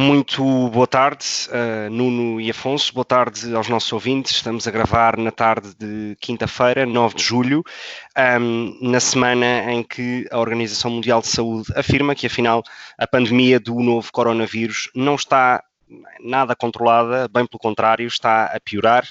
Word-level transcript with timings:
Muito 0.00 0.70
boa 0.70 0.86
tarde, 0.86 1.26
uh, 1.50 1.90
Nuno 1.90 2.40
e 2.40 2.48
Afonso. 2.48 2.90
Boa 2.94 3.04
tarde 3.04 3.54
aos 3.54 3.68
nossos 3.68 3.92
ouvintes. 3.92 4.32
Estamos 4.32 4.66
a 4.66 4.70
gravar 4.70 5.18
na 5.18 5.30
tarde 5.30 5.74
de 5.78 6.16
quinta-feira, 6.18 6.86
9 6.86 7.16
de 7.16 7.22
julho, 7.22 7.62
um, 8.40 8.78
na 8.80 8.98
semana 8.98 9.70
em 9.70 9.82
que 9.82 10.26
a 10.30 10.38
Organização 10.38 10.90
Mundial 10.90 11.20
de 11.20 11.28
Saúde 11.28 11.70
afirma 11.76 12.14
que, 12.14 12.26
afinal, 12.26 12.62
a 12.96 13.06
pandemia 13.06 13.60
do 13.60 13.78
novo 13.80 14.10
coronavírus 14.10 14.88
não 14.94 15.16
está 15.16 15.62
nada 16.20 16.54
controlada, 16.54 17.28
bem 17.28 17.46
pelo 17.46 17.58
contrário, 17.58 18.06
está 18.06 18.46
a 18.46 18.60
piorar 18.60 19.06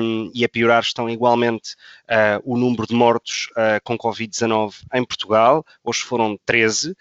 um, 0.00 0.30
e 0.34 0.44
a 0.44 0.48
piorar 0.48 0.82
estão 0.82 1.08
igualmente 1.08 1.74
uh, 2.04 2.40
o 2.44 2.56
número 2.56 2.86
de 2.86 2.94
mortos 2.94 3.48
uh, 3.52 3.80
com 3.84 3.96
Covid-19 3.96 4.74
em 4.94 5.04
Portugal. 5.04 5.64
Hoje 5.82 6.00
foram 6.00 6.38
13, 6.44 6.90
uh, 6.92 6.96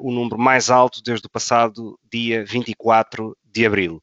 o 0.00 0.12
número 0.12 0.38
mais 0.38 0.70
alto 0.70 1.02
desde 1.02 1.26
o 1.26 1.30
passado 1.30 1.98
dia 2.10 2.44
24 2.44 3.36
de 3.44 3.66
abril. 3.66 4.00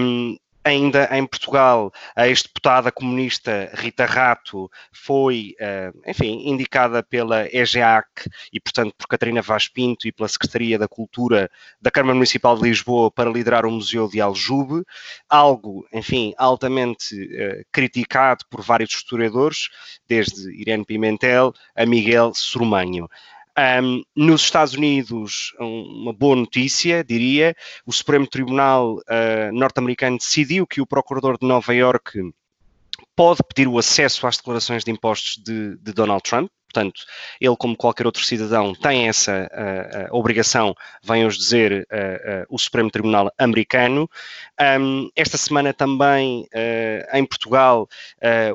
Um, 0.00 0.36
ainda 0.68 1.08
em 1.12 1.26
Portugal, 1.26 1.92
a 2.14 2.28
ex-deputada 2.28 2.92
comunista 2.92 3.70
Rita 3.74 4.04
Rato 4.04 4.70
foi, 4.92 5.54
eh, 5.58 5.90
enfim, 6.06 6.48
indicada 6.48 7.02
pela 7.02 7.46
EGEAC 7.52 8.06
e, 8.52 8.60
portanto, 8.60 8.94
por 8.96 9.06
Catarina 9.06 9.42
Vaz 9.42 9.68
Pinto 9.68 10.06
e 10.06 10.12
pela 10.12 10.28
Secretaria 10.28 10.78
da 10.78 10.86
Cultura 10.86 11.50
da 11.80 11.90
Câmara 11.90 12.14
Municipal 12.14 12.56
de 12.56 12.62
Lisboa 12.62 13.10
para 13.10 13.30
liderar 13.30 13.64
o 13.66 13.70
Museu 13.70 14.08
de 14.08 14.20
Aljube, 14.20 14.84
algo, 15.28 15.86
enfim, 15.92 16.34
altamente 16.36 17.14
uh, 17.14 17.64
criticado 17.72 18.44
por 18.50 18.62
vários 18.62 18.90
historiadores, 18.90 19.68
desde 20.06 20.50
Irene 20.60 20.84
Pimentel 20.84 21.52
a 21.74 21.86
Miguel 21.86 22.32
Sormanho. 22.34 23.08
Um, 23.58 24.02
nos 24.14 24.42
Estados 24.42 24.74
Unidos, 24.74 25.52
uma 25.58 26.12
boa 26.12 26.36
notícia, 26.36 27.02
diria, 27.02 27.56
o 27.84 27.92
Supremo 27.92 28.24
Tribunal 28.24 28.98
uh, 28.98 29.52
norte-americano 29.52 30.16
decidiu 30.16 30.64
que 30.64 30.80
o 30.80 30.86
procurador 30.86 31.36
de 31.36 31.44
Nova 31.44 31.74
Iorque 31.74 32.20
pode 33.16 33.40
pedir 33.42 33.66
o 33.66 33.76
acesso 33.76 34.28
às 34.28 34.36
declarações 34.36 34.84
de 34.84 34.92
impostos 34.92 35.42
de, 35.42 35.76
de 35.78 35.92
Donald 35.92 36.22
Trump. 36.22 36.48
Portanto, 36.72 37.00
ele, 37.40 37.56
como 37.56 37.74
qualquer 37.74 38.04
outro 38.04 38.22
cidadão, 38.22 38.74
tem 38.74 39.08
essa 39.08 39.50
uh, 39.50 40.14
uh, 40.14 40.18
obrigação, 40.18 40.76
vem 41.02 41.24
hoje 41.24 41.38
dizer 41.38 41.88
uh, 41.90 42.46
o 42.54 42.58
Supremo 42.58 42.90
Tribunal 42.90 43.32
americano. 43.38 44.08
Um, 44.78 45.10
esta 45.16 45.38
semana 45.38 45.72
também, 45.72 46.46
em 47.12 47.24
Portugal, 47.24 47.88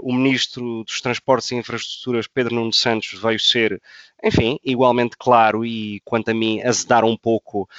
o 0.02 0.14
Ministro 0.14 0.84
dos 0.84 1.02
Transportes 1.02 1.52
e 1.52 1.56
Infraestruturas, 1.56 2.28
Pedro 2.28 2.56
Nuno 2.56 2.74
Santos, 2.74 3.20
veio 3.20 3.40
ser 3.40 3.82
enfim, 4.24 4.58
igualmente 4.64 5.18
claro 5.18 5.66
e, 5.66 6.02
quanto 6.06 6.30
a 6.30 6.34
mim, 6.34 6.62
azedar 6.62 7.04
um 7.04 7.18
pouco 7.18 7.70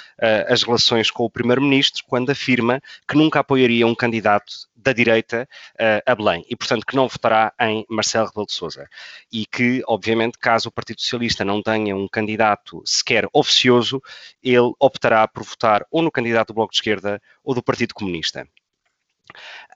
as 0.47 0.63
relações 0.63 1.09
com 1.09 1.23
o 1.23 1.29
Primeiro-Ministro 1.29 2.03
quando 2.07 2.31
afirma 2.31 2.81
que 3.07 3.15
nunca 3.15 3.39
apoiaria 3.39 3.87
um 3.87 3.95
candidato 3.95 4.53
da 4.85 4.93
direita 4.93 5.47
uh, 5.73 6.01
a 6.05 6.15
Belém 6.15 6.45
e, 6.47 6.55
portanto, 6.55 6.85
que 6.85 6.95
não 6.95 7.07
votará 7.07 7.51
em 7.59 7.85
Marcelo 7.89 8.27
Rebelo 8.27 8.45
de 8.45 8.53
Sousa. 8.53 8.87
E 9.31 9.45
que, 9.45 9.81
obviamente, 9.87 10.37
caso 10.37 10.69
o 10.69 10.71
Partido 10.71 11.01
Socialista 11.01 11.43
não 11.43 11.61
tenha 11.61 11.95
um 11.95 12.07
candidato 12.07 12.81
sequer 12.85 13.27
oficioso, 13.33 14.01
ele 14.43 14.71
optará 14.79 15.27
por 15.27 15.43
votar 15.43 15.85
ou 15.89 16.01
no 16.01 16.11
candidato 16.11 16.49
do 16.49 16.53
Bloco 16.53 16.71
de 16.71 16.77
Esquerda 16.77 17.21
ou 17.43 17.53
do 17.53 17.63
Partido 17.63 17.93
Comunista. 17.93 18.47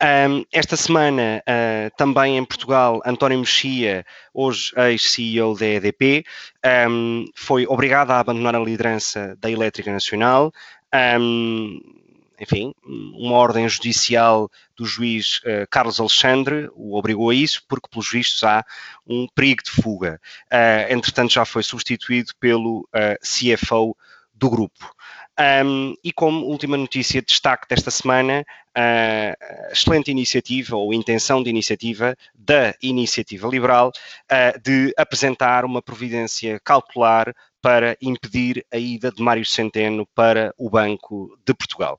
Um, 0.01 0.45
esta 0.53 0.77
semana, 0.77 1.43
uh, 1.43 1.95
também 1.97 2.37
em 2.37 2.45
Portugal, 2.45 3.01
António 3.03 3.39
Mexia, 3.39 4.05
hoje 4.33 4.71
ex-CEO 4.77 5.57
da 5.57 5.65
EDP, 5.65 6.23
um, 6.87 7.25
foi 7.35 7.65
obrigado 7.67 8.11
a 8.11 8.19
abandonar 8.19 8.55
a 8.55 8.59
liderança 8.59 9.35
da 9.39 9.49
Elétrica 9.49 9.91
Nacional. 9.91 10.53
Um, 11.19 11.81
enfim, 12.39 12.73
uma 12.83 13.35
ordem 13.35 13.67
judicial 13.67 14.49
do 14.75 14.85
juiz 14.85 15.39
uh, 15.39 15.67
Carlos 15.69 15.99
Alexandre 15.99 16.69
o 16.73 16.97
obrigou 16.97 17.29
a 17.29 17.35
isso, 17.35 17.63
porque, 17.67 17.89
pelos 17.89 18.09
vistos, 18.09 18.43
há 18.43 18.63
um 19.05 19.27
perigo 19.35 19.63
de 19.63 19.71
fuga. 19.71 20.19
Uh, 20.45 20.93
entretanto, 20.93 21.33
já 21.33 21.45
foi 21.45 21.63
substituído 21.63 22.31
pelo 22.39 22.87
CFO 23.21 23.95
do 24.33 24.49
grupo. 24.49 24.95
Um, 25.65 25.95
e 26.03 26.11
como 26.11 26.45
última 26.45 26.75
notícia 26.75 27.21
de 27.21 27.27
destaque 27.27 27.67
desta 27.69 27.89
semana, 27.89 28.45
uh, 28.77 29.71
excelente 29.71 30.11
iniciativa 30.11 30.75
ou 30.75 30.93
intenção 30.93 31.41
de 31.41 31.49
iniciativa 31.49 32.15
da 32.35 32.73
Iniciativa 32.81 33.47
Liberal 33.47 33.91
de 34.61 34.93
apresentar 34.97 35.63
uma 35.63 35.81
providência 35.81 36.59
cautelar 36.61 37.33
para 37.61 37.97
impedir 38.01 38.65
a 38.71 38.77
ida 38.77 39.11
de 39.11 39.21
Mário 39.21 39.45
Centeno 39.45 40.07
para 40.15 40.53
o 40.57 40.69
Banco 40.69 41.37
de 41.45 41.53
Portugal. 41.53 41.97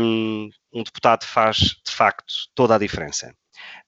Um, 0.00 0.50
um 0.72 0.82
deputado 0.82 1.24
faz, 1.24 1.56
de 1.84 1.92
facto, 1.92 2.32
toda 2.54 2.74
a 2.74 2.78
diferença. 2.78 3.34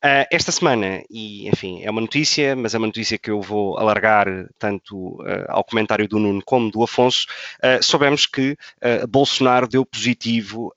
Uh, 0.05 0.27
esta 0.33 0.51
semana, 0.51 1.03
e 1.09 1.49
enfim, 1.49 1.83
é 1.83 1.91
uma 1.91 2.01
notícia, 2.01 2.57
mas 2.57 2.75
é 2.75 2.79
uma 2.79 2.89
notícia 2.89 3.17
que 3.17 3.31
eu 3.31 3.41
vou 3.41 3.79
alargar 3.79 4.27
tanto 4.59 5.21
uh, 5.23 5.45
ao 5.49 5.63
comentário 5.63 6.09
do 6.09 6.19
Nuno 6.19 6.43
como 6.45 6.71
do 6.71 6.83
Afonso, 6.83 7.27
uh, 7.59 7.83
soubemos 7.83 8.27
que 8.27 8.57
Bolsonaro 9.09 9.69
deu 9.69 9.85
positivo 9.85 10.75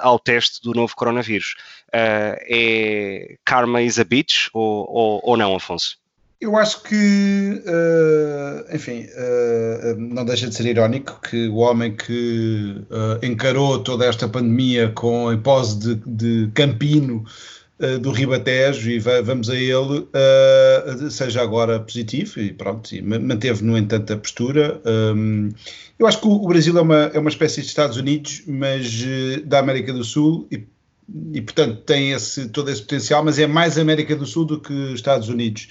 ao 0.00 0.18
teste 0.18 0.60
do 0.62 0.72
novo 0.72 0.94
coronavírus. 0.96 1.54
é 1.92 3.36
karma 3.44 3.82
is 3.82 3.98
a 3.98 4.04
bitch 4.04 4.48
ou, 4.52 4.86
ou, 4.90 5.20
ou 5.22 5.36
não, 5.36 5.54
Afonso? 5.54 5.96
Eu 6.44 6.58
acho 6.58 6.82
que, 6.82 7.62
uh, 7.64 8.76
enfim, 8.76 9.06
uh, 9.06 9.98
não 9.98 10.26
deixa 10.26 10.46
de 10.46 10.54
ser 10.54 10.66
irónico 10.66 11.18
que 11.22 11.48
o 11.48 11.56
homem 11.56 11.96
que 11.96 12.84
uh, 12.90 13.24
encarou 13.24 13.82
toda 13.82 14.04
esta 14.04 14.28
pandemia 14.28 14.92
com 14.94 15.30
a 15.30 15.38
pose 15.38 15.78
de, 15.78 15.94
de 16.06 16.50
campino 16.52 17.24
do 18.00 18.12
Ribatejo 18.12 18.88
e 18.88 19.00
vamos 19.00 19.50
a 19.50 19.56
ele, 19.56 20.06
seja 21.10 21.42
agora 21.42 21.80
positivo 21.80 22.38
e 22.38 22.52
pronto, 22.52 22.94
e 22.94 23.02
manteve, 23.02 23.64
no 23.64 23.76
entanto, 23.76 24.12
a 24.12 24.16
postura. 24.16 24.80
Um, 24.86 25.50
eu 25.98 26.06
acho 26.06 26.20
que 26.20 26.28
o, 26.28 26.46
Brasil 26.46 26.78
é 26.78 26.80
uma, 26.80 27.10
é 27.12 27.18
uma 27.18 27.28
espécie 27.28 27.60
de 27.60 27.66
Estados 27.66 27.96
Unidos, 27.96 28.44
mas 28.46 29.04
da 29.44 29.58
América 29.58 29.92
do 29.92 30.04
Sul 30.04 30.46
e, 30.52 30.64
e 31.32 31.40
portanto, 31.42 31.82
tem 31.82 32.12
esse, 32.12 32.48
todo 32.48 32.70
esse 32.70 32.80
potencial, 32.80 33.24
mas 33.24 33.40
é 33.40 33.46
mais 33.46 33.76
América 33.76 34.14
do 34.14 34.24
Sul 34.24 34.44
do 34.44 34.60
que 34.60 34.72
Estados 34.94 35.28
Unidos. 35.28 35.68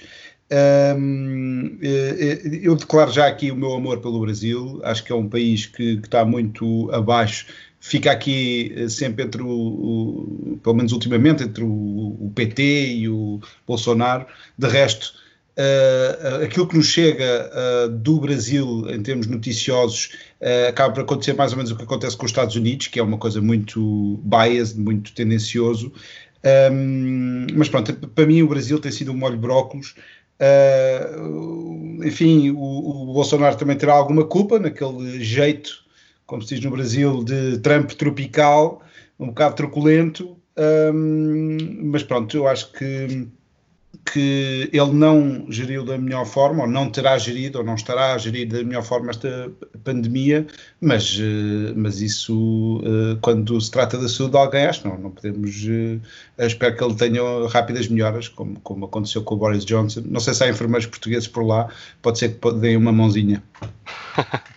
Um, 0.52 1.78
eu 1.80 2.76
declaro 2.76 3.10
já 3.10 3.26
aqui 3.26 3.50
o 3.50 3.56
meu 3.56 3.72
amor 3.72 4.00
pelo 4.00 4.20
Brasil, 4.20 4.80
acho 4.84 5.02
que 5.02 5.10
é 5.10 5.14
um 5.14 5.28
país 5.28 5.66
que, 5.66 5.96
que 5.96 6.06
está 6.06 6.24
muito 6.24 6.90
abaixo 6.92 7.46
fica 7.84 8.10
aqui 8.10 8.72
eh, 8.74 8.88
sempre 8.88 9.24
entre 9.24 9.42
o, 9.42 9.46
o, 9.46 10.58
pelo 10.62 10.74
menos 10.74 10.90
ultimamente, 10.92 11.42
entre 11.42 11.62
o, 11.62 11.68
o, 11.68 12.32
PT 12.34 12.62
e 12.94 13.08
o 13.10 13.40
Bolsonaro. 13.66 14.24
De 14.56 14.66
resto, 14.66 15.12
uh, 15.58 16.44
aquilo 16.44 16.66
que 16.66 16.78
nos 16.78 16.86
chega 16.86 17.50
uh, 17.52 17.90
do 17.90 18.20
Brasil 18.20 18.86
em 18.88 19.02
termos 19.02 19.26
noticiosos 19.26 20.12
uh, 20.40 20.68
acaba 20.70 20.94
por 20.94 21.02
acontecer 21.02 21.34
mais 21.34 21.52
ou 21.52 21.58
menos 21.58 21.72
o 21.72 21.76
que 21.76 21.82
acontece 21.82 22.16
com 22.16 22.24
os 22.24 22.30
Estados 22.30 22.56
Unidos, 22.56 22.86
que 22.86 22.98
é 22.98 23.02
uma 23.02 23.18
coisa 23.18 23.42
muito 23.42 24.18
biased, 24.24 24.80
muito 24.80 25.12
tendencioso. 25.12 25.92
Um, 26.72 27.46
mas 27.54 27.68
pronto, 27.68 27.92
para 27.92 28.26
mim 28.26 28.40
o 28.40 28.48
Brasil 28.48 28.78
tem 28.78 28.92
sido 28.92 29.12
um 29.12 29.16
molho 29.16 29.36
de 29.36 29.42
brócolos. 30.44 32.06
enfim, 32.06 32.50
o, 32.50 33.10
o 33.10 33.12
Bolsonaro 33.12 33.56
também 33.56 33.76
terá 33.76 33.94
alguma 33.94 34.24
culpa 34.24 34.58
naquele 34.58 35.22
jeito 35.22 35.84
como 36.26 36.42
se 36.42 36.54
diz 36.54 36.64
no 36.64 36.70
Brasil, 36.70 37.22
de 37.22 37.58
Trump 37.58 37.90
tropical, 37.92 38.82
um 39.18 39.26
bocado 39.26 39.54
truculento, 39.54 40.36
um, 40.92 41.90
mas 41.90 42.02
pronto, 42.02 42.36
eu 42.36 42.48
acho 42.48 42.72
que, 42.72 43.28
que 44.04 44.70
ele 44.72 44.92
não 44.92 45.46
geriu 45.50 45.84
da 45.84 45.98
melhor 45.98 46.24
forma, 46.24 46.62
ou 46.62 46.68
não 46.68 46.90
terá 46.90 47.16
gerido, 47.18 47.58
ou 47.58 47.64
não 47.64 47.74
estará 47.74 48.14
a 48.14 48.18
gerir 48.18 48.48
da 48.48 48.62
melhor 48.62 48.82
forma 48.82 49.10
esta 49.10 49.50
pandemia, 49.82 50.46
mas, 50.80 51.18
eh, 51.20 51.72
mas 51.76 52.00
isso, 52.00 52.80
eh, 52.84 53.18
quando 53.20 53.60
se 53.60 53.70
trata 53.70 53.98
da 53.98 54.08
saúde 54.08 54.32
de 54.32 54.38
alguém, 54.38 54.66
acho 54.66 54.82
que 54.82 54.88
não, 54.88 54.98
não 54.98 55.10
podemos. 55.10 55.66
Eh, 55.68 56.46
espero 56.46 56.76
que 56.76 56.84
ele 56.84 56.94
tenha 56.94 57.22
rápidas 57.48 57.88
melhoras, 57.88 58.28
como, 58.28 58.58
como 58.60 58.86
aconteceu 58.86 59.22
com 59.22 59.34
o 59.34 59.38
Boris 59.38 59.64
Johnson. 59.64 60.02
Não 60.06 60.20
sei 60.20 60.34
se 60.34 60.44
há 60.44 60.48
enfermeiros 60.48 60.86
portugueses 60.86 61.28
por 61.28 61.44
lá, 61.44 61.68
pode 62.02 62.18
ser 62.18 62.38
que 62.38 62.52
deem 62.54 62.76
uma 62.76 62.92
mãozinha. 62.92 63.42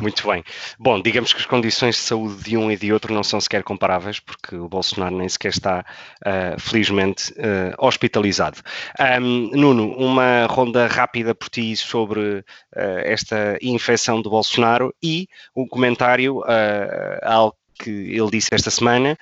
Muito 0.00 0.26
bem. 0.26 0.42
Bom, 0.78 1.00
digamos 1.00 1.32
que 1.32 1.40
as 1.40 1.46
condições 1.46 1.96
de 1.96 2.02
saúde 2.02 2.42
de 2.42 2.56
um 2.56 2.70
e 2.70 2.76
de 2.76 2.92
outro 2.92 3.14
não 3.14 3.22
são 3.22 3.40
sequer 3.40 3.62
comparáveis, 3.62 4.20
porque 4.20 4.56
o 4.56 4.68
Bolsonaro 4.68 5.16
nem 5.16 5.28
sequer 5.28 5.50
está, 5.50 5.84
uh, 6.26 6.60
felizmente, 6.60 7.32
uh, 7.32 7.74
hospitalizado. 7.78 8.60
Um, 9.20 9.50
Nuno, 9.52 9.92
uma 9.96 10.46
ronda 10.46 10.86
rápida 10.86 11.34
por 11.34 11.48
ti 11.48 11.76
sobre 11.76 12.20
uh, 12.20 12.44
esta 13.04 13.58
infecção 13.62 14.20
do 14.20 14.30
Bolsonaro 14.30 14.94
e 15.02 15.28
um 15.56 15.66
comentário 15.66 16.42
algo 17.22 17.56
que 17.78 17.90
ele 17.90 18.30
disse 18.30 18.48
esta 18.52 18.70
semana, 18.70 19.16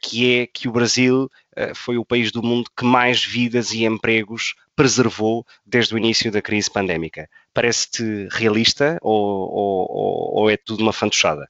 que 0.00 0.40
é 0.40 0.46
que 0.46 0.68
o 0.68 0.72
Brasil 0.72 1.30
foi 1.74 1.98
o 1.98 2.04
país 2.04 2.30
do 2.30 2.42
mundo 2.42 2.70
que 2.76 2.84
mais 2.84 3.24
vidas 3.24 3.72
e 3.72 3.84
empregos 3.84 4.54
preservou 4.78 5.44
desde 5.66 5.92
o 5.92 5.98
início 5.98 6.30
da 6.30 6.40
crise 6.40 6.70
pandémica. 6.70 7.28
Parece-te 7.52 8.28
realista 8.30 8.96
ou, 9.02 9.50
ou, 9.50 10.36
ou, 10.36 10.50
é 10.50 10.56
tudo 10.56 10.84
uma 10.84 10.92
fantochada? 10.92 11.48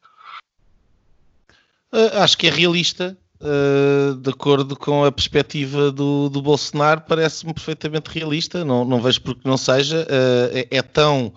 Uh, 1.92 2.22
acho 2.22 2.38
que 2.38 2.46
é 2.46 2.50
realista, 2.50 3.14
uh, 3.38 4.14
de 4.14 4.30
acordo 4.30 4.74
com 4.74 5.04
a 5.04 5.12
perspectiva 5.12 5.92
do, 5.92 6.30
do 6.30 6.40
Bolsonaro, 6.40 7.02
parece-me 7.02 7.52
perfeitamente 7.52 8.08
realista. 8.08 8.64
Não, 8.64 8.82
não 8.82 8.98
vejo 8.98 9.20
porque 9.20 9.46
não 9.46 9.58
seja. 9.58 10.06
Uh, 10.08 10.56
é, 10.56 10.78
é, 10.78 10.82
tão. 10.82 11.30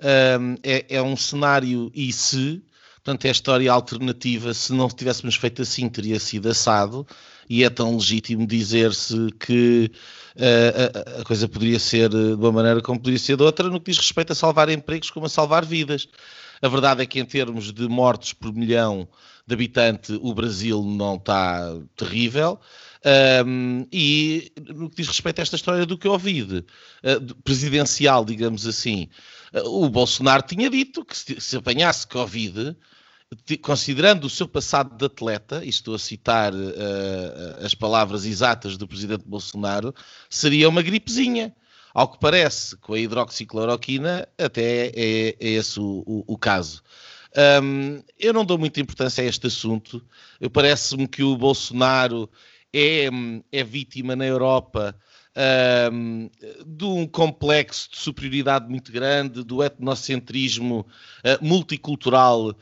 É, 0.00 0.86
é, 0.88 1.02
um 1.02 1.16
cenário 1.18 1.90
e 1.94 2.10
se, 2.14 2.62
portanto, 2.94 3.26
é 3.26 3.28
a 3.28 3.32
história 3.32 3.70
alternativa. 3.70 4.54
Se 4.54 4.72
não 4.72 4.88
tivéssemos 4.88 5.36
feito 5.36 5.60
assim, 5.60 5.86
teria 5.90 6.18
sido 6.18 6.48
assado. 6.48 7.06
E 7.48 7.64
é 7.64 7.70
tão 7.70 7.96
legítimo 7.96 8.46
dizer-se 8.46 9.30
que 9.38 9.90
a, 10.36 11.20
a, 11.20 11.24
coisa 11.24 11.48
poderia 11.48 11.78
ser 11.78 12.08
de 12.08 12.34
uma 12.34 12.52
maneira 12.52 12.82
como 12.82 12.98
poderia 12.98 13.18
ser 13.18 13.36
de 13.36 13.42
outra, 13.42 13.68
no 13.68 13.80
que 13.80 13.90
diz 13.90 13.98
respeito 13.98 14.32
a 14.32 14.36
salvar 14.36 14.68
empregos 14.68 15.10
como 15.10 15.26
a 15.26 15.28
salvar 15.28 15.64
vidas. 15.64 16.08
A 16.60 16.68
verdade 16.68 17.02
é 17.02 17.06
que, 17.06 17.20
em 17.20 17.24
termos 17.24 17.72
de 17.72 17.86
mortes 17.88 18.32
por 18.32 18.52
milhão 18.52 19.08
de 19.46 19.54
habitante, 19.54 20.18
o 20.20 20.34
Brasil 20.34 20.82
não 20.82 21.16
está 21.16 21.72
terrível. 21.94 22.58
Um, 23.46 23.86
e 23.92 24.50
no 24.74 24.90
que 24.90 24.96
diz 24.96 25.06
respeito 25.06 25.38
a 25.38 25.42
esta 25.42 25.54
história 25.54 25.86
do 25.86 25.96
Covid, 25.96 26.58
uh, 26.58 27.34
presidencial, 27.44 28.24
digamos 28.24 28.66
assim, 28.66 29.08
uh, 29.54 29.84
o 29.84 29.88
Bolsonaro 29.88 30.42
tinha 30.42 30.68
dito 30.68 31.04
que 31.04 31.16
se, 31.16 31.40
se 31.40 31.56
apanhasse 31.56 32.06
Covid, 32.08 32.76
considerando 33.62 34.24
o 34.24 34.30
seu 34.30 34.48
passado 34.48 34.96
de 34.96 35.04
atleta, 35.04 35.64
e 35.64 35.68
estou 35.68 35.94
a 35.94 35.98
citar 35.98 36.52
uh, 36.54 37.64
as 37.64 37.74
palavras 37.74 38.24
exatas 38.24 38.76
do 38.76 38.86
presidente 38.86 39.24
Bolsonaro, 39.26 39.94
seria 40.28 40.68
uma 40.68 40.82
gripezinha. 40.82 41.54
Ao 41.94 42.06
que 42.06 42.18
parece, 42.18 42.76
com 42.76 42.92
a 42.92 42.98
hidroxicloroquina, 42.98 44.28
até 44.38 44.88
é, 44.88 45.28
é 45.40 45.48
esse 45.48 45.80
o, 45.80 46.04
o, 46.06 46.24
o 46.26 46.36
caso. 46.36 46.82
Um, 47.62 48.02
eu 48.18 48.32
não 48.32 48.44
dou 48.44 48.58
muita 48.58 48.80
importância 48.80 49.22
a 49.22 49.26
este 49.26 49.46
assunto. 49.46 50.04
Parece-me 50.52 51.06
que 51.08 51.22
o 51.22 51.36
Bolsonaro 51.36 52.30
é, 52.72 53.08
é 53.50 53.64
vítima 53.64 54.14
na 54.14 54.26
Europa 54.26 54.94
um, 55.92 56.30
de 56.66 56.84
um 56.84 57.06
complexo 57.06 57.90
de 57.90 57.98
superioridade 57.98 58.68
muito 58.68 58.90
grande, 58.90 59.44
do 59.44 59.62
etnocentrismo 59.62 60.80
uh, 60.80 61.44
multicultural 61.44 62.50
uh, 62.50 62.54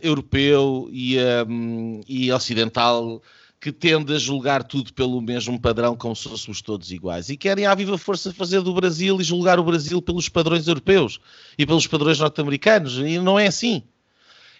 europeu 0.00 0.88
e, 0.92 1.16
um, 1.48 2.00
e 2.08 2.30
ocidental 2.32 3.20
que 3.60 3.72
tende 3.72 4.14
a 4.14 4.18
julgar 4.18 4.62
tudo 4.62 4.92
pelo 4.92 5.20
mesmo 5.20 5.60
padrão, 5.60 5.96
como 5.96 6.14
se 6.14 6.28
fôssemos 6.28 6.62
todos 6.62 6.92
iguais. 6.92 7.28
E 7.28 7.36
querem 7.36 7.66
à 7.66 7.74
viva 7.74 7.98
força 7.98 8.32
fazer 8.32 8.60
do 8.60 8.72
Brasil 8.72 9.20
e 9.20 9.24
julgar 9.24 9.58
o 9.58 9.64
Brasil 9.64 10.00
pelos 10.00 10.28
padrões 10.28 10.68
europeus 10.68 11.18
e 11.58 11.66
pelos 11.66 11.86
padrões 11.86 12.20
norte-americanos. 12.20 12.98
E 12.98 13.18
não 13.18 13.36
é 13.38 13.48
assim. 13.48 13.82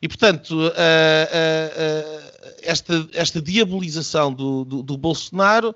E, 0.03 0.09
portanto, 0.09 0.51
uh, 0.53 0.67
uh, 0.67 0.69
uh, 0.69 2.53
esta, 2.63 3.09
esta 3.13 3.41
diabolização 3.41 4.33
do, 4.33 4.65
do, 4.65 4.83
do 4.83 4.97
Bolsonaro 4.97 5.75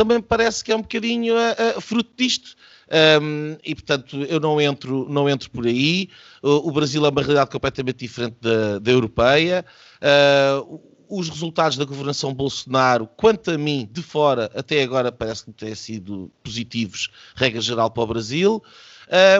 também 0.00 0.16
me 0.16 0.22
parece 0.22 0.64
que 0.64 0.72
é 0.72 0.76
um 0.76 0.80
bocadinho 0.80 1.34
uh, 1.34 1.76
uh, 1.76 1.80
fruto 1.82 2.10
disto. 2.16 2.56
Um, 3.22 3.58
e 3.62 3.74
portanto 3.74 4.16
eu 4.24 4.40
não 4.40 4.58
entro, 4.58 5.06
não 5.10 5.28
entro 5.28 5.50
por 5.50 5.66
aí. 5.66 6.08
O, 6.42 6.68
o 6.68 6.72
Brasil 6.72 7.04
é 7.04 7.08
uma 7.10 7.20
realidade 7.20 7.50
completamente 7.50 7.98
diferente 7.98 8.36
da, 8.40 8.78
da 8.78 8.90
europeia. 8.90 9.62
Uh, 10.00 10.80
os 11.06 11.28
resultados 11.28 11.76
da 11.76 11.84
governação 11.84 12.32
Bolsonaro, 12.32 13.06
quanto 13.14 13.50
a 13.50 13.58
mim, 13.58 13.86
de 13.92 14.00
fora, 14.00 14.50
até 14.54 14.82
agora 14.82 15.12
parece-me 15.12 15.52
ter 15.52 15.76
sido 15.76 16.30
positivos, 16.42 17.10
regra 17.34 17.60
geral, 17.60 17.90
para 17.90 18.02
o 18.02 18.06
Brasil. 18.06 18.62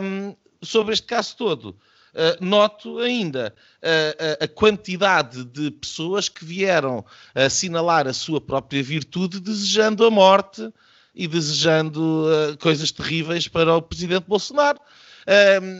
Um, 0.02 0.36
sobre 0.62 0.92
este 0.92 1.06
caso 1.06 1.36
todo, 1.38 1.74
Uh, 2.12 2.44
noto 2.44 2.98
ainda 2.98 3.54
uh, 3.76 4.44
a 4.44 4.48
quantidade 4.48 5.44
de 5.44 5.70
pessoas 5.70 6.28
que 6.28 6.44
vieram 6.44 7.04
assinalar 7.32 8.08
a 8.08 8.12
sua 8.12 8.40
própria 8.40 8.82
virtude 8.82 9.38
desejando 9.38 10.04
a 10.04 10.10
morte 10.10 10.72
e 11.14 11.28
desejando 11.28 12.26
uh, 12.26 12.56
coisas 12.58 12.90
terríveis 12.90 13.46
para 13.46 13.76
o 13.76 13.82
presidente 13.82 14.24
Bolsonaro. 14.26 14.80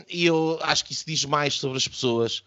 e 0.09 0.25
eu 0.25 0.57
acho 0.61 0.85
que 0.85 0.93
isso 0.93 1.03
diz 1.05 1.25
mais 1.25 1.55
sobre 1.55 1.77
as 1.77 1.87
pessoas 1.87 2.43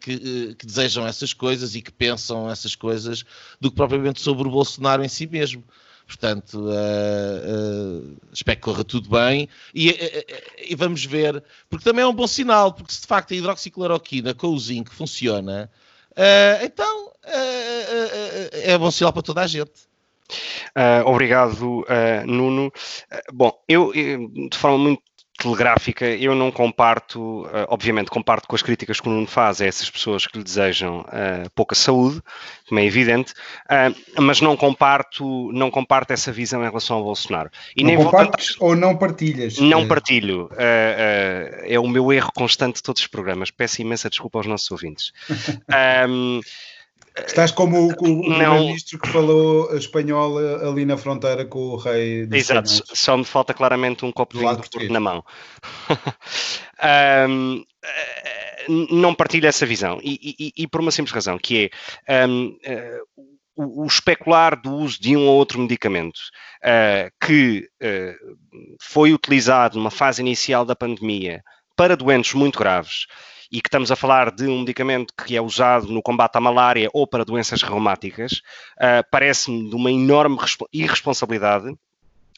que, 0.00 0.54
que, 0.56 0.66
desejam 0.66 1.06
essas 1.06 1.32
coisas 1.32 1.76
e 1.76 1.82
que 1.82 1.92
pensam 1.92 2.50
essas 2.50 2.74
coisas 2.74 3.24
do 3.60 3.70
que 3.70 3.76
propriamente 3.76 4.20
sobre 4.20 4.48
o 4.48 4.50
Bolsonaro 4.50 5.04
em 5.04 5.08
si 5.08 5.26
mesmo. 5.28 5.62
Portanto, 6.10 6.58
uh, 6.58 8.02
uh, 8.02 8.16
espero 8.32 8.56
que 8.56 8.64
corra 8.64 8.82
tudo 8.82 9.08
bem 9.08 9.48
e, 9.72 9.90
uh, 9.90 9.94
e, 10.68 10.74
vamos 10.74 11.04
ver, 11.04 11.40
porque 11.68 11.84
também 11.84 12.02
é 12.02 12.06
um 12.06 12.12
bom 12.12 12.26
sinal, 12.26 12.72
porque 12.72 12.92
se 12.92 13.02
de 13.02 13.06
facto 13.06 13.32
a 13.32 13.36
hidroxicloroquina 13.36 14.34
com 14.34 14.48
o 14.48 14.58
zinco 14.58 14.92
funciona, 14.92 15.70
então 16.64 17.12
é 18.64 18.76
bom 18.76 18.90
sinal 18.90 19.12
para 19.12 19.22
toda 19.22 19.42
a 19.42 19.46
gente. 19.46 19.70
obrigado, 21.06 21.84
Nuno. 22.26 22.72
bom, 23.32 23.52
eu, 23.68 23.92
de 23.92 24.56
forma 24.56 24.78
muito 24.78 25.02
telegráfica, 25.40 26.04
eu 26.04 26.34
não 26.34 26.50
comparto, 26.50 27.44
uh, 27.46 27.66
obviamente 27.68 28.10
comparto 28.10 28.46
com 28.46 28.54
as 28.54 28.62
críticas 28.62 29.00
que 29.00 29.08
o 29.08 29.10
Nuno 29.10 29.26
faz 29.26 29.60
a 29.60 29.66
essas 29.66 29.90
pessoas 29.90 30.26
que 30.26 30.36
lhe 30.36 30.44
desejam 30.44 31.00
uh, 31.00 31.50
pouca 31.54 31.74
saúde, 31.74 32.22
como 32.68 32.78
é 32.78 32.84
evidente, 32.84 33.32
uh, 33.32 34.22
mas 34.22 34.40
não 34.40 34.56
comparto, 34.56 35.50
não 35.52 35.70
comparto 35.70 36.12
essa 36.12 36.30
visão 36.30 36.62
em 36.62 36.66
relação 36.68 36.98
ao 36.98 37.04
Bolsonaro. 37.04 37.50
E 37.74 37.82
não 37.82 37.88
nem 37.88 37.96
compartes 37.96 38.52
tentar... 38.52 38.64
ou 38.64 38.76
não 38.76 38.96
partilhas? 38.96 39.58
Não 39.58 39.88
partilho. 39.88 40.50
é 40.56 41.78
o 41.78 41.88
meu 41.88 42.12
erro 42.12 42.30
constante 42.34 42.76
de 42.76 42.82
todos 42.82 43.00
os 43.00 43.08
programas. 43.08 43.50
Peço 43.50 43.80
imensa 43.80 44.10
desculpa 44.10 44.38
aos 44.38 44.46
nossos 44.46 44.70
ouvintes. 44.70 45.12
um, 46.08 46.40
Estás 47.16 47.50
como 47.50 47.88
o, 47.88 47.94
o 48.00 48.58
ministro 48.60 48.98
que 48.98 49.08
falou 49.08 49.74
espanhol 49.76 50.38
ali 50.38 50.84
na 50.84 50.96
fronteira 50.96 51.44
com 51.44 51.58
o 51.58 51.76
rei 51.76 52.26
de 52.26 52.36
Exato, 52.36 52.70
só 52.94 53.16
me 53.16 53.24
falta 53.24 53.52
claramente 53.52 54.04
um 54.04 54.12
copo 54.12 54.38
de 54.38 54.78
vinho 54.78 54.92
na 54.92 55.00
mão. 55.00 55.24
um, 57.28 57.64
eh, 57.82 58.66
não 58.90 59.14
partilho 59.14 59.46
essa 59.46 59.66
visão. 59.66 59.98
E, 60.02 60.36
e, 60.38 60.62
e, 60.62 60.66
por 60.68 60.80
uma 60.80 60.90
simples 60.90 61.14
razão, 61.14 61.38
que 61.38 61.70
é 62.06 62.26
um, 62.26 62.48
uh, 62.48 62.58
eh, 62.62 63.00
o, 63.56 63.82
o, 63.84 63.86
especular 63.86 64.60
do 64.60 64.72
uso 64.72 65.00
de 65.00 65.16
um 65.16 65.26
ou 65.26 65.36
outro 65.36 65.60
medicamento 65.60 66.18
uh, 66.64 67.10
que 67.26 67.68
uh, 67.82 68.36
foi 68.80 69.12
utilizado 69.12 69.76
numa 69.76 69.90
fase 69.90 70.22
inicial 70.22 70.64
da 70.64 70.76
pandemia 70.76 71.42
para 71.76 71.96
doentes 71.96 72.34
muito 72.34 72.58
graves 72.58 73.06
e 73.50 73.60
que 73.60 73.68
estamos 73.68 73.90
a 73.90 73.96
falar 73.96 74.30
de 74.30 74.46
um 74.46 74.60
medicamento 74.60 75.12
que 75.14 75.36
é 75.36 75.40
usado 75.40 75.88
no 75.88 76.02
combate 76.02 76.36
à 76.36 76.40
malária 76.40 76.88
ou 76.92 77.06
para 77.06 77.24
doenças 77.24 77.62
reumáticas, 77.62 78.42
uh, 78.78 79.04
parece-me 79.10 79.68
de 79.68 79.74
uma 79.74 79.90
enorme 79.90 80.38
irresponsabilidade 80.72 81.74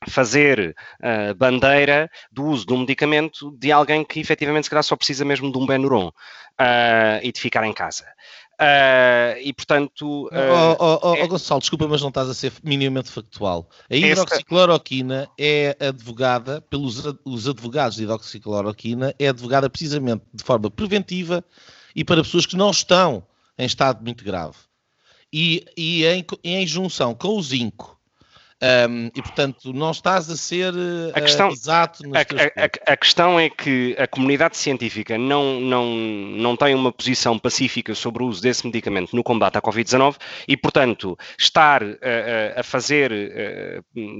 fazer 0.08 0.74
uh, 1.00 1.34
bandeira 1.34 2.10
do 2.30 2.44
uso 2.44 2.66
de 2.66 2.72
um 2.72 2.80
medicamento 2.80 3.56
de 3.58 3.70
alguém 3.70 4.04
que 4.04 4.20
efetivamente 4.20 4.64
se 4.64 4.70
calhar 4.70 4.82
só 4.82 4.96
precisa 4.96 5.24
mesmo 5.24 5.52
de 5.52 5.58
um 5.58 5.66
Benuron 5.66 6.08
uh, 6.08 7.20
e 7.22 7.30
de 7.30 7.40
ficar 7.40 7.64
em 7.64 7.72
casa. 7.72 8.06
Uh, 8.60 9.38
e 9.42 9.52
portanto. 9.52 10.26
Uh, 10.26 10.76
oh, 10.78 10.98
oh, 11.02 11.14
é... 11.14 11.24
oh, 11.24 11.28
Gonçalo, 11.28 11.60
desculpa, 11.60 11.88
mas 11.88 12.00
não 12.00 12.08
estás 12.08 12.28
a 12.28 12.34
ser 12.34 12.52
minimamente 12.62 13.10
factual. 13.10 13.68
A 13.90 13.96
hidroxicloroquina 13.96 15.28
é 15.38 15.76
advogada 15.80 16.60
pelos 16.60 17.02
os 17.24 17.48
advogados 17.48 17.96
de 17.96 18.04
hidroxicloroquina, 18.04 19.14
é 19.18 19.28
advogada 19.28 19.68
precisamente 19.68 20.24
de 20.32 20.44
forma 20.44 20.70
preventiva 20.70 21.44
e 21.94 22.04
para 22.04 22.22
pessoas 22.22 22.46
que 22.46 22.56
não 22.56 22.70
estão 22.70 23.24
em 23.58 23.66
estado 23.66 24.02
muito 24.02 24.24
grave. 24.24 24.56
E, 25.32 25.64
e 25.76 26.04
em, 26.04 26.24
em 26.44 26.66
junção 26.66 27.14
com 27.14 27.28
o 27.28 27.42
zinco 27.42 27.98
Um, 28.62 29.06
e 29.06 29.20
portanto, 29.20 29.72
não 29.72 29.90
estás 29.90 30.30
a 30.30 30.36
ser 30.36 30.72
a 31.14 31.20
questão, 31.20 31.48
uh, 31.48 31.52
exato 31.52 32.04
a, 32.14 32.62
a, 32.62 32.92
a, 32.92 32.96
questão 32.96 33.40
é 33.40 33.50
que 33.50 33.96
a 33.98 34.06
comunidade 34.06 34.56
científica 34.56 35.18
não, 35.18 35.60
não, 35.60 35.84
não 35.86 36.56
tem 36.56 36.72
uma 36.72 36.92
posição 36.92 37.36
pacífica 37.36 37.92
sobre 37.92 38.22
o 38.22 38.26
uso 38.26 38.40
desse 38.40 38.64
medicamento 38.64 39.16
no 39.16 39.24
combate 39.24 39.58
à 39.58 39.60
Covid-19 39.60 40.14
e, 40.46 40.56
portanto, 40.56 41.18
estar 41.36 41.82
uh, 41.82 41.98
a 42.54 42.62
fazer, 42.62 43.10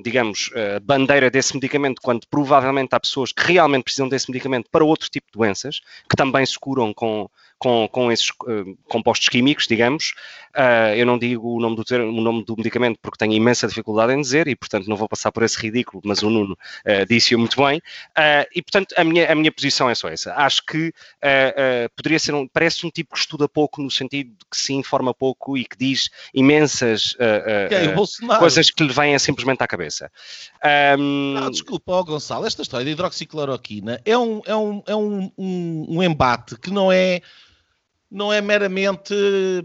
digamos, 0.03 0.51
a 0.77 0.81
bandeira 0.81 1.31
desse 1.31 1.55
medicamento 1.55 2.03
quando 2.03 2.27
provavelmente 2.27 2.95
há 2.95 2.99
pessoas 2.99 3.31
que 3.31 3.53
realmente 3.53 3.85
precisam 3.85 4.09
desse 4.09 4.29
medicamento 4.29 4.69
para 4.73 4.85
outro 4.85 5.09
tipo 5.09 5.29
de 5.29 5.39
doenças, 5.39 5.81
que 6.11 6.17
também 6.17 6.45
se 6.45 6.59
curam 6.59 6.93
com, 6.93 7.31
com, 7.63 7.87
com 7.87 8.11
esses 8.11 8.29
uh, 8.31 8.77
compostos 8.89 9.29
químicos, 9.29 9.69
digamos. 9.69 10.15
Uh, 10.51 10.95
eu 10.97 11.07
não 11.07 11.17
digo 11.17 11.49
o 11.49 11.61
nome, 11.61 11.77
do 11.77 11.85
o 11.97 12.21
nome 12.21 12.45
do 12.45 12.57
medicamento 12.57 12.99
porque 13.01 13.17
tenho 13.17 13.33
imensa 13.33 13.69
dificuldade 13.69 14.13
em 14.13 14.21
dizer 14.21 14.49
e, 14.49 14.57
portanto, 14.57 14.89
não 14.89 14.97
vou 14.97 15.09
passar 15.09 15.31
por 15.31 15.45
esse 15.45 15.57
ridículo, 15.57 16.03
mas 16.05 16.25
o 16.25 16.29
Nuno 16.29 16.55
uh, 16.55 17.07
disse-o 17.09 17.39
muito 17.39 17.57
bem. 17.63 17.81
e, 18.53 18.61
portanto, 18.63 18.93
a 18.99 19.05
minha, 19.05 19.31
a 19.31 19.35
minha 19.37 19.53
posição 19.53 19.89
é 19.89 19.95
só 19.95 20.09
essa. 20.09 20.35
Acho 20.35 20.67
que 20.67 20.93
poderia 21.97 22.19
ser 22.19 22.35
um, 22.35 22.49
parece 22.49 22.85
um 22.85 22.91
tipo 22.91 23.15
que 23.15 23.21
estuda 23.21 23.49
pouco 23.49 23.81
no 23.81 23.91
sentido 23.91 24.31
de 24.31 24.45
que 24.51 24.57
se 24.57 24.73
informa 24.73 25.15
pouco 25.15 25.57
e 25.57 25.65
que 25.65 25.77
diz 25.79 26.11
imensas 26.35 27.17
coisas 28.41 28.71
que 28.71 28.83
lhe 28.83 28.93
vêm 28.93 29.17
simplesmente 29.21 29.63
à 29.63 29.69
cabeça. 29.69 30.11
Um... 30.99 31.35
Não, 31.35 31.51
desculpa, 31.51 31.93
oh, 31.93 32.05
Gonçalo, 32.05 32.45
esta 32.45 32.63
história 32.63 32.85
de 32.85 32.91
hidroxicloroquina 32.91 34.01
é 34.05 34.19
um, 34.19 34.43
é 34.45 34.57
um, 34.57 34.83
é 34.87 34.97
um, 34.97 35.31
um, 35.39 35.87
um 35.89 36.03
embate 36.03 36.57
que 36.57 36.71
não 36.71 36.91
é 36.91 37.23
não 38.13 38.31
é 38.31 38.43
meramente 38.43 39.15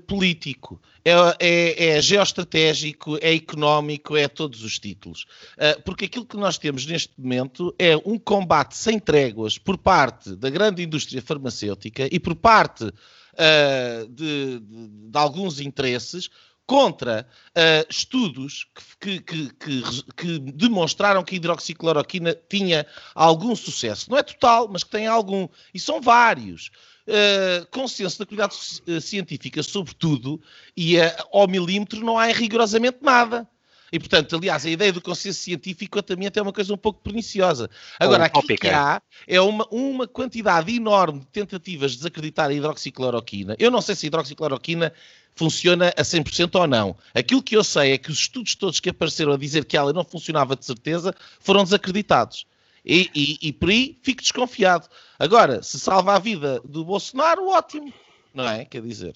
político, 0.07 0.81
é, 1.03 1.11
é, 1.39 1.87
é, 1.89 2.01
geoestratégico, 2.01 3.17
é 3.21 3.33
económico, 3.33 4.15
é 4.15 4.27
todos 4.29 4.63
os 4.63 4.79
títulos. 4.79 5.25
Uh, 5.57 5.81
porque 5.83 6.05
aquilo 6.05 6.25
que 6.25 6.37
nós 6.37 6.57
temos 6.57 6.85
neste 6.85 7.13
momento 7.19 7.75
é 7.77 7.97
um 7.97 8.17
combate 8.17 8.75
sem 8.77 8.99
tréguas 8.99 9.57
por 9.57 9.77
parte 9.77 10.33
da 10.35 10.49
grande 10.49 10.81
indústria 10.81 11.21
farmacêutica 11.21 12.07
e 12.09 12.19
por 12.19 12.35
parte 12.35 12.85
uh, 12.85 14.07
de, 14.09 14.59
de, 14.59 14.87
de, 15.09 15.17
alguns 15.17 15.59
interesses 15.59 16.29
contra 16.65 17.27
uh, 17.49 17.87
estudos 17.89 18.67
que, 18.99 19.19
que, 19.19 19.53
que, 19.55 19.83
que, 20.15 20.39
demonstraram 20.39 21.23
que 21.23 21.35
a 21.35 21.37
hidroxicloroquina 21.37 22.35
tinha 22.49 22.85
algum 23.13 23.55
sucesso. 23.55 24.09
Não 24.09 24.17
é 24.17 24.23
total, 24.23 24.69
mas 24.69 24.85
que 24.85 24.91
tem 24.91 25.07
algum. 25.07 25.47
E 25.73 25.79
são 25.79 26.01
vários 26.01 26.71
uh, 27.07 27.65
consenso 27.71 28.19
da 28.19 28.25
comunidade 28.25 28.55
eh, 28.87 28.99
científica 28.99 29.63
sobre 29.63 29.93
tudo 29.93 30.41
e 30.75 30.97
uh, 30.97 31.01
ao 31.33 31.47
milímetro 31.47 31.99
não 32.01 32.17
há 32.17 32.25
rigorosamente 32.27 32.97
nada. 33.01 33.47
E, 33.91 33.97
portanto, 33.99 34.35
aliás, 34.35 34.65
a 34.65 34.69
ideia 34.69 34.91
do 34.91 35.01
consenso 35.01 35.39
científico 35.39 36.01
também 36.03 36.29
é 36.33 36.41
uma 36.41 36.51
coisa 36.51 36.73
um 36.73 36.77
pouco 36.77 37.01
perniciosa. 37.01 37.69
Agora, 37.97 38.25
aquilo 38.25 38.59
que 38.59 38.67
há 38.67 39.01
é 39.25 39.39
uma, 39.39 39.65
uma 39.71 40.05
quantidade 40.05 40.75
enorme 40.75 41.21
de 41.21 41.27
tentativas 41.27 41.91
de 41.91 41.97
desacreditar 41.97 42.49
a 42.49 42.53
hidroxicloroquina. 42.53 43.55
Eu 43.57 43.71
não 43.71 43.81
sei 43.81 43.95
se 43.95 44.05
a 44.05 44.07
hidroxicloroquina 44.07 44.91
funciona 45.35 45.93
a 45.95 46.01
100% 46.01 46.59
ou 46.59 46.67
não. 46.67 46.97
Aquilo 47.15 47.41
que 47.41 47.55
eu 47.55 47.63
sei 47.63 47.93
é 47.93 47.97
que 47.97 48.11
os 48.11 48.19
estudos 48.19 48.55
todos 48.55 48.81
que 48.81 48.89
apareceram 48.89 49.31
a 49.31 49.37
dizer 49.37 49.63
que 49.63 49.77
ela 49.77 49.93
não 49.93 50.03
funcionava 50.03 50.55
de 50.55 50.65
certeza 50.65 51.13
foram 51.39 51.63
desacreditados. 51.63 52.45
E, 52.87 53.09
e, 53.13 53.49
e 53.49 53.53
por 53.53 53.69
aí 53.69 53.97
fico 54.01 54.21
desconfiado. 54.21 54.87
Agora, 55.19 55.61
se 55.61 55.77
salva 55.77 56.15
a 56.15 56.19
vida 56.19 56.61
do 56.63 56.85
Bolsonaro, 56.85 57.49
ótimo, 57.49 57.93
não 58.33 58.47
é? 58.47 58.63
Quer 58.63 58.81
dizer. 58.81 59.15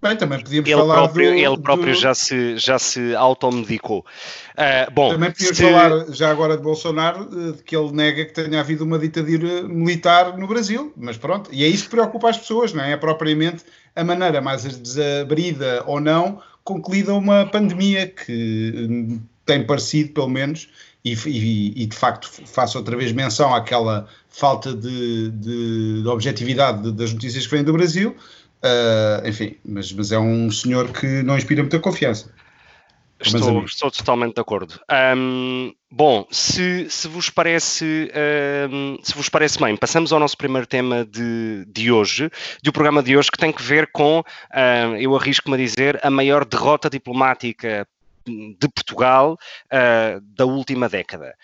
Bem, 0.00 0.16
também 0.16 0.40
podíamos 0.40 0.68
ele 0.68 0.80
falar 0.80 0.94
próprio, 0.94 1.30
do, 1.30 1.36
Ele 1.36 1.58
próprio 1.58 1.92
do... 1.92 2.00
já 2.00 2.12
se, 2.12 2.56
já 2.56 2.76
se 2.76 3.14
automedicou. 3.14 4.04
Uh, 4.50 4.90
bom, 4.92 5.10
também 5.12 5.30
podíamos 5.30 5.56
se... 5.56 5.62
falar 5.62 6.06
já 6.12 6.30
agora 6.30 6.56
de 6.56 6.62
Bolsonaro, 6.62 7.28
eh, 7.30 7.52
de 7.52 7.62
que 7.62 7.76
ele 7.76 7.92
nega 7.92 8.24
que 8.24 8.32
tenha 8.32 8.58
havido 8.58 8.82
uma 8.82 8.98
ditadura 8.98 9.62
militar 9.62 10.36
no 10.36 10.48
Brasil, 10.48 10.92
mas 10.96 11.16
pronto, 11.16 11.50
e 11.52 11.62
é 11.62 11.68
isso 11.68 11.84
que 11.84 11.90
preocupa 11.90 12.30
as 12.30 12.38
pessoas, 12.38 12.72
não 12.72 12.82
é? 12.82 12.92
É 12.92 12.96
propriamente 12.96 13.64
a 13.94 14.02
maneira 14.02 14.40
mais 14.40 14.64
desabrida 14.64 15.84
ou 15.86 16.00
não 16.00 16.42
concluída 16.64 17.14
uma 17.14 17.46
pandemia 17.46 18.08
que 18.08 18.88
hum, 18.90 19.20
tem 19.46 19.64
parecido, 19.64 20.12
pelo 20.12 20.28
menos, 20.28 20.68
e, 21.04 21.14
e, 21.26 21.82
e, 21.82 21.86
de 21.86 21.96
facto 21.96 22.30
faço 22.46 22.78
outra 22.78 22.96
vez 22.96 23.12
menção 23.12 23.54
àquela 23.54 24.06
falta 24.28 24.72
de, 24.72 25.30
de, 25.30 26.02
de 26.02 26.08
objetividade 26.08 26.92
das 26.92 27.12
notícias 27.12 27.46
que 27.46 27.54
vêm 27.54 27.64
do 27.64 27.72
Brasil, 27.72 28.16
uh, 28.62 29.28
enfim, 29.28 29.56
mas, 29.64 29.92
mas 29.92 30.12
é 30.12 30.18
um 30.18 30.50
senhor 30.50 30.90
que 30.92 31.22
não 31.22 31.36
inspira 31.36 31.62
muita 31.62 31.78
confiança. 31.78 32.30
Estou, 33.24 33.64
estou, 33.64 33.90
totalmente 33.90 34.34
de 34.34 34.40
acordo. 34.40 34.80
Um, 35.16 35.72
bom, 35.90 36.26
se, 36.30 36.88
se, 36.90 37.06
vos 37.06 37.30
parece, 37.30 38.10
um, 38.70 38.98
se 39.02 39.14
vos 39.14 39.28
parece 39.28 39.60
bem, 39.60 39.76
passamos 39.76 40.12
ao 40.12 40.18
nosso 40.18 40.36
primeiro 40.36 40.66
tema 40.66 41.04
de, 41.04 41.64
de 41.68 41.92
hoje, 41.92 42.28
do 42.62 42.72
programa 42.72 43.02
de 43.02 43.16
hoje, 43.16 43.30
que 43.30 43.38
tem 43.38 43.52
que 43.52 43.62
ver 43.62 43.90
com, 43.92 44.24
um, 44.54 44.96
eu 44.96 45.14
arrisco-me 45.14 45.54
a 45.54 45.58
dizer, 45.58 46.00
a 46.02 46.10
maior 46.10 46.44
derrota 46.44 46.90
diplomática 46.90 47.86
de 48.26 48.68
Portugal 48.68 49.36
uh, 49.66 50.20
da 50.20 50.46
última 50.46 50.88
década. 50.88 51.34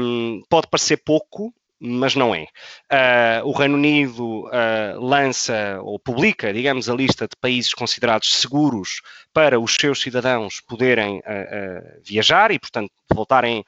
Um, 0.00 0.42
pode 0.48 0.68
parecer 0.68 0.98
pouco, 0.98 1.54
mas 1.84 2.14
não 2.14 2.32
é. 2.32 2.46
Uh, 2.92 3.48
o 3.48 3.52
Reino 3.52 3.74
Unido 3.74 4.46
uh, 4.46 5.00
lança 5.00 5.80
ou 5.82 5.98
publica, 5.98 6.52
digamos, 6.52 6.88
a 6.88 6.94
lista 6.94 7.26
de 7.26 7.34
países 7.40 7.74
considerados 7.74 8.36
seguros 8.36 9.02
para 9.32 9.58
os 9.58 9.74
seus 9.74 10.00
cidadãos 10.00 10.60
poderem 10.60 11.18
uh, 11.18 12.02
viajar 12.06 12.52
e, 12.52 12.58
portanto, 12.58 12.92
voltarem 13.12 13.62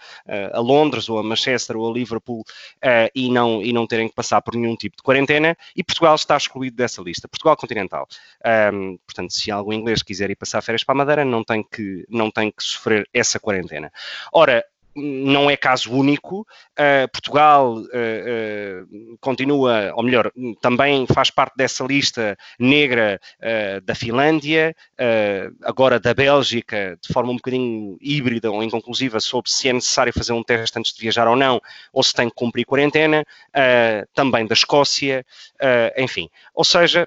a 0.55 0.59
Londres 0.59 1.07
ou 1.11 1.19
a 1.19 1.23
Manchester 1.23 1.77
ou 1.77 1.91
a 1.91 1.93
Liverpool 1.93 2.43
e, 3.15 3.31
não, 3.31 3.61
e 3.63 3.75
não 3.75 3.87
terem 3.87 4.09
que 4.09 4.15
passar 4.15 4.41
por 4.41 4.55
nenhum 4.55 4.75
tipo 4.75 4.97
de 4.97 5.03
quarentena. 5.03 5.55
E 5.77 5.85
Portugal 5.85 6.15
está 6.15 6.35
excluído 6.35 6.77
dessa 6.77 7.03
lista. 7.03 7.29
Portugal 7.29 7.55
continental. 7.55 8.07
Um, 8.73 8.97
portanto, 9.07 9.35
se 9.35 9.51
algum 9.51 9.75
inglês 9.75 10.03
quiser 10.03 10.31
ir 10.31 10.37
passar 10.37 10.63
férias 10.63 10.83
para 10.83 10.95
a 10.95 10.97
Madeira, 10.97 11.25
não 11.27 11.45
tem 11.45 11.63
que, 11.63 12.07
não 12.09 12.31
tem 12.31 12.51
que 12.51 12.63
sofrer 12.65 13.07
essa 13.13 13.39
quarentena. 13.39 13.93
Ora, 14.33 14.65
não 14.95 15.51
é 15.51 15.57
caso 15.57 15.93
único. 15.93 16.47
Uh, 16.73 17.09
Portugal 17.13 17.79
uh, 17.79 19.17
continua, 19.21 19.93
ou 19.95 20.03
melhor, 20.03 20.31
também 20.61 21.07
faz 21.07 21.31
parte 21.31 21.55
dessa 21.57 21.85
lista 21.85 22.37
negra 22.59 23.21
da 23.85 23.95
Finlândia, 23.95 24.75
agora 25.63 25.99
da 26.01 26.15
Bélgica, 26.15 26.99
de 27.01 27.13
forma 27.13 27.31
um 27.33 27.37
bocadinho 27.37 27.97
híbrida 28.01 28.51
ou 28.51 28.63
inconclusiva, 28.63 29.21
sobre 29.21 29.51
se 29.51 29.69
é 29.69 29.73
necessário 29.73 30.13
fazer 30.13 30.33
um 30.33 30.43
teste 30.43 30.79
antes 30.79 30.93
de 30.93 31.01
viajar 31.01 31.29
ou 31.29 31.37
não, 31.37 31.61
ou 31.93 32.03
se 32.03 32.13
tem 32.13 32.29
que 32.29 32.35
cumprir 32.35 32.65
quarentena, 32.65 33.25
também 34.15 34.47
da 34.47 34.55
Escócia, 34.55 35.25
enfim. 35.97 36.29
Ou 36.55 36.65
seja, 36.65 37.07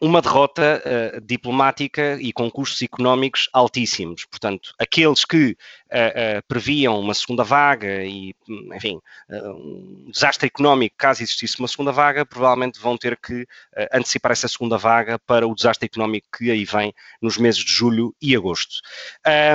uma 0.00 0.20
derrota 0.20 0.82
uh, 0.84 1.20
diplomática 1.20 2.18
e 2.20 2.32
com 2.32 2.50
custos 2.50 2.82
económicos 2.82 3.48
altíssimos. 3.52 4.24
Portanto, 4.26 4.74
aqueles 4.78 5.24
que 5.24 5.52
uh, 5.52 6.38
uh, 6.38 6.42
previam 6.46 7.00
uma 7.00 7.14
segunda 7.14 7.42
vaga 7.42 8.04
e, 8.04 8.34
enfim, 8.74 9.00
um 9.30 10.10
desastre 10.12 10.46
económico 10.46 10.94
caso 10.98 11.22
existisse 11.22 11.58
uma 11.58 11.68
segunda 11.68 11.90
vaga, 11.90 12.26
provavelmente 12.26 12.78
vão 12.78 12.96
ter 12.96 13.16
que 13.16 13.46
antecipar 13.92 14.32
essa 14.32 14.48
segunda 14.48 14.76
vaga 14.76 15.18
para 15.18 15.46
o 15.46 15.54
desastre 15.54 15.86
económico 15.86 16.28
que 16.36 16.50
aí 16.50 16.64
vem 16.64 16.92
nos 17.20 17.38
meses 17.38 17.64
de 17.64 17.72
julho 17.72 18.14
e 18.20 18.36
agosto. 18.36 18.76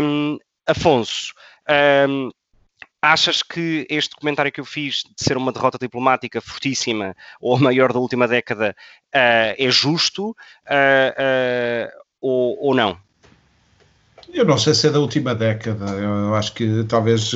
Um, 0.02 0.38
Afonso, 0.66 1.34
um, 2.10 2.32
Achas 3.06 3.44
que 3.44 3.86
este 3.90 4.16
comentário 4.16 4.50
que 4.50 4.62
eu 4.62 4.66
fiz 4.66 5.04
de 5.04 5.22
ser 5.22 5.36
uma 5.36 5.52
derrota 5.52 5.78
diplomática 5.78 6.40
fortíssima 6.40 7.14
ou 7.42 7.54
a 7.54 7.60
maior 7.60 7.92
da 7.92 8.00
última 8.00 8.30
década 8.30 8.74
uh, 9.14 9.54
é 9.58 9.70
justo 9.70 10.30
uh, 10.30 10.34
uh, 10.34 11.92
ou, 12.22 12.68
ou, 12.68 12.74
não? 12.74 12.98
Eu 14.34 14.46
não 14.46 14.58
sei 14.58 14.74
se 14.74 14.88
é 14.88 14.90
da 14.90 15.00
última 15.02 15.36
década, 15.36 15.84
eu 15.92 16.34
acho 16.34 16.54
que 16.54 16.86
talvez 16.86 17.34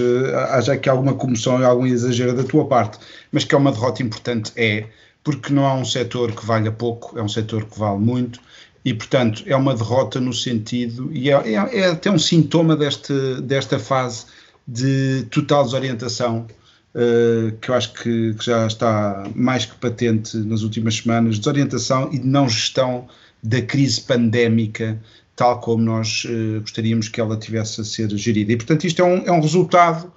haja 0.52 0.72
aqui 0.72 0.88
alguma 0.88 1.14
comoção 1.14 1.60
e 1.60 1.66
algum 1.66 1.86
exagero 1.86 2.34
da 2.34 2.46
tua 2.46 2.66
parte, 2.66 2.98
mas 3.30 3.44
que 3.44 3.54
é 3.54 3.58
uma 3.58 3.74
derrota 3.74 4.02
importante, 4.02 4.54
é, 4.56 4.86
porque 5.22 5.52
não 5.52 5.66
é 5.66 5.74
um 5.74 5.84
setor 5.84 6.32
que 6.32 6.46
valha 6.46 6.72
pouco, 6.72 7.20
é 7.20 7.22
um 7.22 7.28
setor 7.28 7.66
que 7.66 7.78
vale 7.78 8.00
muito, 8.00 8.40
e 8.86 8.94
portanto 8.94 9.44
é 9.46 9.56
uma 9.56 9.76
derrota 9.76 10.22
no 10.22 10.32
sentido, 10.32 11.10
e 11.12 11.30
é, 11.30 11.34
é, 11.34 11.80
é 11.80 11.90
até 11.90 12.10
um 12.10 12.18
sintoma 12.18 12.74
deste, 12.74 13.42
desta 13.42 13.78
fase 13.78 14.37
de 14.68 15.26
total 15.32 15.64
desorientação, 15.64 16.46
uh, 16.94 17.52
que 17.62 17.70
eu 17.70 17.76
acho 17.76 17.94
que, 17.94 18.34
que, 18.34 18.46
já 18.46 18.68
está 18.68 19.24
mais 19.34 19.66
que 19.66 19.76
patente 19.76 20.36
nas 20.38 20.62
últimas 20.62 20.96
semanas, 20.98 21.40
desorientação 21.40 22.10
e 22.12 22.20
de 22.20 22.28
não 22.28 22.50
gestão 22.50 23.08
da 23.42 23.62
crise 23.62 24.02
pandémica, 24.02 25.02
tal 25.36 25.62
como 25.62 25.84
nós 25.84 26.26
uh, 26.26 26.60
gostaríamos 26.60 27.08
que 27.08 27.22
ela 27.22 27.38
tivesse 27.38 27.80
a 27.80 27.84
ser 27.84 28.10
gerida. 28.18 28.52
E, 28.52 28.58
portanto, 28.58 28.86
isto 28.86 29.02
é 29.02 29.06
um, 29.06 29.18
é 29.26 29.32
um 29.32 29.40
resultado, 29.40 30.12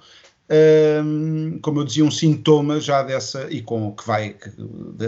um, 1.03 1.59
como 1.61 1.79
eu 1.79 1.85
dizia, 1.85 2.03
um 2.03 2.11
sintoma 2.11 2.81
já 2.81 3.03
dessa, 3.03 3.47
e 3.49 3.61
com 3.61 3.93
que 3.93 4.05
vai, 4.05 4.35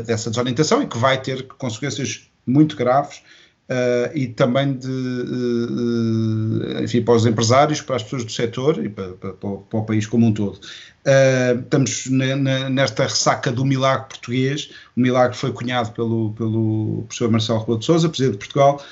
dessa 0.06 0.30
desorientação 0.30 0.82
e 0.82 0.88
que 0.88 0.98
vai 0.98 1.22
ter 1.22 1.44
consequências 1.48 2.30
muito 2.46 2.78
graves 2.78 3.22
Uh, 3.63 4.12
e 4.13 4.27
também 4.27 4.74
de, 4.74 4.89
uh, 4.89 6.84
enfim, 6.84 7.01
para 7.01 7.13
os 7.13 7.25
empresários, 7.25 7.79
para 7.79 7.96
as 7.96 8.03
pessoas 8.03 8.25
do 8.25 8.32
setor 8.32 8.84
e 8.84 8.89
para, 8.89 9.13
para, 9.13 9.32
para, 9.32 9.50
o, 9.50 9.86
país 9.86 10.05
como 10.05 10.27
um 10.27 10.34
todo. 10.34 10.55
Uh, 10.55 11.62
estamos 11.62 12.08
na, 12.08 12.36
na, 12.36 12.70
nesta 12.70 13.03
ressaca 13.03 13.53
do 13.53 13.63
milagre 13.63 14.10
português, 14.10 14.70
o 14.98 15.00
milagre 15.00 15.38
foi 15.38 15.53
cunhado 15.53 15.93
pelo, 15.93 16.34
pelo 16.34 17.05
professor 17.08 17.32
Marcelo 17.32 17.60
Rebelo 17.60 17.79
de 17.79 17.86
Sousa, 17.86 18.10
presidente 18.10 18.34
de 18.34 18.39
Portugal, 18.39 18.84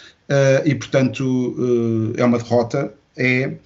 e 0.64 0.74
portanto 0.74 2.14
é 2.16 2.24
uma 2.24 2.38
derrota, 2.38 2.94
é. 3.18 3.58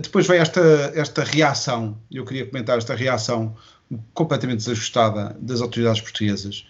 depois 0.00 0.24
veio 0.28 0.40
esta, 0.40 0.92
esta 0.94 1.24
reação, 1.24 1.98
eu 2.12 2.24
queria 2.24 2.46
comentar 2.46 2.78
esta 2.78 2.94
reação 2.94 3.56
completamente 4.14 4.58
desajustada 4.58 5.36
das 5.40 5.60
autoridades 5.60 6.00
portuguesas, 6.00 6.64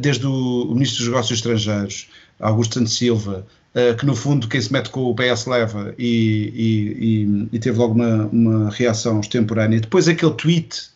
desde 0.00 0.26
o, 0.26 0.62
o 0.62 0.72
Ministro 0.72 1.00
dos 1.00 1.08
Negócios 1.08 1.38
Estrangeiros, 1.38 2.08
Augusto 2.42 2.74
Santos 2.74 2.96
Silva, 2.96 3.46
uh, 3.74 3.96
que 3.96 4.04
no 4.04 4.14
fundo 4.14 4.48
quem 4.48 4.60
se 4.60 4.72
mete 4.72 4.90
com 4.90 5.04
o 5.04 5.14
PS 5.14 5.46
leva 5.46 5.94
e, 5.96 6.52
e, 6.54 7.06
e, 7.06 7.48
e 7.52 7.58
teve 7.58 7.78
logo 7.78 7.94
uma, 7.94 8.26
uma, 8.26 8.70
reação 8.70 9.20
extemporânea. 9.20 9.80
Depois 9.80 10.08
aquele 10.08 10.34
tweet 10.34 10.90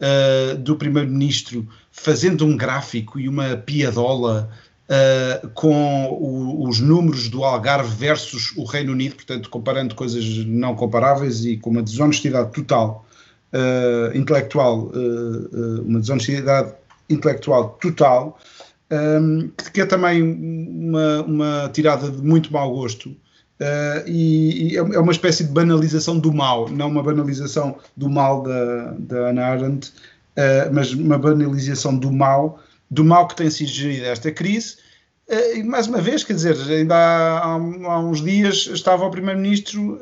uh, 0.00 0.56
do 0.56 0.76
Primeiro-Ministro 0.76 1.66
fazendo 1.90 2.46
um 2.46 2.56
gráfico 2.56 3.18
e 3.18 3.28
uma 3.28 3.56
piadola 3.56 4.48
uh, 4.88 5.48
com 5.48 6.06
o, 6.06 6.68
os 6.68 6.78
números 6.78 7.28
do 7.28 7.44
Algarve 7.44 7.94
versus 7.94 8.52
o 8.56 8.64
Reino 8.64 8.92
Unido, 8.92 9.16
portanto 9.16 9.50
comparando 9.50 9.94
coisas 9.96 10.24
não 10.46 10.76
comparáveis 10.76 11.44
e 11.44 11.56
com 11.56 11.70
uma 11.70 11.82
desonestidade 11.82 12.52
total 12.52 13.04
intelectual, 14.14 14.90
uma 15.84 16.00
desonestidade 16.00 16.72
intelectual 17.10 17.76
total, 17.78 18.38
um, 18.92 19.50
que 19.72 19.80
é 19.80 19.86
também 19.86 20.22
uma, 20.22 21.22
uma, 21.22 21.70
tirada 21.72 22.10
de 22.10 22.22
muito 22.22 22.52
mau 22.52 22.70
gosto. 22.72 23.08
Uh, 23.08 24.02
e, 24.06 24.72
e, 24.72 24.76
é 24.76 24.82
uma 24.82 25.12
espécie 25.12 25.44
de 25.44 25.50
banalização 25.50 26.18
do 26.18 26.32
mal, 26.32 26.68
não 26.68 26.88
uma 26.88 27.02
banalização 27.02 27.76
do 27.96 28.10
mal 28.10 28.42
da, 28.42 28.94
da 28.98 29.28
Ana 29.28 29.46
Arendt, 29.46 29.92
uh, 30.36 30.72
mas 30.72 30.92
uma 30.92 31.16
banalização 31.16 31.96
do 31.96 32.10
mal, 32.10 32.60
do 32.90 33.04
mal 33.04 33.28
que 33.28 33.36
tem 33.36 33.48
sido 33.48 33.68
gerida 33.68 34.06
esta 34.06 34.30
crise. 34.32 34.76
Uh, 35.28 35.58
e 35.58 35.62
mais 35.62 35.86
uma 35.86 36.00
vez, 36.00 36.24
quer 36.24 36.34
dizer, 36.34 36.56
ainda 36.68 36.96
há, 36.96 37.44
há, 37.44 37.98
uns 38.00 38.20
dias 38.20 38.68
estava 38.72 39.06
o 39.06 39.10
Primeiro-Ministro, 39.10 39.98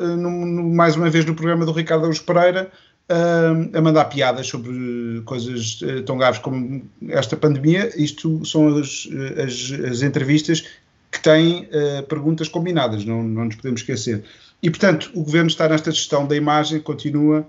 mais 0.75 0.97
uma 0.97 1.11
vez 1.11 1.27
no 1.27 1.35
programa 1.35 1.67
do 1.67 1.73
Ricardo 1.73 2.05
Augusto 2.05 2.25
Pereira, 2.25 2.71
uh, 3.11 3.77
a 3.77 3.81
mandar 3.81 4.05
piadas 4.07 4.47
sobre 4.47 5.21
coisas 5.25 5.81
uh, 5.83 6.03
tão 6.03 6.17
graves 6.17 6.41
como 6.41 6.83
esta 7.09 7.37
pandemia. 7.37 7.91
Isto 8.01 8.45
são 8.45 8.79
as, 8.79 9.09
as, 9.37 9.73
as 9.91 10.03
entrevistas 10.03 10.67
que 11.11 11.21
têm 11.21 11.65
uh, 11.65 12.03
perguntas 12.05 12.49
combinadas, 12.49 13.05
não, 13.05 13.23
não 13.23 13.47
nos 13.47 13.57
podemos 13.57 13.81
esquecer. 13.81 14.25
E, 14.63 14.71
portanto, 14.71 15.11
o 15.15 15.25
governo 15.25 15.49
está 15.49 15.69
nesta 15.69 15.91
gestão 15.91 16.27
da 16.27 16.37
imagem, 16.37 16.81
continua 16.81 17.47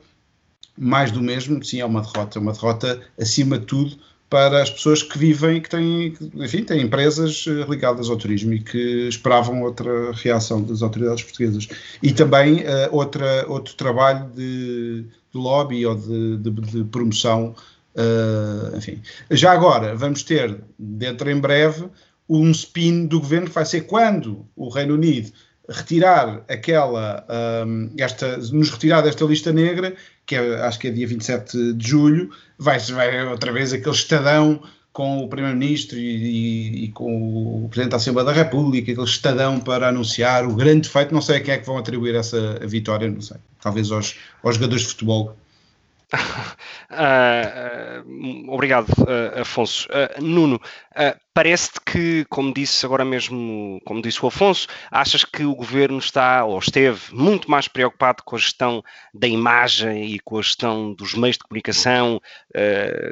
mais 0.77 1.11
do 1.11 1.21
mesmo. 1.21 1.63
Sim, 1.63 1.81
é 1.81 1.85
uma 1.85 2.01
derrota, 2.01 2.39
uma 2.39 2.53
derrota 2.53 2.99
acima 3.19 3.59
de 3.59 3.65
tudo 3.65 3.97
para 4.31 4.61
as 4.61 4.69
pessoas 4.69 5.03
que 5.03 5.17
vivem, 5.17 5.59
que 5.59 5.69
têm, 5.69 6.13
enfim, 6.35 6.63
têm 6.63 6.83
empresas 6.83 7.43
eh, 7.45 7.65
ligadas 7.69 8.09
ao 8.09 8.15
turismo 8.15 8.53
e 8.53 8.61
que 8.61 9.09
esperavam 9.09 9.61
outra 9.61 10.13
reação 10.13 10.63
das 10.63 10.81
autoridades 10.81 11.21
portuguesas. 11.21 11.67
E 12.01 12.13
também 12.13 12.61
uh, 12.61 12.87
outra, 12.91 13.45
outro 13.49 13.75
trabalho 13.75 14.29
de, 14.29 15.01
de 15.03 15.37
lobby 15.37 15.85
ou 15.85 15.95
de, 15.95 16.37
de, 16.37 16.49
de 16.49 16.83
promoção, 16.85 17.53
uh, 17.93 18.77
enfim. 18.77 19.01
Já 19.29 19.51
agora, 19.51 19.97
vamos 19.97 20.23
ter, 20.23 20.63
dentro 20.79 21.29
em 21.29 21.37
breve, 21.37 21.89
um 22.29 22.51
spin 22.51 23.07
do 23.07 23.19
governo 23.19 23.47
que 23.47 23.53
vai 23.53 23.65
ser 23.65 23.81
quando 23.81 24.45
o 24.55 24.69
Reino 24.69 24.93
Unido 24.93 25.29
retirar 25.71 26.43
aquela, 26.47 27.25
um, 27.65 27.91
esta, 27.97 28.37
nos 28.37 28.69
retirar 28.69 29.01
desta 29.01 29.25
lista 29.25 29.51
negra, 29.51 29.93
que 30.25 30.35
é, 30.35 30.61
acho 30.61 30.79
que 30.79 30.87
é 30.87 30.91
dia 30.91 31.07
27 31.07 31.73
de 31.73 31.87
julho, 31.87 32.29
vai, 32.61 32.77
vai 32.79 33.25
outra 33.25 33.51
vez 33.51 33.73
aquele 33.73 33.95
estadão 33.95 34.61
com 34.93 35.23
o 35.23 35.27
Primeiro-Ministro 35.27 35.97
e, 35.97 36.03
e, 36.03 36.85
e, 36.85 36.87
com 36.89 37.65
o 37.65 37.69
Presidente 37.69 37.91
da 37.91 37.97
Assembleia 37.97 38.25
da 38.25 38.33
República, 38.33 38.91
aquele 38.91 39.05
estadão 39.05 39.59
para 39.59 39.87
anunciar 39.87 40.45
o 40.45 40.53
grande 40.53 40.87
feito, 40.87 41.13
não 41.13 41.21
sei 41.21 41.37
a 41.37 41.39
quem 41.41 41.53
é 41.55 41.57
que 41.57 41.65
vão 41.65 41.77
atribuir 41.77 42.13
essa 42.13 42.59
vitória, 42.67 43.09
não 43.09 43.21
sei, 43.21 43.37
talvez 43.61 43.91
aos, 43.91 44.15
aos 44.43 44.55
jogadores 44.55 44.83
de 44.83 44.89
futebol 44.89 45.35
Uh, 46.91 48.03
obrigado, 48.51 48.89
uh, 48.99 49.41
Afonso. 49.41 49.87
Nuno, 50.19 50.59
parece-te 51.33 51.79
que, 51.85 52.25
como 52.29 52.53
disse 52.53 52.85
agora 52.85 53.05
mesmo, 53.05 53.79
como 53.85 54.01
disse 54.01 54.23
o 54.23 54.27
Afonso, 54.27 54.67
achas 54.89 55.23
que 55.23 55.43
o 55.43 55.55
governo 55.55 55.99
está 55.99 56.43
ou 56.43 56.59
esteve 56.59 56.99
muito 57.13 57.49
mais 57.49 57.67
preocupado 57.67 58.23
com 58.23 58.35
a 58.35 58.39
gestão 58.39 58.83
da 59.13 59.27
imagem 59.27 60.13
e 60.13 60.19
com 60.19 60.37
a 60.37 60.41
gestão 60.41 60.93
dos 60.93 61.13
meios 61.13 61.37
de 61.37 61.43
comunicação, 61.43 62.21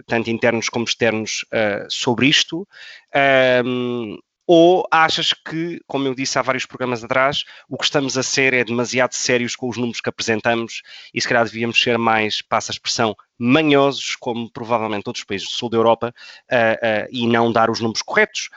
tanto 0.07 0.29
internos 0.29 0.69
como 0.69 0.85
externos, 0.85 1.45
sobre 1.89 2.27
isto? 2.27 2.67
Ou 4.51 4.83
achas 4.89 5.31
que, 5.31 5.79
como 5.85 6.07
eu 6.07 6.15
disse 6.15 6.39
há 6.39 6.41
vários 6.41 6.65
programas 6.65 7.03
atrás, 7.03 7.43
o 7.69 7.77
que 7.77 7.83
estamos 7.83 8.17
a 8.17 8.23
ser 8.23 8.51
é 8.51 8.63
demasiado 8.63 9.13
sérios 9.13 9.55
com 9.55 9.69
os 9.69 9.77
números 9.77 10.01
que 10.01 10.09
apresentamos 10.09 10.81
e 11.13 11.21
se 11.21 11.27
calhar 11.27 11.45
devíamos 11.45 11.79
ser 11.79 11.99
mais, 11.99 12.41
passa 12.41 12.71
a 12.71 12.73
expressão, 12.73 13.15
manhosos, 13.39 14.17
como 14.17 14.51
provavelmente 14.51 15.07
outros 15.07 15.23
países 15.23 15.47
do 15.47 15.53
sul 15.53 15.69
da 15.69 15.77
Europa, 15.77 16.13
uh, 16.51 17.05
uh, 17.05 17.07
e 17.09 17.25
não 17.25 17.51
dar 17.51 17.69
os 17.69 17.79
números 17.79 18.01
corretos, 18.01 18.49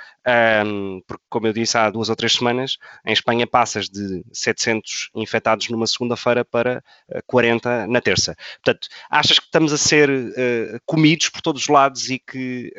porque, 1.07 1.25
como 1.29 1.49
eu 1.49 1.53
disse 1.53 1.77
há 1.77 1.91
duas 1.91 2.09
ou 2.09 2.15
três 2.15 2.35
semanas, 2.35 2.79
em 3.05 3.13
Espanha 3.13 3.45
passas 3.45 3.89
de 3.89 4.25
700 4.33 5.11
infectados 5.17 5.69
numa 5.69 5.87
segunda-feira 5.87 6.45
para 6.45 6.83
40 7.27 7.89
na 7.89 8.01
terça. 8.01 8.37
Portanto, 8.63 8.87
achas 9.11 9.41
que 9.41 9.47
estamos 9.47 9.73
a 9.73 9.79
ser 9.79 10.09
uh, 10.09 10.81
comidos 10.87 11.29
por 11.29 11.43
todos 11.43 11.63
os 11.63 11.69
lados 11.69 12.09
e 12.09 12.21
que, 12.21 12.73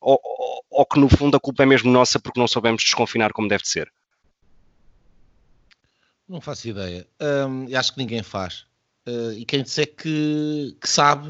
ou, 0.00 0.18
ou, 0.22 0.64
ou 0.70 0.86
que, 0.86 0.98
no 0.98 1.08
fundo, 1.08 1.36
a 1.36 1.40
culpa 1.40 1.64
é 1.64 1.66
mesmo 1.66 1.90
nossa 1.90 2.18
porque 2.18 2.40
não 2.40 2.48
soubemos 2.48 2.82
desconfinar 2.82 3.32
como 3.32 3.48
deve 3.48 3.66
ser? 3.66 3.92
Não 6.26 6.40
faço 6.40 6.66
ideia. 6.68 7.06
Acho 7.76 7.92
que 7.92 7.98
ninguém 7.98 8.22
faz. 8.22 8.64
Uh, 9.06 9.32
e 9.32 9.44
quem 9.44 9.62
disser 9.62 9.94
que, 9.96 10.76
que 10.80 10.88
sabe 10.88 11.28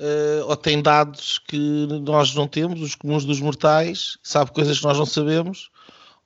uh, 0.00 0.46
ou 0.46 0.56
tem 0.56 0.82
dados 0.82 1.38
que 1.38 1.86
nós 2.04 2.34
não 2.34 2.48
temos, 2.48 2.80
os 2.80 2.94
comuns 2.94 3.24
dos 3.24 3.40
mortais, 3.40 4.18
sabe 4.22 4.52
coisas 4.52 4.78
que 4.78 4.84
nós 4.84 4.98
não 4.98 5.06
sabemos, 5.06 5.70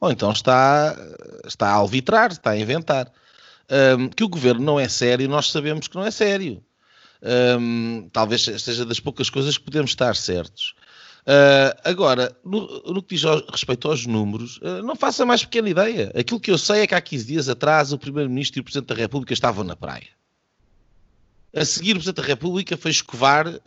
ou 0.00 0.10
então 0.10 0.30
está, 0.30 0.96
está 1.46 1.68
a 1.68 1.74
alvitrar, 1.74 2.30
está 2.30 2.50
a 2.50 2.58
inventar. 2.58 3.10
Um, 3.98 4.08
que 4.08 4.22
o 4.22 4.28
governo 4.28 4.62
não 4.62 4.78
é 4.78 4.88
sério, 4.88 5.28
nós 5.28 5.50
sabemos 5.50 5.88
que 5.88 5.96
não 5.96 6.04
é 6.04 6.10
sério. 6.10 6.62
Um, 7.58 8.10
talvez 8.12 8.42
seja 8.42 8.84
das 8.84 9.00
poucas 9.00 9.30
coisas 9.30 9.56
que 9.56 9.64
podemos 9.64 9.92
estar 9.92 10.14
certos. 10.14 10.74
Uh, 11.22 11.72
agora, 11.84 12.36
no, 12.44 12.82
no, 12.82 13.02
que 13.02 13.14
diz 13.14 13.24
ao, 13.24 13.42
respeito 13.46 13.88
aos 13.88 14.04
números, 14.04 14.58
uh, 14.58 14.82
não 14.82 14.94
faça 14.94 15.24
mais 15.24 15.42
pequena 15.42 15.70
ideia. 15.70 16.12
Aquilo 16.14 16.38
que 16.38 16.50
eu 16.50 16.58
sei 16.58 16.82
é 16.82 16.86
que 16.86 16.94
há 16.94 17.00
15 17.00 17.24
dias 17.24 17.48
atrás 17.48 17.92
o 17.92 17.98
Primeiro-Ministro 17.98 18.58
e 18.58 18.60
o 18.60 18.64
Presidente 18.64 18.88
da 18.88 18.94
República 18.94 19.32
estavam 19.32 19.64
na 19.64 19.74
praia. 19.74 20.08
A 21.56 21.64
seguir, 21.64 21.92
o 21.92 21.94
Presidente 21.94 22.16
da 22.16 22.26
República 22.26 22.76
foi 22.76 22.90
escovar 22.90 23.46
uh, 23.46 23.60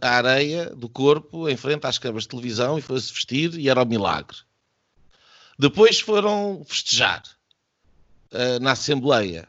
a 0.00 0.10
areia 0.10 0.66
do 0.76 0.90
corpo 0.90 1.48
em 1.48 1.56
frente 1.56 1.86
às 1.86 1.96
câmaras 1.96 2.24
de 2.24 2.28
televisão 2.28 2.78
e 2.78 2.82
foi-se 2.82 3.10
vestir 3.12 3.58
e 3.58 3.68
era 3.68 3.80
o 3.80 3.84
um 3.84 3.88
milagre. 3.88 4.36
Depois 5.58 6.00
foram 6.00 6.62
festejar 6.66 7.22
uh, 8.32 8.60
na 8.60 8.72
Assembleia. 8.72 9.48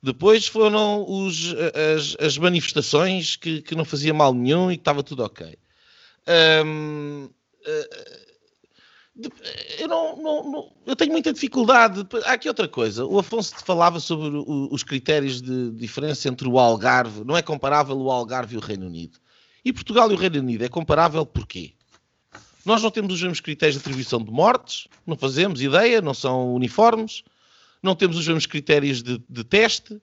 Depois 0.00 0.46
foram 0.46 1.04
os, 1.08 1.54
as, 1.96 2.16
as, 2.24 2.38
manifestações 2.38 3.36
que, 3.36 3.62
que, 3.62 3.74
não 3.74 3.84
fazia 3.84 4.12
mal 4.12 4.34
nenhum 4.34 4.70
e 4.70 4.76
que 4.76 4.80
estava 4.80 5.02
tudo 5.02 5.22
ok. 5.24 5.56
Um, 6.64 7.28
eu 9.78 9.88
não, 9.88 10.16
não, 10.16 10.50
não, 10.50 10.72
eu 10.86 10.96
tenho 10.96 11.12
muita 11.12 11.32
dificuldade. 11.32 12.06
Há 12.24 12.32
aqui 12.32 12.48
outra 12.48 12.66
coisa. 12.66 13.04
O 13.04 13.18
Afonso 13.18 13.54
falava 13.64 14.00
sobre 14.00 14.28
o, 14.38 14.68
os 14.70 14.82
critérios 14.82 15.42
de 15.42 15.70
diferença 15.72 16.28
entre 16.28 16.48
o 16.48 16.58
Algarve. 16.58 17.22
Não 17.24 17.36
é 17.36 17.42
comparável 17.42 17.96
o 17.96 18.10
Algarve 18.10 18.54
e 18.54 18.58
o 18.58 18.60
Reino 18.60 18.86
Unido. 18.86 19.18
E 19.64 19.72
Portugal 19.72 20.10
e 20.10 20.14
o 20.14 20.16
Reino 20.16 20.38
Unido 20.38 20.64
é 20.64 20.68
comparável 20.68 21.26
porquê? 21.26 21.74
Nós 22.64 22.82
não 22.82 22.90
temos 22.90 23.14
os 23.14 23.20
mesmos 23.20 23.40
critérios 23.40 23.74
de 23.74 23.80
atribuição 23.80 24.22
de 24.22 24.30
mortes, 24.30 24.86
não 25.06 25.16
fazemos 25.16 25.60
ideia, 25.60 26.00
não 26.00 26.14
são 26.14 26.54
uniformes, 26.54 27.22
não 27.82 27.94
temos 27.94 28.16
os 28.16 28.26
mesmos 28.26 28.46
critérios 28.46 29.02
de, 29.02 29.20
de 29.28 29.44
teste, 29.44 30.00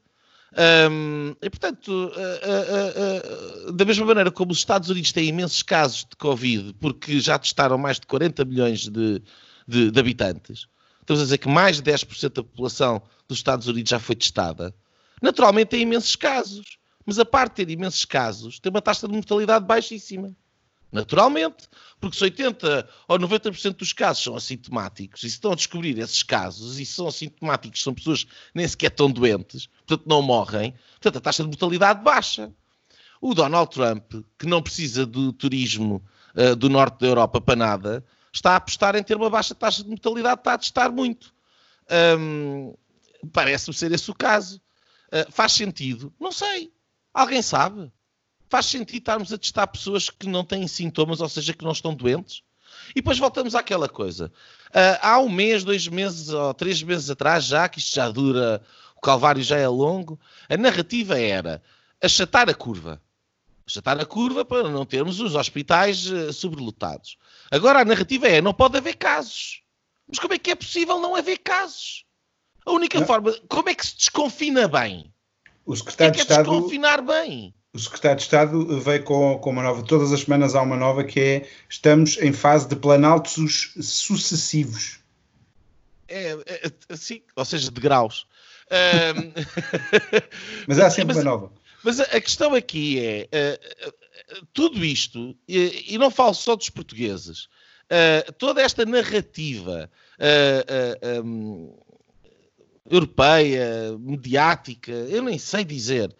um, 0.91 1.35
e, 1.41 1.49
portanto, 1.49 1.89
uh, 1.89 3.67
uh, 3.67 3.69
uh, 3.69 3.71
da 3.71 3.85
mesma 3.85 4.05
maneira 4.05 4.31
como 4.31 4.51
os 4.51 4.57
Estados 4.57 4.89
Unidos 4.89 5.11
têm 5.11 5.27
imensos 5.27 5.61
casos 5.61 6.05
de 6.09 6.15
Covid, 6.15 6.73
porque 6.79 7.19
já 7.19 7.37
testaram 7.37 7.77
mais 7.77 7.99
de 7.99 8.07
40 8.07 8.45
milhões 8.45 8.87
de, 8.87 9.21
de, 9.67 9.91
de 9.91 9.99
habitantes, 9.99 10.67
estamos 11.01 11.21
a 11.21 11.25
dizer 11.25 11.37
que 11.37 11.47
mais 11.47 11.81
de 11.81 11.91
10% 11.91 12.33
da 12.33 12.43
população 12.43 13.01
dos 13.27 13.37
Estados 13.37 13.67
Unidos 13.67 13.89
já 13.89 13.99
foi 13.99 14.15
testada, 14.15 14.73
naturalmente 15.21 15.69
tem 15.69 15.81
imensos 15.81 16.15
casos. 16.15 16.79
Mas 17.05 17.17
a 17.17 17.25
parte 17.25 17.55
de 17.55 17.65
ter 17.65 17.71
imensos 17.71 18.05
casos, 18.05 18.59
tem 18.59 18.69
uma 18.69 18.83
taxa 18.83 19.07
de 19.07 19.13
mortalidade 19.13 19.65
baixíssima. 19.65 20.35
Naturalmente, 20.91 21.67
porque 21.99 22.17
se 22.17 22.23
80 22.23 22.89
ou 23.07 23.19
90% 23.19 23.75
dos 23.75 23.93
casos 23.93 24.23
são 24.23 24.35
assintomáticos 24.35 25.23
e 25.23 25.29
se 25.29 25.35
estão 25.35 25.51
a 25.51 25.55
descobrir 25.55 25.97
esses 25.99 26.23
casos 26.23 26.79
e 26.79 26.85
são 26.85 27.07
assintomáticos, 27.07 27.83
são 27.83 27.93
pessoas 27.93 28.25
nem 28.55 28.67
sequer 28.67 28.89
estão 28.89 29.11
doentes, 29.11 29.67
portanto 29.85 30.07
não 30.07 30.21
morrem, 30.21 30.73
portanto 30.93 31.17
a 31.17 31.21
taxa 31.21 31.43
de 31.43 31.49
mortalidade 31.49 32.03
baixa. 32.03 32.51
O 33.21 33.35
Donald 33.35 33.69
Trump, 33.71 34.13
que 34.37 34.47
não 34.47 34.63
precisa 34.63 35.05
do 35.05 35.31
turismo 35.33 36.03
uh, 36.35 36.55
do 36.55 36.69
norte 36.69 36.99
da 37.01 37.07
Europa 37.07 37.39
para 37.39 37.55
nada, 37.55 38.05
está 38.33 38.53
a 38.53 38.55
apostar 38.55 38.95
em 38.95 39.03
ter 39.03 39.15
uma 39.15 39.29
baixa 39.29 39.53
taxa 39.53 39.83
de 39.83 39.89
mortalidade, 39.89 40.39
está 40.39 40.53
a 40.53 40.57
testar 40.57 40.91
muito. 40.91 41.33
Parece-me 43.33 43.75
ser 43.75 43.91
esse 43.91 44.09
o 44.09 44.15
caso. 44.15 44.61
Uh, 45.07 45.31
faz 45.31 45.51
sentido? 45.51 46.13
Não 46.19 46.31
sei. 46.31 46.71
Alguém 47.13 47.41
sabe? 47.41 47.91
Faz 48.49 48.65
sentido 48.65 48.97
estarmos 48.97 49.31
a 49.31 49.37
testar 49.37 49.67
pessoas 49.67 50.09
que 50.09 50.27
não 50.27 50.43
têm 50.43 50.67
sintomas, 50.67 51.21
ou 51.21 51.29
seja, 51.29 51.53
que 51.53 51.63
não 51.63 51.71
estão 51.71 51.93
doentes? 51.93 52.41
E 52.91 52.95
depois 52.95 53.19
voltamos 53.19 53.53
àquela 53.53 53.87
coisa. 53.87 54.31
Uh, 54.69 54.97
há 55.01 55.19
um 55.19 55.29
mês, 55.29 55.63
dois 55.63 55.87
meses 55.87 56.29
ou 56.29 56.51
três 56.55 56.81
meses 56.81 57.11
atrás, 57.11 57.45
já 57.45 57.69
que 57.69 57.77
isto 57.77 57.93
já 57.93 58.09
dura, 58.09 58.61
o 58.95 59.01
calvário 59.01 59.43
já 59.43 59.57
é 59.57 59.67
longo, 59.67 60.19
a 60.49 60.57
narrativa 60.57 61.19
era 61.19 61.61
achatar 62.01 62.49
a 62.49 62.53
curva. 62.55 62.99
Achatar 63.67 63.99
a 63.99 64.05
curva 64.05 64.43
para 64.43 64.67
não 64.67 64.83
termos 64.83 65.19
os 65.19 65.35
hospitais 65.35 66.09
uh, 66.09 66.33
sobrelotados. 66.33 67.17
Agora 67.51 67.81
a 67.81 67.85
narrativa 67.85 68.27
é 68.27 68.41
não 68.41 68.53
pode 68.53 68.77
haver 68.77 68.95
casos. 68.95 69.61
Mas 70.07 70.17
como 70.17 70.33
é 70.33 70.39
que 70.39 70.49
é 70.49 70.55
possível 70.55 70.99
não 70.99 71.15
haver 71.15 71.37
casos? 71.37 72.03
A 72.65 72.71
única 72.71 72.99
não. 72.99 73.05
forma, 73.05 73.31
como 73.47 73.69
é 73.69 73.75
que 73.75 73.85
se 73.85 73.95
desconfina 73.95 74.67
bem? 74.67 75.13
O 75.63 75.75
secretário 75.75 76.09
é 76.09 76.11
que 76.13 76.17
de 76.17 76.31
Estado. 76.31 76.49
desconfinar 76.49 77.01
bem 77.03 77.53
o 77.73 77.79
secretário 77.79 78.17
de 78.17 78.23
Estado 78.23 78.79
veio 78.79 79.03
com, 79.03 79.37
com 79.37 79.49
uma 79.51 79.61
nova, 79.61 79.83
todas 79.83 80.11
as 80.11 80.21
semanas 80.21 80.55
há 80.55 80.61
uma 80.61 80.75
nova 80.75 81.03
que 81.03 81.19
é 81.19 81.49
estamos 81.69 82.17
em 82.17 82.33
fase 82.33 82.67
de 82.67 82.75
planaltos 82.75 83.73
sucessivos. 83.79 84.99
É, 86.07 86.31
é 86.89 86.95
sim, 86.95 87.21
ou 87.35 87.45
seja, 87.45 87.69
de 87.69 87.79
graus. 87.79 88.27
Um... 88.71 89.31
mas 90.67 90.79
há 90.79 90.89
sempre 90.89 91.15
mas, 91.15 91.17
uma 91.17 91.31
nova. 91.31 91.51
Mas 91.83 91.99
a, 91.99 92.21
questão 92.21 92.55
aqui 92.55 92.99
é 92.99 93.29
uh, 93.31 94.39
uh, 94.39 94.47
tudo 94.51 94.83
isto, 94.83 95.35
e, 95.47 95.93
e, 95.93 95.97
não 95.97 96.09
falo 96.09 96.33
só 96.33 96.55
dos 96.55 96.69
portugueses, 96.69 97.45
uh, 97.85 98.31
toda 98.33 98.61
esta 98.61 98.85
narrativa 98.85 99.89
um, 101.23 101.77
europeia, 102.89 103.95
mediática, 103.99 104.91
eu 104.91 105.21
nem 105.21 105.37
sei 105.37 105.63
dizer, 105.63 106.13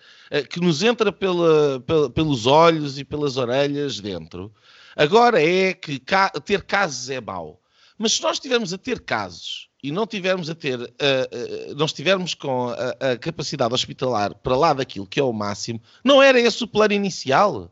que 0.50 0.60
nos 0.60 0.84
entra 0.84 1.12
pela, 1.12 1.80
pela, 1.82 2.10
pelos 2.10 2.46
olhos 2.46 3.00
e 3.00 3.04
pelas 3.04 3.38
orelhas 3.38 4.00
dentro. 4.00 4.54
Agora 4.96 5.42
é 5.42 5.74
que 5.74 6.02
ter 6.44 6.64
casos 6.64 7.10
é 7.10 7.22
mau. 7.22 7.60
Mas 7.98 8.14
se 8.14 8.22
nós 8.22 8.38
estivermos 8.38 8.74
a 8.74 8.78
ter 8.78 9.02
casos 9.02 9.70
e 9.84 9.92
não 9.92 10.08
tivermos 10.08 10.50
a 10.50 10.56
ter, 10.56 10.80
uh, 10.80 10.84
uh, 10.86 11.76
não 11.76 11.86
estivermos 11.86 12.34
com 12.34 12.70
a, 12.70 13.12
a, 13.12 13.18
capacidade 13.18 13.74
hospitalar 13.74 14.34
para 14.36 14.56
lá 14.56 14.74
daquilo 14.74 15.06
que 15.06 15.20
é 15.20 15.24
o 15.24 15.34
máximo, 15.34 15.82
não 16.04 16.24
era 16.24 16.40
esse 16.40 16.64
o 16.64 16.68
plano 16.68 16.94
inicial? 16.94 17.70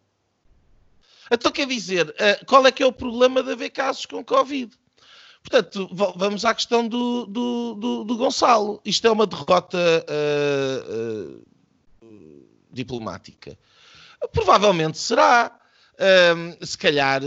Então 1.31 1.51
quer 1.51 1.65
dizer, 1.67 2.09
uh, 2.09 2.45
qual 2.45 2.65
é 2.67 2.71
que 2.71 2.83
é 2.83 2.85
o 2.85 2.91
problema 2.91 3.41
de 3.41 3.51
haver 3.51 3.69
casos 3.69 4.05
com 4.05 4.23
Covid? 4.23 4.71
Portanto, 5.41 5.89
vamos 5.93 6.43
à 6.43 6.53
questão 6.53 6.85
do, 6.85 7.25
do, 7.25 7.73
do, 7.75 8.03
do 8.03 8.17
Gonçalo. 8.17 8.81
Isto 8.83 9.07
é 9.07 9.11
uma 9.11 9.25
derrota 9.25 9.79
diplomática. 12.77 13.57
Provavelmente 14.31 14.97
será. 14.97 15.51
Uh, 15.99 16.63
se 16.63 16.77
calhar 16.77 17.23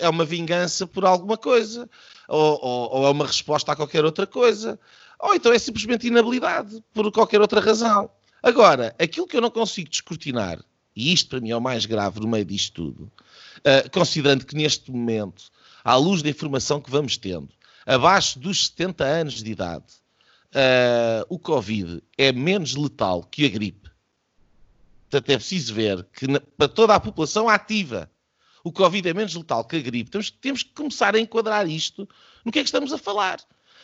é 0.00 0.08
uma 0.08 0.24
vingança 0.24 0.84
por 0.84 1.04
alguma 1.04 1.36
coisa, 1.36 1.88
ou, 2.26 2.58
ou, 2.60 2.90
ou, 2.90 3.06
é 3.06 3.10
uma 3.10 3.24
resposta 3.24 3.70
a 3.70 3.76
qualquer 3.76 4.04
outra 4.04 4.26
coisa, 4.26 4.80
ou 5.20 5.32
então 5.32 5.52
é 5.52 5.58
simplesmente 5.60 6.08
inabilidade 6.08 6.82
por 6.92 7.12
qualquer 7.12 7.40
outra 7.40 7.60
razão. 7.60 8.10
Agora, 8.42 8.96
aquilo 8.98 9.28
que 9.28 9.36
eu 9.36 9.40
não 9.40 9.50
consigo 9.50 9.88
descortinar, 9.88 10.58
e 10.96 11.12
isto 11.12 11.30
para 11.30 11.40
mim 11.40 11.50
é 11.50 11.56
o 11.56 11.60
mais 11.60 11.86
grave 11.86 12.18
no 12.18 12.26
meio 12.26 12.44
disto 12.44 12.72
tudo, 12.72 13.12
considerando 13.92 14.44
que 14.44 14.56
neste 14.56 14.90
momento 14.90 15.44
à 15.84 15.94
luz 15.94 16.20
da 16.20 16.30
informação 16.30 16.80
que 16.80 16.90
vamos 16.90 17.16
tendo, 17.16 17.50
abaixo 17.86 18.38
dos 18.38 18.66
70 18.66 19.04
anos 19.04 19.42
de 19.42 19.52
idade, 19.52 19.84
uh, 20.54 21.26
o 21.28 21.38
Covid 21.38 22.02
é 22.16 22.32
menos 22.32 22.74
letal 22.74 23.22
que 23.24 23.44
a 23.44 23.48
gripe. 23.48 23.83
Portanto, 25.14 25.30
é 25.30 25.36
preciso 25.36 25.74
ver 25.74 26.04
que 26.12 26.26
na, 26.26 26.40
para 26.40 26.66
toda 26.66 26.92
a 26.92 26.98
população 26.98 27.48
ativa, 27.48 28.10
o 28.64 28.72
Covid 28.72 29.08
é 29.08 29.14
menos 29.14 29.32
letal 29.36 29.64
que 29.64 29.76
a 29.76 29.80
gripe. 29.80 30.10
Temos, 30.10 30.28
temos 30.28 30.62
que 30.64 30.72
começar 30.72 31.14
a 31.14 31.20
enquadrar 31.20 31.68
isto 31.68 32.08
no 32.44 32.50
que 32.50 32.58
é 32.58 32.62
que 32.62 32.68
estamos 32.68 32.92
a 32.92 32.98
falar. 32.98 33.38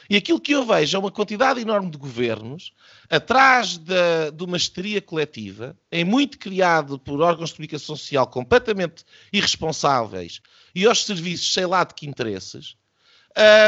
E 0.08 0.16
aquilo 0.16 0.40
que 0.40 0.50
eu 0.50 0.66
vejo 0.66 0.96
é 0.96 0.98
uma 0.98 1.12
quantidade 1.12 1.60
enorme 1.60 1.88
de 1.88 1.98
governos 1.98 2.72
atrás 3.08 3.76
de, 3.76 4.32
de 4.34 4.42
uma 4.42 4.56
histeria 4.56 5.00
coletiva, 5.00 5.78
em 5.92 6.04
muito 6.04 6.36
criado 6.36 6.98
por 6.98 7.20
órgãos 7.20 7.50
de 7.50 7.56
comunicação 7.56 7.94
social 7.94 8.26
completamente 8.26 9.04
irresponsáveis 9.32 10.40
e 10.74 10.84
aos 10.84 11.04
serviços, 11.04 11.52
sei 11.52 11.66
lá 11.66 11.84
de 11.84 11.94
que 11.94 12.08
interesses, 12.08 12.74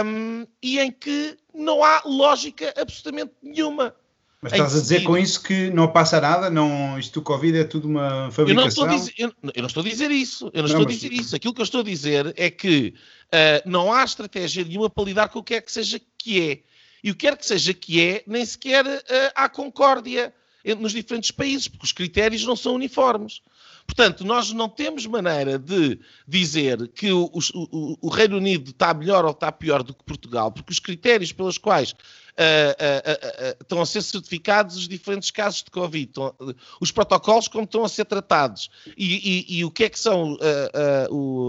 um, 0.05 0.45
e 0.61 0.81
em 0.81 0.91
que 0.91 1.39
não 1.55 1.85
há 1.85 2.03
lógica 2.05 2.75
absolutamente 2.77 3.33
nenhuma. 3.41 3.95
Mas 4.43 4.53
estás 4.53 4.75
a 4.75 4.81
dizer 4.81 4.95
seguir... 4.97 5.07
com 5.07 5.17
isso 5.17 5.41
que 5.41 5.71
não 5.71 5.87
passa 5.87 6.21
nada? 6.21 6.51
Não, 6.51 6.99
isto 6.99 7.21
do 7.21 7.23
Covid 7.23 7.59
é 7.59 7.65
tudo 7.65 7.87
uma 7.87 8.29
fabricação? 8.33 8.49
Eu 8.49 8.55
não 8.57 8.67
estou 8.67 8.85
a 8.85 8.89
dizer, 8.89 9.15
eu, 9.17 9.33
eu 9.55 9.63
não 9.63 9.67
estou 9.69 9.81
a 9.83 9.89
dizer 9.89 10.11
isso. 10.11 10.47
Eu 10.47 10.51
não, 10.51 10.61
não 10.63 10.67
estou 10.67 10.83
a 10.83 10.89
dizer 10.89 11.13
isso. 11.13 11.37
Aquilo 11.37 11.55
que 11.55 11.61
eu 11.61 11.65
estou 11.65 11.81
a 11.81 11.85
dizer 11.85 12.35
é 12.37 12.51
que 12.51 12.93
uh, 13.29 13.71
não 13.71 13.93
há 13.93 14.03
estratégia 14.03 14.65
nenhuma 14.65 14.91
para 14.91 15.05
lidar 15.05 15.29
com 15.29 15.39
o 15.39 15.45
que 15.45 15.55
é 15.55 15.61
que 15.61 15.71
seja 15.71 16.01
que 16.19 16.51
é. 16.51 16.59
E 17.05 17.13
o 17.13 17.15
que 17.15 17.27
quer 17.27 17.37
que 17.37 17.47
seja 17.47 17.73
que 17.73 18.01
é, 18.01 18.25
nem 18.27 18.45
sequer 18.45 18.85
uh, 18.85 19.33
há 19.37 19.49
concórdia 19.49 20.35
nos 20.79 20.93
diferentes 20.93 21.31
países, 21.31 21.69
porque 21.69 21.85
os 21.85 21.93
critérios 21.93 22.45
não 22.45 22.57
são 22.57 22.75
uniformes. 22.75 23.43
Portanto, 23.87 24.25
nós 24.25 24.53
não 24.53 24.69
temos 24.69 25.07
maneira 25.07 25.59
de 25.59 25.99
dizer 26.27 26.89
que 26.89 27.13
o, 27.13 27.31
o, 27.33 27.99
o, 28.01 28.09
Reino 28.09 28.37
Unido 28.37 28.71
está 28.71 28.95
melhor 28.95 29.25
ou 29.25 29.33
está 29.33 29.51
pior 29.53 29.83
do 29.83 29.95
que 29.95 30.05
Portugal, 30.05 30.51
porque 30.51 30.73
os 30.73 30.79
critérios 30.79 31.33
pelos 31.33 31.59
quais 31.59 31.91
uh, 31.91 31.95
uh, 31.95 33.53
uh, 33.53 33.57
estão 33.61 33.81
a 33.81 33.87
ser 33.87 34.03
certificados 34.03 34.77
os 34.77 34.89
diferentes 34.89 35.31
casos 35.31 35.63
de 35.63 35.71
Covid, 35.71 36.09
estão, 36.09 36.35
os 36.81 36.91
protocolos 36.91 37.49
como 37.49 37.65
estão 37.65 37.85
a 37.85 37.89
ser 37.89 38.05
tratados 38.05 38.71
e, 38.97 39.47
e, 39.49 39.59
e 39.59 39.65
o 39.65 39.71
que 39.71 39.85
é 39.85 39.89
que 39.89 39.99
são 39.99 40.39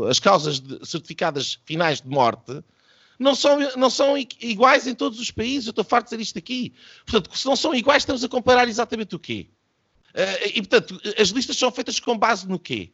as 0.09 0.19
causas 0.19 0.59
de, 0.59 0.85
certificadas 0.85 1.59
finais 1.65 2.01
de 2.01 2.09
morte, 2.09 2.63
não 3.17 3.35
são, 3.35 3.57
não 3.77 3.89
são 3.89 4.17
iguais 4.17 4.85
em 4.87 4.95
todos 4.95 5.19
os 5.19 5.31
países. 5.31 5.67
Eu 5.67 5.71
estou 5.71 5.85
farto 5.85 6.05
de 6.05 6.09
dizer 6.09 6.23
isto 6.23 6.39
aqui. 6.39 6.73
Portanto, 7.05 7.37
se 7.37 7.45
não 7.45 7.55
são 7.55 7.73
iguais, 7.73 8.03
estamos 8.03 8.23
a 8.23 8.27
comparar 8.27 8.67
exatamente 8.67 9.15
o 9.15 9.19
quê? 9.19 9.47
Uh, 10.13 10.47
e, 10.53 10.61
portanto, 10.61 11.01
as 11.17 11.29
listas 11.29 11.57
são 11.57 11.71
feitas 11.71 11.99
com 11.99 12.17
base 12.17 12.47
no 12.47 12.59
quê? 12.59 12.91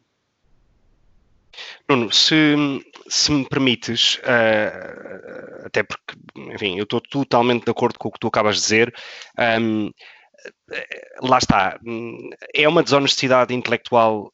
Nuno, 1.88 2.12
se, 2.12 2.54
se 3.08 3.32
me 3.32 3.48
permites, 3.48 4.16
uh, 4.18 5.66
até 5.66 5.82
porque, 5.82 6.14
enfim, 6.54 6.78
eu 6.78 6.84
estou 6.84 7.00
totalmente 7.00 7.64
de 7.64 7.70
acordo 7.70 7.98
com 7.98 8.08
o 8.08 8.12
que 8.12 8.20
tu 8.20 8.28
acabas 8.28 8.56
de 8.56 8.62
dizer. 8.62 8.94
Um, 9.60 9.90
lá 11.20 11.36
está, 11.36 11.78
é 12.54 12.66
uma 12.66 12.82
desonestidade 12.82 13.54
intelectual 13.54 14.32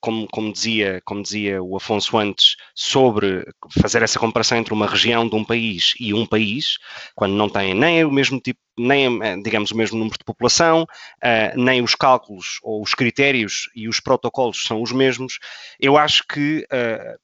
como, 0.00 0.28
como, 0.28 0.52
dizia, 0.52 1.00
como 1.04 1.22
dizia 1.22 1.62
o 1.62 1.76
Afonso 1.76 2.16
antes, 2.18 2.56
sobre 2.74 3.44
fazer 3.80 4.02
essa 4.02 4.18
comparação 4.18 4.58
entre 4.58 4.72
uma 4.72 4.86
região 4.86 5.28
de 5.28 5.34
um 5.34 5.44
país 5.44 5.94
e 5.98 6.12
um 6.12 6.26
país, 6.26 6.78
quando 7.14 7.34
não 7.34 7.48
tem 7.48 7.74
nem 7.74 8.04
o 8.04 8.12
mesmo 8.12 8.38
tipo, 8.40 8.60
nem, 8.78 9.22
eh, 9.22 9.36
digamos, 9.42 9.70
o 9.70 9.76
mesmo 9.76 9.98
número 9.98 10.18
de 10.18 10.24
população, 10.24 10.82
uh, 10.82 11.60
nem 11.60 11.82
os 11.82 11.94
cálculos 11.94 12.58
ou 12.62 12.82
os 12.82 12.94
critérios 12.94 13.70
e 13.74 13.88
os 13.88 14.00
protocolos 14.00 14.64
são 14.66 14.82
os 14.82 14.92
mesmos, 14.92 15.38
eu 15.80 15.96
acho 15.96 16.26
que, 16.26 16.66
uh, 16.66 17.18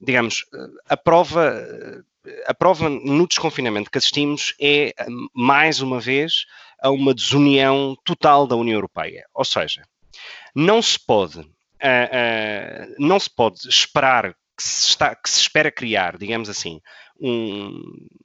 digamos, 0.00 0.44
a 0.88 0.96
prova, 0.96 1.54
a 2.46 2.54
prova 2.54 2.88
no 2.88 3.26
desconfinamento 3.26 3.90
que 3.90 3.98
assistimos 3.98 4.54
é, 4.60 4.94
mais 5.34 5.80
uma 5.80 6.00
vez, 6.00 6.46
a 6.80 6.90
uma 6.90 7.14
desunião 7.14 7.96
total 8.04 8.46
da 8.46 8.56
União 8.56 8.74
Europeia. 8.74 9.24
Ou 9.32 9.44
seja, 9.44 9.82
não 10.54 10.82
se 10.82 10.98
pode 10.98 11.46
uh, 11.76 12.94
não 12.98 13.18
se 13.18 13.30
pode 13.30 13.68
esperar 13.68 14.34
que 14.56 14.62
se, 14.62 14.88
está, 14.88 15.14
que 15.14 15.28
se 15.28 15.40
espera 15.40 15.70
criar, 15.70 16.16
digamos 16.16 16.48
assim, 16.48 16.80
um, 17.20 17.82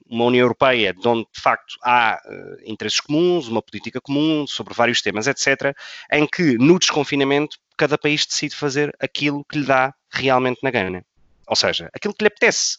uma 0.08 0.24
União 0.26 0.44
Europeia 0.44 0.92
de 0.92 1.06
onde 1.08 1.26
de 1.34 1.40
facto 1.40 1.76
há 1.82 2.20
uh, 2.24 2.70
interesses 2.70 3.00
comuns, 3.00 3.48
uma 3.48 3.62
política 3.62 4.00
comum 4.00 4.46
sobre 4.46 4.74
vários 4.74 5.00
temas, 5.00 5.26
etc., 5.26 5.74
em 6.12 6.26
que 6.26 6.58
no 6.58 6.78
desconfinamento 6.78 7.56
cada 7.76 7.98
país 7.98 8.26
decide 8.26 8.54
fazer 8.54 8.94
aquilo 9.00 9.44
que 9.44 9.58
lhe 9.58 9.66
dá 9.66 9.94
realmente 10.10 10.60
na 10.62 10.70
gana. 10.70 11.04
Ou 11.52 11.56
seja, 11.56 11.90
aquilo 11.92 12.14
que 12.14 12.24
lhe 12.24 12.28
apetece. 12.28 12.78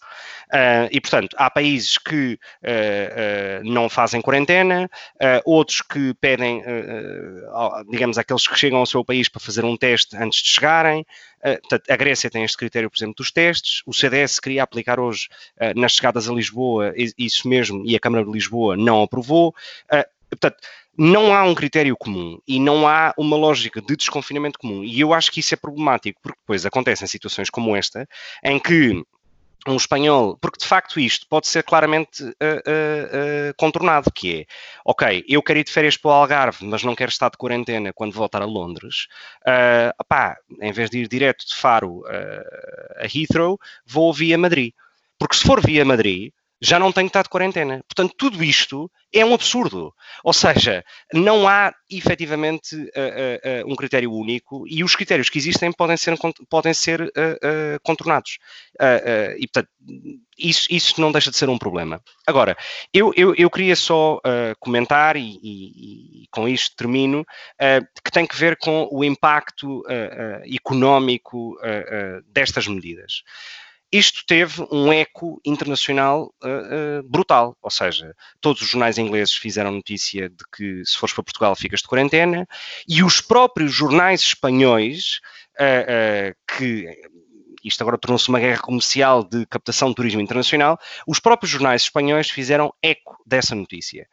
Uh, 0.52 0.90
e, 0.92 1.00
portanto, 1.00 1.36
há 1.38 1.48
países 1.48 2.00
que 2.00 2.40
uh, 2.64 3.62
uh, 3.62 3.72
não 3.72 3.88
fazem 3.88 4.20
quarentena, 4.20 4.90
outros 5.46 5.82
que 5.82 6.14
pedem, 6.16 6.64
digamos, 7.90 8.18
aqueles 8.18 8.48
que 8.48 8.58
chegam 8.58 8.80
ao 8.80 8.86
seu 8.86 9.06
país 9.06 9.30
para 9.30 9.40
fazer 9.40 9.64
um 9.64 9.78
teste 9.78 10.18
antes 10.18 10.42
de 10.42 10.50
chegarem. 10.50 11.06
Portanto, 11.42 11.84
a 11.90 11.96
Grécia 11.96 12.30
tem 12.30 12.44
este 12.44 12.58
critério, 12.58 12.90
por 12.90 12.98
exemplo, 12.98 13.16
dos 13.18 13.32
testes. 13.32 13.82
O 13.86 13.94
CDS 13.94 14.40
queria 14.40 14.64
aplicar 14.64 15.00
hoje 15.00 15.28
nas 15.76 15.94
chegadas 15.94 16.30
a 16.30 16.34
Lisboa, 16.34 16.94
isso 17.18 17.48
mesmo, 17.48 17.84
e 17.86 17.96
a 17.96 18.00
Câmara 18.00 18.26
de 18.26 18.32
Lisboa 18.32 18.76
não 18.76 19.04
aprovou. 19.04 19.54
Portanto, 20.36 20.58
não 20.98 21.34
há 21.34 21.44
um 21.44 21.56
critério 21.56 21.98
comum 21.98 22.40
e 22.48 22.60
não 22.60 22.88
há 22.88 23.14
uma 23.18 23.36
lógica 23.36 23.82
de 23.82 23.96
desconfinamento 23.96 24.60
comum. 24.60 24.84
E 24.84 25.00
eu 25.00 25.14
acho 25.14 25.32
que 25.32 25.40
isso 25.40 25.54
é 25.54 25.58
problemático, 25.58 26.20
porque 26.22 26.40
depois 26.40 26.66
acontecem 26.66 27.08
situações 27.08 27.50
como 27.50 27.76
esta, 27.76 28.08
em 28.44 28.60
que 28.60 29.04
um 29.66 29.78
espanhol, 29.78 30.38
porque 30.42 30.60
de 30.60 30.66
facto 30.66 31.00
isto 31.00 31.26
pode 31.28 31.48
ser 31.48 31.64
claramente 31.64 32.22
uh, 32.24 32.28
uh, 32.28 33.50
uh, 33.50 33.54
contornado, 33.56 34.12
que 34.12 34.42
é, 34.42 34.46
ok, 34.86 35.24
eu 35.28 35.42
quero 35.42 35.60
ir 35.60 35.64
de 35.64 35.72
férias 35.72 35.96
para 35.96 36.10
o 36.10 36.14
Algarve, 36.14 36.66
mas 36.66 36.84
não 36.84 36.96
quero 36.96 37.10
estar 37.10 37.30
de 37.30 37.38
quarentena 37.38 37.94
quando 37.94 38.14
voltar 38.14 38.42
a 38.42 38.46
Londres, 38.46 39.08
uh, 39.48 39.94
opá, 40.00 40.36
em 40.62 40.72
vez 40.72 40.90
de 40.90 41.00
ir 41.00 41.08
direto 41.08 41.48
de 41.48 41.56
Faro 41.56 42.04
a 42.98 43.06
Heathrow, 43.06 43.58
vou 43.86 44.14
via 44.14 44.38
Madrid. 44.38 44.74
Porque 45.18 45.36
se 45.36 45.44
for 45.44 45.66
via 45.66 45.86
Madrid, 45.86 46.34
já 46.64 46.80
não 46.80 46.94
tenho 46.94 47.08
que 47.08 47.10
estar 47.10 47.24
de 47.24 47.30
quarentena. 47.30 47.84
Portanto, 47.90 48.16
tudo 48.18 48.42
isto 48.42 48.90
é 49.14 49.24
um 49.26 49.34
absurdo. 49.34 49.94
Ou 50.24 50.32
seja, 50.32 50.82
não 51.14 51.46
há 51.46 51.74
efetivamente 51.92 52.74
uh, 52.74 53.68
uh, 53.68 53.72
um 53.72 53.76
critério 53.76 54.14
único 54.14 54.66
e 54.66 54.82
os 54.82 54.96
critérios 54.96 55.30
que 55.30 55.38
existem 55.38 55.74
podem 55.74 55.98
ser, 55.98 56.18
podem 56.50 56.74
ser 56.74 57.02
uh, 57.02 57.80
contornados. 57.84 58.40
e, 59.38 59.46
portanto, 59.48 59.70
isso, 60.38 60.68
isso 60.70 61.02
não 61.02 61.12
deixa 61.12 61.30
de 61.30 61.36
ser 61.36 61.50
um 61.50 61.58
problema. 61.58 62.02
Agora, 62.26 62.56
eu, 62.94 63.12
eu, 63.18 63.36
eu 63.36 63.50
queria 63.50 63.76
só 63.76 64.22
comentar, 64.60 65.18
e, 65.18 65.40
e, 65.44 66.24
e, 66.24 66.28
com 66.32 66.48
isto 66.48 66.76
termino, 66.78 67.26
que 68.04 68.12
tem 68.12 68.26
que 68.26 68.38
ver 68.38 68.56
com 68.56 68.88
o 68.90 69.04
impacto 69.04 69.84
económico 70.46 71.58
destas 72.34 72.68
medidas 72.68 73.24
isto 73.94 74.24
teve 74.26 74.66
um 74.72 74.92
eco 74.92 75.40
internacional 75.46 76.34
uh, 76.44 77.00
uh, 77.00 77.04
brutal, 77.04 77.56
ou 77.62 77.70
seja, 77.70 78.16
todos 78.42 78.64
os 78.64 78.68
jornais 78.68 78.98
ingleses 78.98 79.36
fizeram 79.36 79.70
notícia 79.70 80.30
de 80.30 80.44
que 80.52 80.84
se 80.84 80.98
fores 80.98 81.14
para 81.14 81.24
Portugal 81.24 81.56
ficas 81.56 81.82
de 81.82 81.88
quarentena, 81.88 82.48
e 82.90 83.04
os 83.04 83.22
próprios 83.22 83.72
jornais 83.72 84.22
espanhóis, 84.22 85.20
uh, 85.60 86.36
que 86.58 86.88
isto 87.64 87.82
agora 87.82 88.00
tornou-se 88.00 88.28
uma 88.30 88.40
guerra 88.40 88.62
comercial 88.62 89.24
de 89.24 89.46
captação 89.46 89.90
de 89.90 89.96
turismo 89.96 90.22
internacional, 90.22 90.80
os 91.08 91.20
próprios 91.20 91.52
jornais 91.52 91.84
espanhóis 91.84 92.32
fizeram 92.32 92.74
eco 92.82 93.22
dessa 93.28 93.54
notícia. 93.54 94.08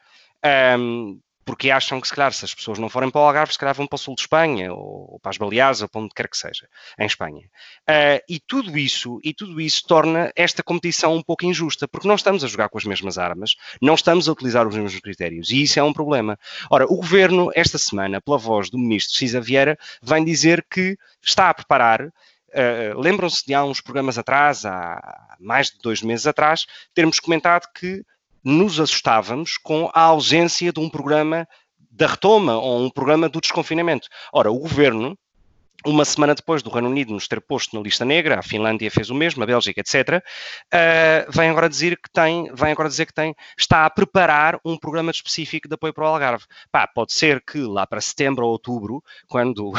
Um, 0.78 1.18
porque 1.50 1.68
acham 1.68 2.00
que, 2.00 2.06
se 2.06 2.14
calhar, 2.14 2.32
se 2.32 2.44
as 2.44 2.54
pessoas 2.54 2.78
não 2.78 2.88
forem 2.88 3.10
para 3.10 3.20
o 3.20 3.24
Algarve, 3.24 3.52
se 3.52 3.58
calhar 3.58 3.74
vão 3.74 3.84
para 3.84 3.96
o 3.96 3.98
sul 3.98 4.14
de 4.14 4.20
Espanha, 4.20 4.72
ou, 4.72 5.14
ou 5.14 5.18
para 5.18 5.30
as 5.30 5.36
Baleares, 5.36 5.82
ou 5.82 5.88
para 5.88 6.00
onde 6.00 6.14
quer 6.14 6.28
que 6.28 6.36
seja, 6.36 6.68
em 6.96 7.06
Espanha. 7.06 7.40
Uh, 7.88 8.22
e 8.28 8.38
tudo 8.38 8.78
isso, 8.78 9.18
e 9.24 9.34
tudo 9.34 9.60
isso 9.60 9.82
torna 9.84 10.30
esta 10.36 10.62
competição 10.62 11.12
um 11.12 11.20
pouco 11.20 11.44
injusta, 11.44 11.88
porque 11.88 12.06
não 12.06 12.14
estamos 12.14 12.44
a 12.44 12.46
jogar 12.46 12.68
com 12.68 12.78
as 12.78 12.84
mesmas 12.84 13.18
armas, 13.18 13.56
não 13.82 13.94
estamos 13.94 14.28
a 14.28 14.32
utilizar 14.32 14.64
os 14.64 14.76
mesmos 14.76 15.00
critérios, 15.00 15.50
e 15.50 15.64
isso 15.64 15.76
é 15.76 15.82
um 15.82 15.92
problema. 15.92 16.38
Ora, 16.70 16.84
o 16.84 16.94
Governo, 16.94 17.50
esta 17.52 17.78
semana, 17.78 18.20
pela 18.20 18.38
voz 18.38 18.70
do 18.70 18.78
Ministro 18.78 19.18
Cisa 19.18 19.40
Vieira, 19.40 19.76
vem 20.00 20.24
dizer 20.24 20.64
que 20.70 20.96
está 21.20 21.50
a 21.50 21.54
preparar 21.54 22.12
Uh, 22.52 22.98
Lembram-se 22.98 23.46
de 23.46 23.54
há 23.54 23.62
uns 23.62 23.80
programas 23.80 24.18
atrás, 24.18 24.64
há 24.64 25.36
mais 25.38 25.70
de 25.70 25.78
dois 25.78 26.02
meses 26.02 26.26
atrás, 26.26 26.66
termos 26.92 27.20
comentado 27.20 27.68
que 27.72 28.04
nos 28.44 28.80
assustávamos 28.80 29.56
com 29.56 29.90
a 29.94 30.02
ausência 30.02 30.72
de 30.72 30.80
um 30.80 30.88
programa 30.88 31.46
da 31.90 32.06
retoma 32.06 32.56
ou 32.56 32.82
um 32.82 32.90
programa 32.90 33.28
do 33.28 33.40
desconfinamento. 33.40 34.08
Ora, 34.32 34.50
o 34.50 34.58
governo, 34.58 35.18
uma 35.84 36.04
semana 36.04 36.34
depois 36.34 36.62
do 36.62 36.70
Reino 36.70 36.88
Unido 36.88 37.12
nos 37.12 37.26
ter 37.26 37.40
posto 37.40 37.74
na 37.74 37.82
lista 37.82 38.04
negra, 38.04 38.38
a 38.38 38.42
Finlândia 38.42 38.90
fez 38.90 39.10
o 39.10 39.14
mesmo, 39.14 39.42
a 39.42 39.46
Bélgica, 39.46 39.80
etc., 39.80 40.22
uh, 40.72 41.30
vem 41.30 41.48
agora 41.48 41.68
dizer 41.68 41.96
que 41.96 42.10
tem, 42.12 42.52
vem 42.54 42.72
agora 42.72 42.88
dizer 42.88 43.06
que 43.06 43.14
tem, 43.14 43.34
está 43.58 43.86
a 43.86 43.90
preparar 43.90 44.58
um 44.64 44.76
programa 44.76 45.10
específico 45.10 45.68
de 45.68 45.74
apoio 45.74 45.92
para 45.92 46.04
o 46.04 46.06
Algarve. 46.06 46.44
Pá, 46.70 46.86
pode 46.86 47.12
ser 47.12 47.42
que 47.42 47.58
lá 47.58 47.86
para 47.86 48.00
setembro 48.00 48.44
ou 48.44 48.52
outubro, 48.52 49.02
quando 49.26 49.72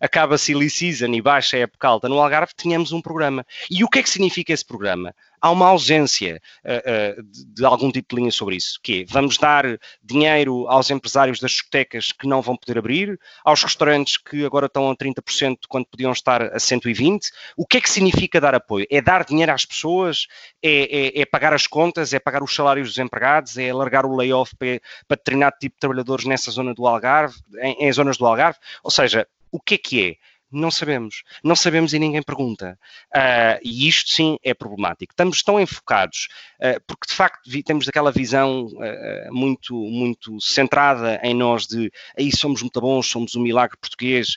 acaba 0.00 0.36
a 0.36 0.38
silly 0.38 0.70
season 0.70 1.12
e 1.14 1.22
baixa 1.22 1.56
a 1.56 1.60
época 1.60 1.88
alta 1.88 2.08
no 2.08 2.20
Algarve, 2.20 2.54
tenhamos 2.56 2.92
um 2.92 3.02
programa. 3.02 3.44
E 3.70 3.82
o 3.82 3.88
que 3.88 3.98
é 3.98 4.02
que 4.02 4.10
significa 4.10 4.52
esse 4.52 4.64
programa? 4.64 5.14
Há 5.40 5.50
uma 5.50 5.68
ausência 5.68 6.40
uh, 6.64 7.20
uh, 7.20 7.22
de, 7.22 7.44
de, 7.46 7.64
algum 7.64 7.90
tipo 7.90 8.14
de 8.14 8.20
linha 8.20 8.30
sobre 8.30 8.56
isso, 8.56 8.78
que 8.82 9.02
é, 9.02 9.04
vamos 9.08 9.38
dar 9.38 9.64
dinheiro 10.02 10.68
aos 10.68 10.90
empresários 10.90 11.40
das 11.40 11.52
discotecas 11.52 12.12
que 12.12 12.26
não 12.26 12.42
vão 12.42 12.56
poder 12.56 12.78
abrir, 12.78 13.18
aos 13.44 13.62
restaurantes 13.62 14.16
que 14.16 14.44
agora 14.44 14.66
estão 14.66 14.90
a 14.90 14.96
30% 14.96 15.58
quando 15.68 15.86
podiam 15.86 16.12
estar 16.12 16.42
a 16.42 16.56
120%. 16.56 17.20
O 17.56 17.66
que 17.66 17.78
é 17.78 17.80
que 17.80 17.90
significa 17.90 18.40
dar 18.40 18.54
apoio? 18.54 18.86
É 18.90 19.00
dar 19.00 19.24
dinheiro 19.24 19.52
às 19.52 19.64
pessoas? 19.64 20.26
É, 20.62 21.18
é, 21.18 21.22
é 21.22 21.26
pagar 21.26 21.52
as 21.52 21.66
contas? 21.66 22.12
É 22.12 22.18
pagar 22.18 22.42
os 22.42 22.54
salários 22.54 22.88
dos 22.88 22.98
empregados? 22.98 23.56
É 23.56 23.70
alargar 23.70 24.04
o 24.06 24.16
layoff 24.16 24.54
para, 24.56 24.80
para 25.08 25.16
determinado 25.16 25.56
tipo 25.60 25.76
de 25.76 25.80
trabalhadores 25.80 26.24
nessa 26.24 26.50
zona 26.50 26.74
do 26.74 26.86
Algarve, 26.86 27.36
em, 27.60 27.86
em 27.86 27.92
zonas 27.92 28.16
do 28.16 28.26
Algarve? 28.26 28.58
Ou 28.82 28.90
seja, 28.90 29.26
o 29.50 29.60
que 29.60 29.74
é 29.74 29.78
que 29.78 30.08
é? 30.08 30.16
Não 30.52 30.70
sabemos. 30.70 31.22
Não 31.44 31.54
sabemos 31.54 31.92
e 31.92 31.98
ninguém 31.98 32.22
pergunta. 32.22 32.78
Uh, 33.14 33.60
e 33.62 33.86
isto 33.86 34.10
sim 34.10 34.36
é 34.42 34.52
problemático. 34.52 35.12
Estamos 35.12 35.42
tão 35.42 35.60
enfocados, 35.60 36.28
uh, 36.56 36.80
porque 36.86 37.06
de 37.08 37.14
facto 37.14 37.40
temos 37.64 37.88
aquela 37.88 38.10
visão 38.10 38.66
uh, 38.66 39.32
muito, 39.32 39.74
muito 39.74 40.40
centrada 40.40 41.20
em 41.22 41.34
nós 41.34 41.66
de 41.66 41.92
aí 42.18 42.34
somos 42.34 42.62
muito 42.62 42.80
bons, 42.80 43.06
somos 43.06 43.36
um 43.36 43.42
milagre 43.42 43.76
português, 43.80 44.36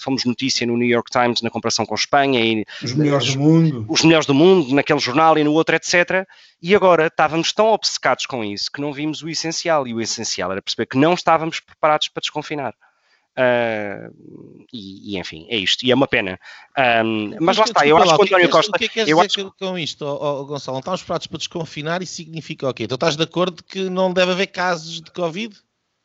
fomos 0.00 0.24
notícia 0.24 0.66
no 0.66 0.76
New 0.76 0.88
York 0.88 1.10
Times 1.10 1.40
na 1.40 1.50
comparação 1.50 1.86
com 1.86 1.94
Espanha. 1.94 2.44
E, 2.44 2.64
os 2.82 2.94
melhores 2.94 3.34
do 3.34 3.40
mundo. 3.40 3.86
Os 3.88 4.02
melhores 4.02 4.26
do 4.26 4.34
mundo, 4.34 4.74
naquele 4.74 4.98
jornal 4.98 5.38
e 5.38 5.44
no 5.44 5.52
outro, 5.52 5.74
etc. 5.74 6.26
E 6.60 6.74
agora 6.74 7.06
estávamos 7.06 7.52
tão 7.52 7.66
obcecados 7.68 8.26
com 8.26 8.44
isso 8.44 8.70
que 8.72 8.80
não 8.80 8.92
vimos 8.92 9.22
o 9.22 9.28
essencial. 9.28 9.86
E 9.86 9.94
o 9.94 10.00
essencial 10.00 10.52
era 10.52 10.62
perceber 10.62 10.86
que 10.86 10.98
não 10.98 11.14
estávamos 11.14 11.60
preparados 11.60 12.08
para 12.08 12.20
desconfinar. 12.20 12.74
Uh, 13.38 14.66
e, 14.72 15.14
e, 15.14 15.18
enfim, 15.18 15.46
é 15.50 15.58
isto, 15.58 15.84
e 15.84 15.90
é 15.90 15.94
uma 15.94 16.08
pena. 16.08 16.40
Um, 17.04 17.34
mas 17.38 17.58
lá 17.58 17.64
está, 17.64 17.86
eu 17.86 17.98
acho 17.98 18.14
que 18.14 18.22
o 18.22 18.24
António 18.24 18.48
Costa. 18.48 18.70
O 18.74 18.78
que 18.78 18.84
é 18.86 18.88
que 18.88 19.00
eu 19.10 19.20
acho... 19.20 19.52
com 19.58 19.78
isto, 19.78 20.06
oh, 20.06 20.40
oh, 20.40 20.46
Gonçalo? 20.46 20.76
Não 20.76 20.80
estamos 20.80 21.00
preparados 21.02 21.26
para 21.26 21.38
desconfinar 21.38 22.02
e 22.02 22.06
significa 22.06 22.68
o 22.68 22.72
quê? 22.72 22.88
Tu 22.88 22.94
estás 22.94 23.14
de 23.14 23.22
acordo 23.22 23.62
que 23.62 23.90
não 23.90 24.12
deve 24.12 24.32
haver 24.32 24.46
casos 24.46 25.02
de 25.02 25.10
Covid? 25.10 25.54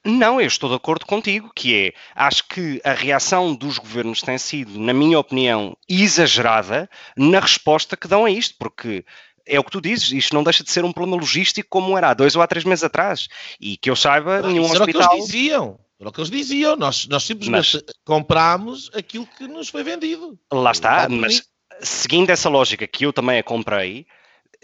Não, 0.04 0.41
eu 0.41 0.48
estou 0.48 0.70
de 0.70 0.76
acordo 0.76 1.06
contigo, 1.06 1.52
que 1.56 1.76
é, 1.76 1.94
acho 2.15 2.48
que 2.48 2.82
a 2.84 2.91
reação 2.91 3.54
dos 3.54 3.78
governos 3.78 4.22
tem 4.22 4.38
sido, 4.38 4.80
na 4.80 4.94
minha 4.94 5.20
opinião, 5.20 5.78
exagerada 5.88 6.89
na 7.15 7.39
resposta 7.39 7.96
que 7.96 8.08
dão 8.08 8.26
a 8.26 8.32
isto, 8.32 8.56
porque 8.58 9.06
é 9.46 9.60
o 9.60 9.63
que 9.63 9.72
tu 9.72 9.80
dizes, 9.80 10.12
isto 10.12 10.34
não 10.34 10.44
deixa 10.44 10.63
de 10.63 10.72
ser 10.72 10.84
um 10.84 10.91
problema 10.91 11.22
logístico 11.22 11.70
como 11.70 11.96
era 11.98 12.10
há 12.10 12.13
dois 12.13 12.36
ou 12.36 12.41
há 12.41 12.48
três 12.48 12.65
meses 12.65 12.84
atrás. 12.84 13.28
E 13.60 13.78
que 13.78 13.89
eu 13.89 13.96
saiba, 13.96 14.41
nenhum 14.41 14.65
Isso 14.65 14.82
hospital. 14.82 15.10
Que 15.10 15.15
eles 15.15 15.26
diziam. 15.28 15.80
Era 16.01 16.09
o 16.09 16.11
que 16.11 16.19
eles 16.19 16.31
diziam, 16.31 16.75
nós, 16.75 17.07
nós 17.07 17.23
simplesmente 17.23 17.75
mas, 17.75 17.95
comprámos 18.03 18.89
aquilo 18.91 19.27
que 19.37 19.47
nos 19.47 19.69
foi 19.69 19.83
vendido. 19.83 20.35
Lá 20.51 20.71
está, 20.71 21.07
mas 21.07 21.43
seguindo 21.79 22.31
essa 22.31 22.49
lógica 22.49 22.87
que 22.87 23.05
eu 23.05 23.13
também 23.13 23.37
a 23.37 23.43
comprei, 23.43 24.07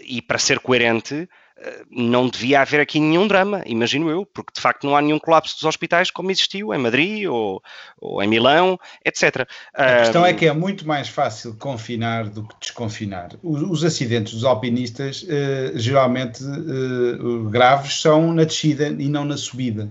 e 0.00 0.20
para 0.20 0.36
ser 0.36 0.58
coerente, 0.58 1.28
eh, 1.56 1.82
não 1.90 2.28
devia 2.28 2.60
haver 2.60 2.80
aqui 2.80 2.98
nenhum 2.98 3.28
drama, 3.28 3.62
imagino 3.66 4.10
eu, 4.10 4.26
porque 4.26 4.52
de 4.52 4.60
facto 4.60 4.84
não 4.84 4.96
há 4.96 5.02
nenhum 5.02 5.18
colapso 5.18 5.54
dos 5.54 5.64
hospitais 5.64 6.10
como 6.10 6.30
existiu 6.32 6.74
em 6.74 6.78
Madrid 6.78 7.28
ou, 7.28 7.62
ou 8.00 8.20
em 8.20 8.26
Milão, 8.26 8.78
etc. 9.04 9.46
A 9.74 9.98
questão 9.98 10.26
é 10.26 10.32
que 10.32 10.46
é 10.46 10.52
muito 10.52 10.86
mais 10.86 11.08
fácil 11.08 11.54
confinar 11.56 12.28
do 12.28 12.46
que 12.46 12.54
desconfinar. 12.60 13.30
Os, 13.44 13.62
os 13.62 13.84
acidentes 13.84 14.34
dos 14.34 14.44
alpinistas, 14.44 15.24
eh, 15.28 15.72
geralmente 15.76 16.42
eh, 16.42 17.50
graves, 17.50 18.00
são 18.00 18.32
na 18.32 18.42
descida 18.42 18.88
e 18.88 19.08
não 19.08 19.24
na 19.24 19.36
subida. 19.36 19.88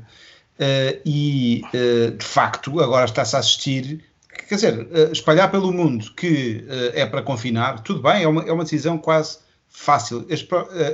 Uh, 0.58 1.00
e 1.06 1.62
uh, 1.68 2.18
de 2.18 2.26
facto 2.26 2.80
agora 2.80 3.06
está-se 3.06 3.36
a 3.36 3.40
assistir, 3.40 4.04
quer 4.50 4.56
dizer, 4.56 4.80
uh, 4.80 5.12
espalhar 5.12 5.52
pelo 5.52 5.72
mundo 5.72 6.12
que 6.16 6.66
é 6.94 7.06
para 7.06 7.22
confinar, 7.22 7.82
tudo 7.82 8.02
bem, 8.02 8.24
é 8.24 8.28
uma, 8.28 8.44
é 8.44 8.52
uma 8.52 8.64
decisão 8.64 8.98
quase 8.98 9.38
fácil. 9.70 10.26
As, 10.32 10.44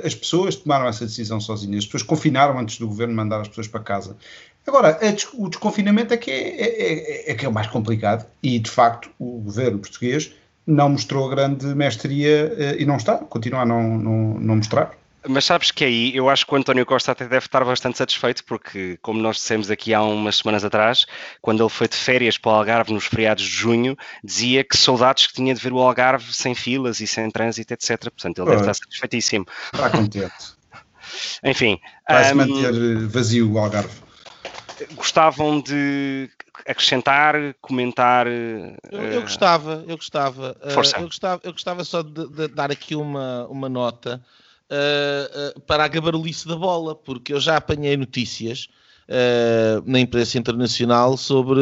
as, 0.04 0.14
pessoas 0.14 0.56
tomaram 0.56 0.86
essa 0.86 1.06
decisão 1.06 1.40
sozinhas, 1.40 1.78
as 1.78 1.84
pessoas 1.86 2.02
confinaram 2.02 2.58
antes 2.58 2.78
do 2.78 2.86
governo 2.86 3.14
mandar 3.14 3.40
as 3.40 3.48
pessoas 3.48 3.66
para 3.66 3.80
casa. 3.80 4.16
Agora, 4.66 4.98
o 5.34 5.48
desconfinamento 5.48 6.12
é 6.12 6.16
que 6.18 6.30
é, 6.30 6.60
é, 6.60 7.28
é, 7.28 7.30
é, 7.32 7.34
que 7.34 7.46
é 7.46 7.48
o 7.48 7.52
mais 7.52 7.66
complicado 7.66 8.26
e 8.42 8.58
de 8.58 8.70
facto 8.70 9.10
o 9.18 9.40
governo 9.40 9.78
português 9.78 10.32
não 10.66 10.90
mostrou 10.90 11.28
grande 11.28 11.66
mestria 11.74 12.76
e 12.78 12.84
não 12.84 12.96
está, 12.96 13.16
continua 13.16 13.60
a 13.60 13.66
não, 13.66 13.98
não, 13.98 14.34
não 14.40 14.56
mostrar. 14.56 14.92
Mas 15.26 15.44
sabes 15.46 15.70
que 15.70 15.84
aí 15.84 16.14
eu 16.14 16.28
acho 16.28 16.46
que 16.46 16.52
o 16.52 16.56
António 16.56 16.84
Costa 16.84 17.12
até 17.12 17.26
deve 17.26 17.46
estar 17.46 17.64
bastante 17.64 17.96
satisfeito, 17.96 18.44
porque, 18.44 18.98
como 19.00 19.20
nós 19.20 19.36
dissemos 19.36 19.70
aqui 19.70 19.94
há 19.94 20.02
umas 20.02 20.36
semanas 20.36 20.64
atrás, 20.64 21.06
quando 21.40 21.62
ele 21.62 21.70
foi 21.70 21.88
de 21.88 21.96
férias 21.96 22.36
para 22.36 22.52
o 22.52 22.54
Algarve 22.54 22.92
nos 22.92 23.06
feriados 23.06 23.42
de 23.42 23.50
junho, 23.50 23.96
dizia 24.22 24.62
que 24.62 24.76
saudades 24.76 25.26
que 25.26 25.32
tinha 25.32 25.54
de 25.54 25.60
ver 25.60 25.72
o 25.72 25.78
Algarve 25.78 26.32
sem 26.32 26.54
filas 26.54 27.00
e 27.00 27.06
sem 27.06 27.30
trânsito, 27.30 27.72
etc. 27.72 27.98
Portanto, 28.02 28.38
ele 28.38 28.50
deve 28.50 28.60
estar 28.60 28.74
satisfeitíssimo. 28.74 29.46
Está 29.72 29.90
contente. 29.90 30.34
Enfim. 31.42 31.80
Vai-se 32.08 32.32
um, 32.32 32.36
manter 32.36 33.06
vazio 33.08 33.50
o 33.50 33.58
Algarve. 33.58 34.04
Gostavam 34.94 35.60
de 35.60 36.28
acrescentar, 36.66 37.36
comentar? 37.60 38.26
Eu, 38.26 38.76
eu 38.90 39.18
uh... 39.20 39.22
gostava, 39.22 39.84
eu 39.86 39.96
gostava. 39.96 40.56
Uh, 40.62 40.68
eu 40.98 41.04
gostava. 41.06 41.40
Eu 41.44 41.52
gostava 41.52 41.84
só 41.84 42.02
de, 42.02 42.28
de 42.28 42.48
dar 42.48 42.70
aqui 42.70 42.94
uma, 42.94 43.46
uma 43.46 43.68
nota 43.68 44.22
uh, 44.74 45.60
para 45.60 45.84
a 45.84 45.88
gabarulice 45.88 46.46
da 46.46 46.56
bola, 46.56 46.94
porque 46.94 47.32
eu 47.32 47.40
já 47.40 47.56
apanhei 47.56 47.96
notícias 47.96 48.68
uh, 49.08 49.82
na 49.86 50.00
imprensa 50.00 50.38
internacional 50.38 51.16
sobre, 51.16 51.60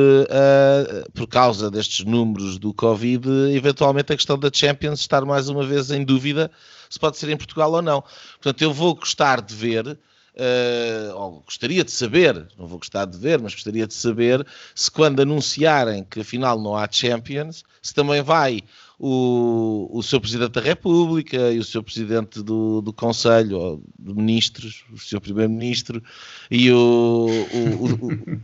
por 1.15 1.27
causa 1.27 1.71
destes 1.71 2.05
números 2.05 2.59
do 2.59 2.73
Covid, 2.73 3.29
eventualmente 3.55 4.13
a 4.13 4.17
questão 4.17 4.39
da 4.39 4.51
Champions 4.53 5.01
estar 5.01 5.25
mais 5.25 5.49
uma 5.49 5.65
vez 5.65 5.91
em 5.91 6.05
dúvida 6.05 6.51
se 6.93 6.99
pode 6.99 7.17
ser 7.17 7.31
em 7.31 7.37
Portugal 7.37 7.73
ou 7.73 7.81
não. 7.81 8.03
Portanto, 8.33 8.61
eu 8.61 8.73
vou 8.73 8.95
gostar 8.95 9.41
de 9.41 9.55
ver. 9.55 9.99
Uh, 10.35 11.15
ou 11.15 11.41
gostaria 11.43 11.85
de 11.85 11.91
saber, 11.91 12.35
não 12.59 12.67
vou 12.67 12.79
gostar 12.79 13.05
de 13.05 13.19
ver, 13.19 13.39
mas 13.39 13.53
gostaria 13.53 13.87
de 13.87 13.93
saber 13.93 14.47
se 14.75 14.91
quando 14.91 15.21
anunciarem 15.21 16.05
que 16.05 16.21
afinal 16.21 16.59
não 16.59 16.75
há 16.75 16.89
Champions, 16.91 17.63
se 17.83 17.93
também 17.93 18.23
vai 18.23 18.63
o, 19.05 19.89
o 19.91 20.01
seu 20.01 20.21
Presidente 20.21 20.53
da 20.53 20.61
República 20.61 21.51
e 21.51 21.59
o 21.59 21.65
seu 21.65 21.83
Presidente 21.83 22.41
do, 22.41 22.81
do 22.81 22.93
Conselho 22.93 23.83
de 23.99 24.15
Ministros, 24.15 24.85
o 24.93 24.99
seu 24.99 25.21
Primeiro-Ministro 25.21 26.01
e 26.49 26.71
o, 26.71 27.27
o, 27.27 28.39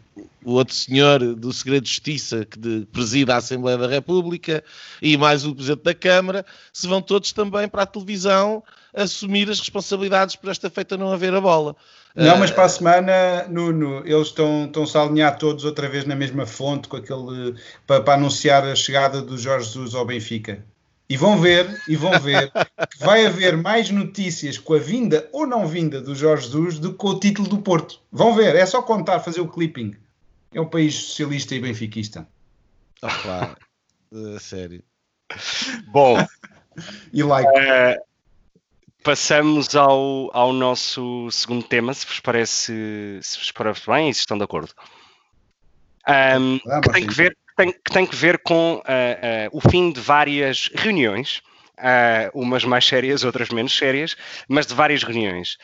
o, 0.45 0.53
outro 0.55 0.75
senhor 0.75 1.21
do 1.37 1.53
Segredo 1.53 1.85
de 1.85 1.91
Justiça 1.91 2.45
que 2.45 2.59
de, 2.59 2.85
presida 2.87 3.35
a 3.35 3.37
Assembleia 3.37 3.79
da 3.79 3.87
República 3.87 4.65
e 5.01 5.17
mais 5.17 5.45
o 5.45 5.55
Presidente 5.55 5.85
da 5.85 5.95
Câmara, 5.95 6.45
se 6.73 6.89
vão 6.89 7.01
todos 7.01 7.31
também 7.31 7.69
para 7.69 7.85
a 7.85 7.87
televisão 7.87 8.61
assumir 8.93 9.49
as 9.49 9.61
responsabilidades 9.61 10.35
por 10.35 10.51
esta 10.51 10.69
feita 10.69 10.97
não 10.97 11.13
haver 11.13 11.33
a 11.35 11.41
bola. 11.41 11.77
Não, 12.15 12.37
mas 12.37 12.51
para 12.51 12.65
a 12.65 12.69
semana, 12.69 13.47
Nuno, 13.49 14.03
eles 14.05 14.29
estão, 14.29 14.65
estão-se 14.65 14.97
a 14.97 15.03
alinhar 15.03 15.39
todos 15.39 15.65
outra 15.65 15.89
vez 15.89 16.05
na 16.05 16.17
mesma 16.17 16.47
fonte 16.47 16.89
com 16.89 16.97
aquele, 16.97 17.55
para, 17.87 18.03
para 18.03 18.15
anunciar 18.15 18.65
a 18.65 18.75
chegada 18.75 19.23
do 19.23 19.39
Jorge 19.39 19.67
Jesus 19.67 19.95
ao 19.95 20.05
Benfica. 20.05 20.65
E 21.09 21.17
vão 21.17 21.39
ver, 21.39 21.81
e 21.89 21.97
vão 21.97 22.19
ver 22.21 22.51
que 22.91 22.99
vai 22.99 23.25
haver 23.25 23.57
mais 23.57 23.89
notícias 23.91 24.59
com 24.59 24.75
a 24.75 24.79
vinda 24.79 25.29
ou 25.33 25.47
não 25.47 25.67
vinda 25.67 26.01
do 26.01 26.15
Jorge 26.15 26.47
Jesus 26.47 26.79
do 26.79 26.91
que 26.91 26.99
com 26.99 27.09
o 27.09 27.21
título 27.21 27.49
do 27.49 27.59
Porto. 27.59 28.01
Vão 28.13 28.35
ver, 28.35 28.57
é 28.57 28.67
só 28.67 28.83
contar, 28.83 29.21
fazer 29.21 29.41
o 29.41 29.49
clipping. 29.49 29.95
É 30.53 30.61
um 30.61 30.69
país 30.69 30.95
socialista 30.95 31.55
e 31.55 31.61
benfiquista. 31.61 32.29
Ah, 33.01 33.15
claro. 33.23 33.57
Uh, 34.13 34.39
sério. 34.41 34.83
Bom. 35.87 36.17
e 37.13 37.23
like. 37.23 37.49
Uh, 37.49 38.08
Passamos 39.09 39.75
ao, 39.75 40.29
ao 40.37 40.53
nosso 40.53 41.31
segundo 41.31 41.65
tema, 41.67 41.95
se 41.95 42.05
vos 42.05 42.21
parece, 42.21 43.19
se 43.23 43.39
vos 43.39 43.51
parece 43.51 43.87
bem 43.87 44.11
e 44.11 44.13
se 44.13 44.21
estão 44.21 44.37
de 44.37 44.45
acordo. 44.45 44.71
Um, 46.07 46.61
ah, 46.71 46.81
que, 46.83 46.93
tem 46.93 47.07
que, 47.07 47.15
ver, 47.15 47.39
tem, 47.57 47.73
que 47.73 47.91
tem 47.91 48.07
que 48.07 48.15
ver 48.15 48.39
com 48.43 48.75
uh, 48.75 48.81
uh, 48.81 49.49
o 49.51 49.63
fim 49.63 49.91
de 49.91 49.99
várias 49.99 50.71
reuniões, 50.75 51.39
uh, 51.79 52.39
umas 52.39 52.65
mais 52.65 52.87
sérias, 52.87 53.25
outras 53.25 53.49
menos 53.49 53.75
sérias, 53.75 54.15
mas 54.47 54.67
de 54.67 54.75
várias 54.75 55.03
reuniões, 55.03 55.57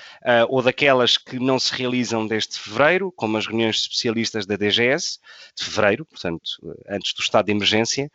ou 0.49 0.63
daquelas 0.63 1.19
que 1.19 1.39
não 1.39 1.59
se 1.59 1.75
realizam 1.75 2.27
desde 2.27 2.59
fevereiro, 2.59 3.13
como 3.15 3.37
as 3.37 3.47
reuniões 3.47 3.77
especialistas 3.77 4.47
da 4.47 4.57
DGS, 4.57 5.19
de 5.55 5.65
fevereiro, 5.67 6.07
portanto, 6.07 6.43
antes 6.89 7.13
do 7.13 7.21
estado 7.21 7.45
de 7.45 7.53
emergência, 7.53 8.11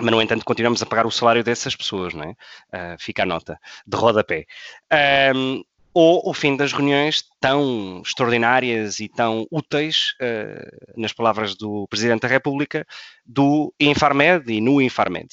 mas, 0.00 0.10
no 0.10 0.22
entanto, 0.22 0.44
continuamos 0.44 0.82
a 0.82 0.86
pagar 0.86 1.06
o 1.06 1.10
salário 1.10 1.44
dessas 1.44 1.76
pessoas, 1.76 2.14
não 2.14 2.24
é? 2.24 2.30
Uh, 2.30 2.96
fica 2.98 3.22
a 3.22 3.26
nota 3.26 3.58
de 3.86 3.96
rodapé. 3.96 4.46
Um, 5.34 5.62
ou 5.92 6.22
o 6.28 6.32
fim 6.32 6.56
das 6.56 6.72
reuniões 6.72 7.24
tão 7.40 8.00
extraordinárias 8.04 9.00
e 9.00 9.08
tão 9.08 9.46
úteis, 9.50 10.14
uh, 10.20 11.00
nas 11.00 11.12
palavras 11.12 11.56
do 11.56 11.86
Presidente 11.88 12.22
da 12.22 12.28
República, 12.28 12.86
do 13.26 13.74
Infarmed 13.80 14.52
e 14.52 14.60
no 14.60 14.80
Infarmed. 14.80 15.28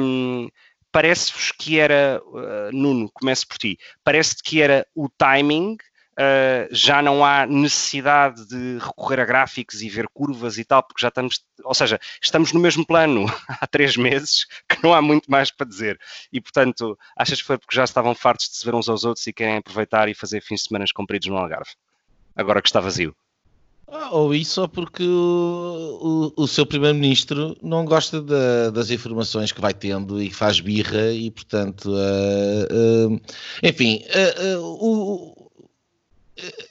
Um, 0.00 0.48
Parece-vos 0.92 1.52
que 1.52 1.80
era, 1.80 2.20
uh, 2.22 2.70
Nuno, 2.70 3.10
começo 3.14 3.48
por 3.48 3.56
ti, 3.56 3.78
parece-te 4.04 4.42
que 4.42 4.60
era 4.60 4.86
o 4.94 5.08
timing 5.08 5.78
Uh, 6.12 6.68
já 6.70 7.00
não 7.00 7.24
há 7.24 7.46
necessidade 7.46 8.46
de 8.46 8.78
recorrer 8.78 9.20
a 9.20 9.24
gráficos 9.24 9.80
e 9.80 9.88
ver 9.88 10.06
curvas 10.12 10.58
e 10.58 10.64
tal, 10.64 10.82
porque 10.82 11.00
já 11.00 11.08
estamos, 11.08 11.42
ou 11.64 11.72
seja, 11.72 11.98
estamos 12.20 12.52
no 12.52 12.60
mesmo 12.60 12.86
plano 12.86 13.24
há 13.48 13.66
três 13.66 13.96
meses, 13.96 14.46
que 14.68 14.82
não 14.82 14.92
há 14.92 15.00
muito 15.00 15.30
mais 15.30 15.50
para 15.50 15.66
dizer. 15.66 15.98
E, 16.30 16.38
portanto, 16.38 16.98
achas 17.16 17.40
que 17.40 17.46
foi 17.46 17.56
porque 17.56 17.74
já 17.74 17.84
estavam 17.84 18.14
fartos 18.14 18.50
de 18.50 18.56
se 18.56 18.64
ver 18.64 18.74
uns 18.74 18.90
aos 18.90 19.04
outros 19.04 19.26
e 19.26 19.32
querem 19.32 19.56
aproveitar 19.56 20.06
e 20.08 20.14
fazer 20.14 20.42
fins 20.42 20.60
de 20.60 20.68
semana 20.68 20.84
compridos 20.94 21.28
no 21.28 21.36
Algarve, 21.38 21.70
agora 22.36 22.60
que 22.60 22.68
está 22.68 22.80
vazio? 22.80 23.16
Ah, 23.94 24.08
ou 24.10 24.34
isso 24.34 24.62
ou 24.62 24.68
porque 24.68 25.02
o, 25.02 26.32
o, 26.36 26.42
o 26.44 26.48
seu 26.48 26.64
primeiro-ministro 26.64 27.56
não 27.62 27.84
gosta 27.84 28.22
de, 28.22 28.70
das 28.72 28.90
informações 28.90 29.52
que 29.52 29.60
vai 29.60 29.74
tendo 29.74 30.22
e 30.22 30.30
faz 30.30 30.60
birra 30.60 31.12
e, 31.12 31.30
portanto, 31.30 31.90
uh, 31.90 33.12
uh, 33.12 33.20
enfim, 33.62 34.02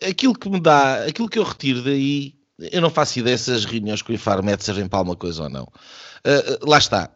aquilo 0.08 0.34
que 0.34 0.50
me 0.50 0.60
dá, 0.60 1.06
aquilo 1.06 1.30
que 1.30 1.39
eu 1.39 1.43
retiro 1.43 1.82
daí, 1.82 2.36
eu 2.71 2.82
não 2.82 2.89
faço 2.89 3.19
ideia 3.19 3.38
se 3.38 3.52
as 3.52 3.65
reuniões 3.65 4.02
com 4.02 4.12
o 4.12 4.15
Infarmed 4.15 4.63
servem 4.63 4.88
para 4.88 5.00
alguma 5.00 5.15
coisa 5.15 5.43
ou 5.43 5.50
não. 5.50 5.63
Uh, 5.63 6.69
lá 6.69 6.78
está. 6.78 7.10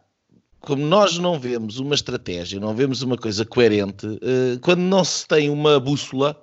Como 0.60 0.84
nós 0.84 1.16
não 1.18 1.38
vemos 1.38 1.78
uma 1.78 1.94
estratégia, 1.94 2.58
não 2.58 2.74
vemos 2.74 3.02
uma 3.02 3.16
coisa 3.16 3.44
coerente, 3.44 4.06
uh, 4.06 4.58
quando 4.60 4.80
não 4.80 5.04
se 5.04 5.26
tem 5.26 5.48
uma 5.48 5.78
bússola 5.78 6.36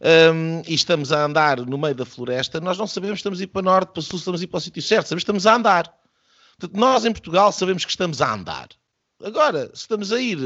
um, 0.00 0.62
e 0.66 0.74
estamos 0.74 1.12
a 1.12 1.24
andar 1.24 1.58
no 1.58 1.76
meio 1.76 1.94
da 1.94 2.04
floresta, 2.04 2.60
nós 2.60 2.78
não 2.78 2.86
sabemos 2.86 3.16
se 3.16 3.20
estamos 3.20 3.40
a 3.40 3.44
ir 3.44 3.46
para 3.48 3.62
norte, 3.62 3.92
para 3.92 4.02
sul, 4.02 4.18
se 4.18 4.22
estamos 4.22 4.40
a 4.40 4.44
ir 4.44 4.46
para 4.46 4.58
o 4.58 4.60
sítio 4.60 4.82
certo, 4.82 5.08
sabemos 5.08 5.24
que 5.24 5.30
estamos 5.30 5.46
a 5.46 5.54
andar. 5.54 5.94
Portanto, 6.58 6.78
nós 6.78 7.04
em 7.04 7.12
Portugal 7.12 7.52
sabemos 7.52 7.84
que 7.84 7.90
estamos 7.90 8.22
a 8.22 8.32
andar. 8.32 8.68
Agora, 9.22 9.66
se 9.74 9.82
estamos 9.82 10.12
a 10.12 10.20
ir, 10.20 10.38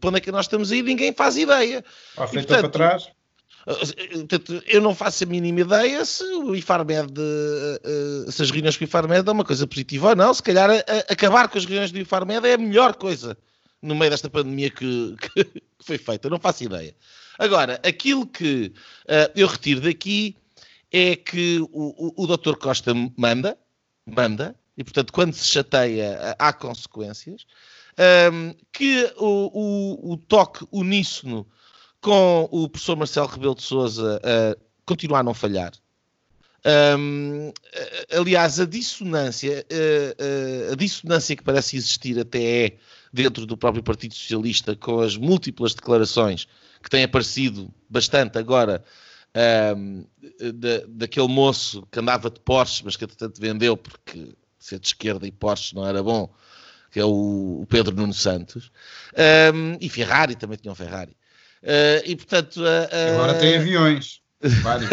para 0.00 0.08
onde 0.08 0.18
é 0.18 0.20
que 0.20 0.32
nós 0.32 0.46
estamos 0.46 0.70
a 0.72 0.76
ir, 0.76 0.82
ninguém 0.82 1.12
faz 1.12 1.36
ideia. 1.36 1.84
Para 2.14 2.26
frente 2.26 2.52
ou 2.52 2.58
para 2.60 2.68
trás? 2.68 3.08
Eu 4.66 4.80
não 4.82 4.94
faço 4.94 5.24
a 5.24 5.26
mínima 5.26 5.60
ideia 5.60 6.04
se 6.04 6.22
o 6.22 6.54
IFARMED, 6.54 7.14
eh, 7.18 8.30
se 8.30 8.42
as 8.42 8.50
reuniões 8.50 8.76
com 8.76 8.84
o 8.84 8.86
IFARMED 8.86 9.28
é 9.28 9.32
uma 9.32 9.44
coisa 9.44 9.66
positiva 9.66 10.10
ou 10.10 10.16
não. 10.16 10.34
Se 10.34 10.42
calhar 10.42 10.70
acabar 11.08 11.48
com 11.48 11.56
as 11.56 11.64
reuniões 11.64 11.90
do 11.90 11.98
IFARMED 11.98 12.46
é 12.46 12.54
a 12.54 12.58
melhor 12.58 12.94
coisa 12.94 13.36
no 13.80 13.94
meio 13.94 14.10
desta 14.10 14.28
pandemia 14.28 14.70
que, 14.70 15.16
que, 15.20 15.62
foi 15.80 15.96
feita. 15.96 16.26
Eu 16.26 16.32
não 16.32 16.38
faço 16.38 16.64
ideia. 16.64 16.94
Agora, 17.38 17.80
aquilo 17.82 18.26
que 18.26 18.72
eu 19.34 19.46
retiro 19.46 19.80
daqui 19.80 20.36
é 20.92 21.16
que 21.16 21.58
o, 21.72 22.12
o, 22.16 22.24
o 22.24 22.36
Dr. 22.36 22.56
Costa 22.56 22.92
manda, 23.16 23.58
manda, 24.06 24.54
e 24.76 24.84
portanto, 24.84 25.12
quando 25.12 25.32
se 25.32 25.46
chateia, 25.46 26.36
há 26.38 26.52
consequências. 26.52 27.46
Um, 28.32 28.54
que 28.72 29.12
o, 29.16 29.50
o, 29.52 30.12
o 30.12 30.16
toque 30.16 30.66
uníssono 30.72 31.46
com 32.04 32.46
o 32.52 32.68
professor 32.68 32.96
Marcelo 32.96 33.26
Rebelo 33.26 33.54
de 33.54 33.62
Souza 33.62 34.20
a 34.22 34.54
continuar 34.84 35.20
a 35.20 35.22
não 35.22 35.32
falhar. 35.32 35.72
Um, 36.98 37.50
aliás, 38.14 38.60
a 38.60 38.66
dissonância, 38.66 39.64
a, 40.68 40.72
a, 40.72 40.76
dissonância 40.76 41.34
que 41.34 41.42
parece 41.42 41.78
existir 41.78 42.18
até 42.20 42.66
é 42.66 42.76
dentro 43.10 43.46
do 43.46 43.56
próprio 43.56 43.82
Partido 43.82 44.14
Socialista, 44.14 44.76
com 44.76 45.00
as 45.00 45.16
múltiplas 45.16 45.72
declarações 45.72 46.46
que 46.82 46.90
têm 46.90 47.04
aparecido 47.04 47.72
bastante 47.88 48.36
agora 48.36 48.84
um, 49.74 50.04
da, 50.56 50.84
daquele 50.86 51.28
moço 51.28 51.88
que 51.90 52.00
andava 52.00 52.28
de 52.28 52.38
Porsche, 52.40 52.82
mas 52.84 52.96
que 52.96 53.04
entretanto 53.04 53.40
vendeu 53.40 53.78
porque 53.78 54.34
ser 54.58 54.78
de 54.78 54.88
esquerda 54.88 55.26
e 55.26 55.32
Porsche 55.32 55.74
não 55.74 55.86
era 55.86 56.02
bom, 56.02 56.30
que 56.90 57.00
é 57.00 57.04
o, 57.04 57.62
o 57.62 57.66
Pedro 57.66 57.96
Nuno 57.96 58.12
Santos, 58.12 58.70
um, 59.54 59.78
e 59.80 59.88
Ferrari, 59.88 60.34
também 60.34 60.58
tinha 60.58 60.70
um 60.70 60.74
Ferrari. 60.74 61.16
Uh, 61.64 62.04
e 62.04 62.14
portanto. 62.16 62.60
Uh, 62.60 63.14
Agora 63.14 63.34
tem 63.34 63.56
aviões. 63.56 64.20
Vários. 64.62 64.90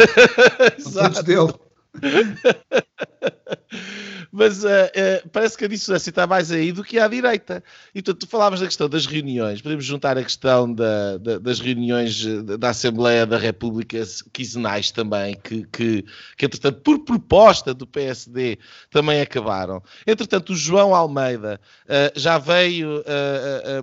Todos 0.94 1.24
dele. 1.24 1.54
mas 4.32 4.64
uh, 4.64 4.68
uh, 4.68 5.30
parece 5.30 5.58
que 5.58 5.66
a 5.66 5.68
dissonância 5.68 6.10
está 6.10 6.26
mais 6.26 6.52
aí 6.52 6.72
do 6.72 6.84
que 6.84 6.98
à 6.98 7.08
direita. 7.08 7.62
E 7.94 8.02
tu, 8.02 8.14
tu 8.14 8.26
falavas 8.26 8.62
da 8.62 8.66
questão 8.66 8.88
das 8.88 9.06
reuniões, 9.06 9.62
podemos 9.62 9.84
juntar 9.84 10.18
a 10.18 10.24
questão 10.24 10.74
da, 10.74 11.18
da, 11.18 11.38
das 11.38 11.60
reuniões 11.60 12.26
da 12.58 12.70
Assembleia 12.70 13.26
da 13.26 13.38
República 13.38 14.02
quinzenais 14.32 14.90
também, 14.92 15.36
que, 15.44 15.68
que, 15.68 16.06
que, 16.38 16.46
entretanto, 16.46 16.80
por 16.82 17.00
proposta 17.00 17.74
do 17.74 17.86
PSD, 17.86 18.58
também 18.90 19.20
acabaram. 19.20 19.84
Entretanto, 20.08 20.54
o 20.54 20.56
João 20.56 20.96
Almeida 20.96 21.60
uh, 21.86 22.20
já 22.20 22.38
veio 22.38 23.04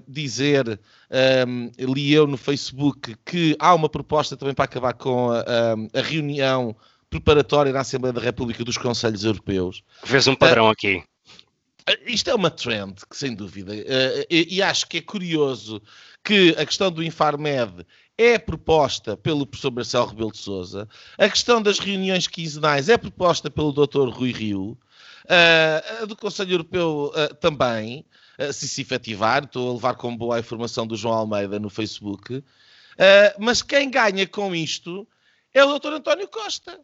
dizer. 0.06 0.80
Um, 1.10 1.70
li 1.78 2.12
eu 2.12 2.26
no 2.26 2.36
Facebook 2.36 3.16
que 3.24 3.56
há 3.58 3.74
uma 3.74 3.88
proposta 3.88 4.36
também 4.36 4.54
para 4.54 4.66
acabar 4.66 4.92
com 4.92 5.30
a, 5.30 5.38
a, 5.40 6.00
a 6.00 6.02
reunião 6.02 6.76
preparatória 7.10 7.72
na 7.72 7.80
Assembleia 7.80 8.12
da 8.12 8.20
República 8.20 8.64
dos 8.64 8.76
Conselhos 8.76 9.24
Europeus. 9.24 9.82
Vês 10.04 10.26
um 10.26 10.34
padrão 10.34 10.66
uh, 10.66 10.70
aqui. 10.70 11.02
Isto 12.06 12.28
é 12.28 12.34
uma 12.34 12.50
trend, 12.50 12.94
que, 13.08 13.16
sem 13.16 13.34
dúvida, 13.34 13.72
uh, 13.72 14.26
e, 14.30 14.60
acho 14.62 14.86
que 14.86 14.98
é 14.98 15.00
curioso 15.00 15.80
que 16.22 16.54
a 16.58 16.66
questão 16.66 16.90
do 16.90 17.02
Infarmed 17.02 17.86
é 18.18 18.38
proposta 18.38 19.16
pelo 19.16 19.46
professor 19.46 19.72
Marcelo 19.72 20.06
Rebelo 20.06 20.32
de 20.32 20.38
Sousa, 20.38 20.88
a 21.16 21.28
questão 21.28 21.62
das 21.62 21.78
reuniões 21.78 22.26
quinzenais 22.26 22.88
é 22.88 22.98
proposta 22.98 23.48
pelo 23.48 23.72
Dr. 23.72 24.08
Rui 24.08 24.32
Rio, 24.32 24.76
a 26.02 26.04
do 26.04 26.16
Conselho 26.16 26.54
Europeu 26.54 27.12
também, 27.40 28.04
se 28.52 28.66
se 28.66 28.80
efetivar, 28.80 29.44
estou 29.44 29.70
a 29.70 29.74
levar 29.74 29.94
com 29.94 30.14
boa 30.16 30.36
a 30.36 30.40
informação 30.40 30.84
do 30.84 30.96
João 30.96 31.14
Almeida 31.14 31.60
no 31.60 31.70
Facebook, 31.70 32.42
mas 33.38 33.62
quem 33.62 33.88
ganha 33.88 34.26
com 34.26 34.52
isto 34.52 35.06
é 35.54 35.64
o 35.64 35.78
Dr. 35.78 35.94
António 35.94 36.28
Costa. 36.28 36.80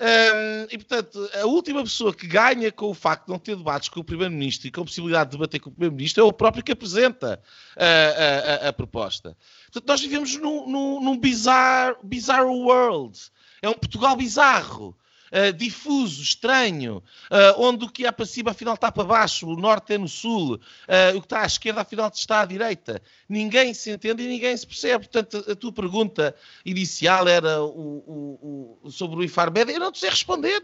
Um, 0.00 0.66
e 0.70 0.78
portanto, 0.78 1.30
a 1.40 1.46
última 1.46 1.82
pessoa 1.82 2.14
que 2.14 2.26
ganha 2.26 2.72
com 2.72 2.86
o 2.86 2.94
facto 2.94 3.26
de 3.26 3.32
não 3.32 3.38
ter 3.38 3.54
debates 3.54 3.88
com 3.88 4.00
o 4.00 4.04
Primeiro-Ministro 4.04 4.66
e 4.66 4.70
com 4.70 4.80
a 4.80 4.84
possibilidade 4.84 5.30
de 5.30 5.36
debater 5.36 5.60
com 5.60 5.70
o 5.70 5.72
Primeiro-Ministro 5.72 6.24
é 6.24 6.26
o 6.26 6.32
próprio 6.32 6.64
que 6.64 6.72
apresenta 6.72 7.40
a, 7.76 8.66
a, 8.66 8.68
a 8.68 8.72
proposta. 8.72 9.36
Portanto, 9.66 9.88
nós 9.88 10.00
vivemos 10.00 10.36
num, 10.36 10.68
num, 10.68 11.00
num 11.02 11.18
bizarro, 11.18 11.96
bizarro 12.02 12.52
world. 12.52 13.18
É 13.60 13.68
um 13.68 13.74
Portugal 13.74 14.16
bizarro 14.16 14.96
uh, 15.32 15.52
difuso, 15.52 16.22
estranho, 16.22 17.02
uh, 17.30 17.60
onde 17.60 17.84
o 17.84 17.88
que 17.88 18.06
é 18.06 18.12
para 18.12 18.26
cima 18.26 18.50
afinal 18.50 18.74
está 18.74 18.92
para 18.92 19.04
baixo, 19.04 19.48
o 19.48 19.56
norte 19.56 19.94
é 19.94 19.98
no 19.98 20.08
sul, 20.08 20.54
uh, 20.54 21.16
o 21.16 21.20
que 21.20 21.26
está 21.26 21.42
à 21.42 21.46
esquerda 21.46 21.80
afinal 21.80 22.10
está 22.14 22.42
à 22.42 22.44
direita. 22.44 23.02
Ninguém 23.28 23.72
se 23.72 23.90
entende 23.90 24.22
e 24.22 24.28
ninguém 24.28 24.56
se 24.56 24.66
percebe. 24.66 25.08
Portanto, 25.08 25.50
a, 25.50 25.56
tua 25.56 25.72
pergunta 25.72 26.34
inicial 26.64 27.26
era 27.26 27.62
o, 27.62 27.68
o, 27.70 28.78
o, 28.82 28.90
sobre 28.90 29.16
o 29.16 29.24
Infarmed, 29.24 29.72
eu 29.72 29.80
não 29.80 29.90
te 29.90 29.98
sei 29.98 30.10
responder. 30.10 30.60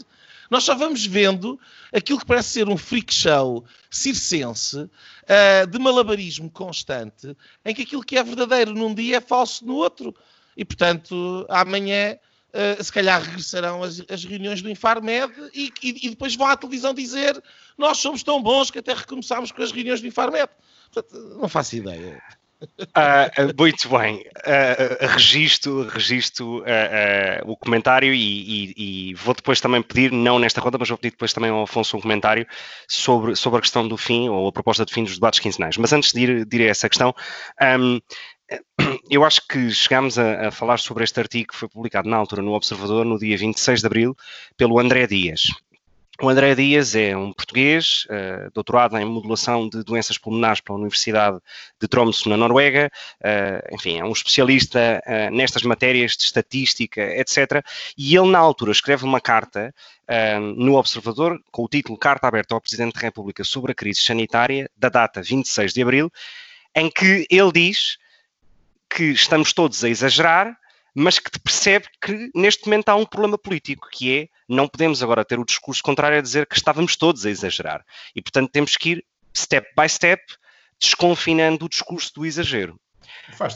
Nós 0.50 0.64
só 0.64 0.74
vamos 0.74 1.04
vendo 1.04 1.60
aquilo 1.92 2.18
que 2.18 2.26
parece 2.26 2.50
ser 2.50 2.68
um 2.68 2.76
freak 2.76 3.12
show 3.12 3.64
circense 3.90 4.78
uh, 4.78 5.66
de 5.70 5.78
malabarismo 5.78 6.50
constante, 6.50 7.36
em 7.64 7.74
que 7.74 7.82
aquilo 7.82 8.02
que 8.02 8.16
é 8.16 8.22
verdadeiro 8.22 8.72
num 8.72 8.94
dia 8.94 9.18
é 9.18 9.20
falso 9.20 9.66
no 9.66 9.74
outro. 9.74 10.14
E, 10.56 10.64
portanto, 10.64 11.46
amanhã 11.48 12.18
Uh, 12.48 12.82
se 12.82 12.90
calhar 12.90 13.22
regressarão 13.22 13.82
as, 13.82 14.02
as 14.08 14.24
reuniões 14.24 14.62
do 14.62 14.70
Infarmed 14.70 15.34
e, 15.52 15.70
e, 15.82 16.06
e, 16.06 16.10
depois 16.10 16.34
vão 16.34 16.46
à 16.46 16.56
televisão 16.56 16.94
dizer 16.94 17.42
nós 17.76 17.98
somos 17.98 18.22
tão 18.22 18.42
bons 18.42 18.70
que 18.70 18.78
até 18.78 18.94
recomeçámos 18.94 19.52
com 19.52 19.62
as 19.62 19.70
reuniões 19.70 20.00
do 20.00 20.06
Infarmed. 20.06 20.48
Portanto, 20.90 21.36
não 21.38 21.48
faço 21.48 21.76
ideia. 21.76 22.22
Uh, 22.60 23.54
muito 23.56 23.88
bem, 23.88 24.24
uh, 24.38 25.06
registro, 25.06 25.86
registro 25.88 26.58
uh, 26.60 26.64
o 27.46 27.56
comentário 27.56 28.12
e, 28.12 28.18
e, 28.18 29.10
e, 29.10 29.14
vou 29.14 29.32
depois 29.32 29.60
também 29.60 29.80
pedir, 29.80 30.10
não 30.10 30.40
nesta 30.40 30.60
ronda, 30.60 30.76
mas 30.76 30.88
vou 30.88 30.98
pedir 30.98 31.12
depois 31.12 31.32
também 31.32 31.50
ao 31.50 31.62
Afonso 31.62 31.96
um 31.96 32.00
comentário 32.00 32.44
sobre, 32.88 33.36
sobre 33.36 33.58
a 33.58 33.62
questão 33.62 33.86
do 33.86 33.96
fim 33.96 34.28
ou 34.28 34.48
a 34.48 34.52
proposta 34.52 34.84
de 34.84 34.92
fim 34.92 35.04
dos 35.04 35.14
debates 35.14 35.38
quinzenais. 35.38 35.76
Mas 35.76 35.92
antes 35.92 36.12
de 36.12 36.20
ir, 36.20 36.44
de 36.44 36.56
ir 36.56 36.66
a 36.66 36.70
essa 36.70 36.88
questão, 36.88 37.14
um, 37.78 38.00
eu 39.10 39.24
acho 39.24 39.46
que 39.46 39.70
chegámos 39.70 40.18
a, 40.18 40.48
a, 40.48 40.50
falar 40.50 40.78
sobre 40.78 41.04
este 41.04 41.20
artigo 41.20 41.52
que 41.52 41.56
foi 41.56 41.68
publicado 41.68 42.08
na 42.08 42.16
altura 42.16 42.42
no 42.42 42.52
Observador 42.52 43.04
no 43.04 43.18
dia 43.18 43.36
26 43.36 43.80
de 43.80 43.86
abril 43.86 44.16
pelo 44.56 44.78
André 44.78 45.06
Dias. 45.06 45.48
O 46.20 46.28
André 46.28 46.52
Dias 46.56 46.96
é 46.96 47.16
um 47.16 47.32
português, 47.32 48.04
uh, 48.06 48.50
doutorado 48.52 48.98
em 48.98 49.04
modulação 49.04 49.68
de 49.68 49.84
doenças 49.84 50.18
pulmonares 50.18 50.60
pela 50.60 50.76
Universidade 50.76 51.38
de 51.80 51.86
Tromsø, 51.86 52.28
na 52.28 52.36
Noruega. 52.36 52.90
Uh, 53.20 53.72
enfim, 53.72 54.00
é 54.00 54.04
um 54.04 54.10
especialista 54.10 55.00
uh, 55.06 55.32
nestas 55.32 55.62
matérias 55.62 56.16
de 56.16 56.24
estatística, 56.24 57.00
etc. 57.00 57.64
E 57.96 58.16
ele, 58.16 58.32
na 58.32 58.38
altura, 58.40 58.72
escreve 58.72 59.04
uma 59.04 59.20
carta 59.20 59.72
no 60.56 60.76
Observador 60.76 61.38
com 61.52 61.64
o 61.64 61.68
título 61.68 61.98
Carta 61.98 62.26
Aberta 62.26 62.54
ao 62.54 62.60
Presidente 62.62 62.94
da 62.94 63.00
República 63.00 63.44
sobre 63.44 63.72
a 63.72 63.74
Crise 63.74 64.00
Sanitária, 64.00 64.70
da 64.74 64.88
data 64.88 65.20
26 65.20 65.74
de 65.74 65.82
abril, 65.82 66.10
em 66.74 66.90
que 66.90 67.26
ele 67.30 67.52
diz 67.52 67.98
que 68.88 69.04
estamos 69.04 69.52
todos 69.52 69.82
a 69.84 69.88
exagerar, 69.88 70.56
mas 70.94 71.18
que 71.18 71.30
percebe 71.38 71.86
que 72.00 72.30
neste 72.34 72.66
momento 72.66 72.88
há 72.88 72.96
um 72.96 73.06
problema 73.06 73.38
político, 73.38 73.88
que 73.90 74.18
é 74.18 74.28
não 74.48 74.66
podemos 74.66 75.02
agora 75.02 75.24
ter 75.24 75.38
o 75.38 75.44
discurso 75.44 75.82
contrário 75.82 76.18
a 76.18 76.22
dizer 76.22 76.46
que 76.46 76.56
estávamos 76.56 76.96
todos 76.96 77.24
a 77.24 77.30
exagerar. 77.30 77.84
E, 78.14 78.22
portanto, 78.22 78.50
temos 78.50 78.76
que 78.76 78.90
ir 78.90 79.04
step 79.36 79.68
by 79.76 79.88
step 79.88 80.22
desconfinando 80.80 81.66
o 81.66 81.68
discurso 81.68 82.12
do 82.14 82.26
exagero. 82.26 82.80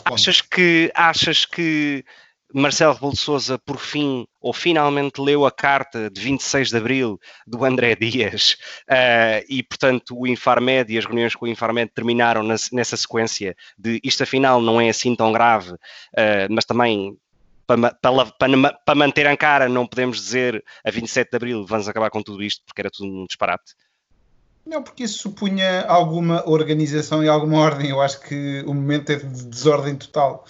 Achas 0.05 0.41
que, 0.41 0.93
achas 0.95 1.45
que 1.45 2.05
Marcelo 2.53 2.95
Rebelo 2.95 3.13
de 3.13 3.19
Sousa, 3.19 3.59
por 3.59 3.79
fim, 3.79 4.27
ou 4.41 4.53
finalmente 4.53 5.21
leu 5.21 5.47
a 5.47 5.51
carta 5.51 6.11
de 6.11 6.21
26 6.21 6.71
de 6.71 6.77
abril 6.77 7.19
do 7.47 7.65
André 7.65 7.95
Dias 7.95 8.57
uh, 8.89 9.45
e, 9.49 9.63
portanto, 9.63 10.19
o 10.19 10.27
Infarmed 10.27 10.93
e 10.93 10.99
as 10.99 11.05
reuniões 11.05 11.35
com 11.35 11.47
o 11.47 11.49
Infarmed 11.49 11.91
terminaram 11.95 12.43
nessa 12.43 12.97
sequência 12.97 13.57
de 13.79 14.01
isto 14.05 14.23
afinal 14.23 14.61
não 14.61 14.81
é 14.81 14.89
assim 14.89 15.15
tão 15.17 15.33
grave, 15.33 15.73
uh, 15.73 16.49
mas 16.51 16.65
também 16.65 17.17
para, 17.67 17.95
para, 18.85 18.95
manter 18.95 19.27
a 19.27 19.37
cara 19.37 19.69
não 19.69 19.87
podemos 19.87 20.19
dizer 20.19 20.63
a 20.85 20.91
27 20.91 21.31
de 21.31 21.37
abril 21.37 21.67
vamos 21.67 21.89
acabar 21.89 22.11
com 22.11 22.23
tudo 22.23 22.43
isto 22.43 22.63
porque 22.67 22.83
era 22.83 22.91
tudo 22.91 23.09
um 23.09 23.27
disparate. 23.27 23.75
Não, 24.65 24.83
porque 24.83 25.03
isso 25.05 25.19
supunha 25.19 25.83
alguma 25.87 26.49
organização 26.49 27.23
e 27.23 27.29
alguma 27.29 27.59
ordem. 27.59 27.91
Eu 27.91 28.01
acho 28.01 28.21
que 28.21 28.63
o 28.65 28.73
momento 28.73 29.11
é 29.11 29.17
de 29.17 29.45
desordem 29.47 29.97
total. 29.97 30.45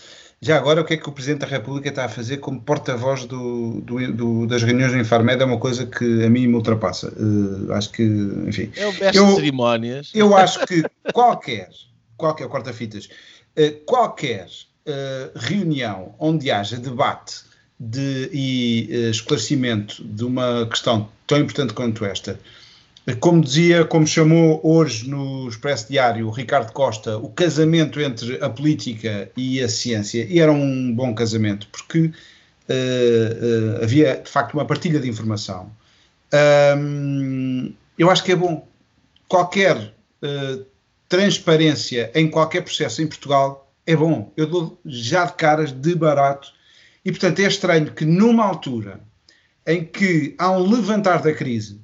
Já 0.45 0.57
agora, 0.57 0.81
o 0.81 0.85
que 0.85 0.95
é 0.95 0.97
que 0.97 1.09
o 1.09 1.13
Presidente 1.13 1.43
da 1.43 1.47
República 1.47 1.89
está 1.89 2.05
a 2.05 2.09
fazer 2.09 2.39
como 2.39 2.61
porta-voz 2.61 3.25
do, 3.27 3.81
do, 3.81 4.13
do, 4.13 4.47
das 4.49 4.65
reuniões 4.65 4.91
do 4.91 4.99
Infarmed 4.99 5.41
é 5.41 5.45
uma 5.45 5.57
coisa 5.57 5.87
que 5.87 6.25
a 6.25 6.29
mim 6.29 6.49
me 6.49 6.55
ultrapassa. 6.57 7.13
Uh, 7.17 7.73
acho 7.73 7.93
que, 7.93 8.03
enfim. 8.03 8.73
É 8.75 8.85
o 8.85 8.93
mestre 8.93 9.25
de 9.25 9.35
cerimónias. 9.37 10.11
Eu 10.13 10.37
acho 10.37 10.67
que 10.67 10.83
qualquer, 11.15 11.69
qualquer, 12.17 12.49
corta-fitas, 12.49 13.09
uh, 13.57 13.85
qualquer 13.87 14.47
uh, 14.47 15.39
reunião 15.39 16.17
onde 16.19 16.51
haja 16.51 16.77
debate 16.77 17.45
de, 17.79 18.29
e 18.33 19.11
esclarecimento 19.11 20.03
de 20.03 20.25
uma 20.25 20.67
questão 20.67 21.09
tão 21.25 21.39
importante 21.39 21.73
quanto 21.73 22.05
esta, 22.05 22.37
como 23.19 23.41
dizia, 23.41 23.85
como 23.85 24.07
chamou 24.07 24.61
hoje 24.63 25.09
no 25.09 25.49
Expresso 25.49 25.89
Diário 25.89 26.31
Ricardo 26.31 26.73
Costa, 26.73 27.19
o 27.19 27.29
casamento 27.29 28.01
entre 28.01 28.43
a 28.43 28.49
política 28.49 29.31
e 29.37 29.61
a 29.61 29.69
ciência, 29.69 30.25
e 30.29 30.39
era 30.39 30.53
um 30.53 30.95
bom 30.95 31.13
casamento, 31.13 31.67
porque 31.73 31.99
uh, 31.99 32.11
uh, 32.11 33.83
havia 33.83 34.17
de 34.17 34.31
facto 34.31 34.55
uma 34.55 34.65
partilha 34.65 35.01
de 35.01 35.09
informação. 35.09 35.71
Um, 36.79 37.75
eu 37.99 38.09
acho 38.09 38.23
que 38.23 38.33
é 38.33 38.37
bom. 38.37 38.67
Qualquer 39.29 39.77
uh, 39.77 40.65
transparência 41.09 42.11
em 42.15 42.31
qualquer 42.31 42.63
processo 42.63 43.03
em 43.03 43.07
Portugal 43.07 43.71
é 43.87 43.97
bom. 43.97 44.33
Eu 44.37 44.47
dou 44.47 44.81
já 44.87 45.25
de 45.25 45.35
caras 45.35 45.73
de 45.73 45.95
barato. 45.95 46.53
E 47.05 47.11
portanto 47.11 47.41
é 47.41 47.49
estranho 47.49 47.93
que 47.93 48.05
numa 48.05 48.45
altura 48.45 49.01
em 49.67 49.85
que 49.85 50.37
há 50.39 50.53
um 50.53 50.71
levantar 50.71 51.21
da 51.21 51.35
crise 51.35 51.82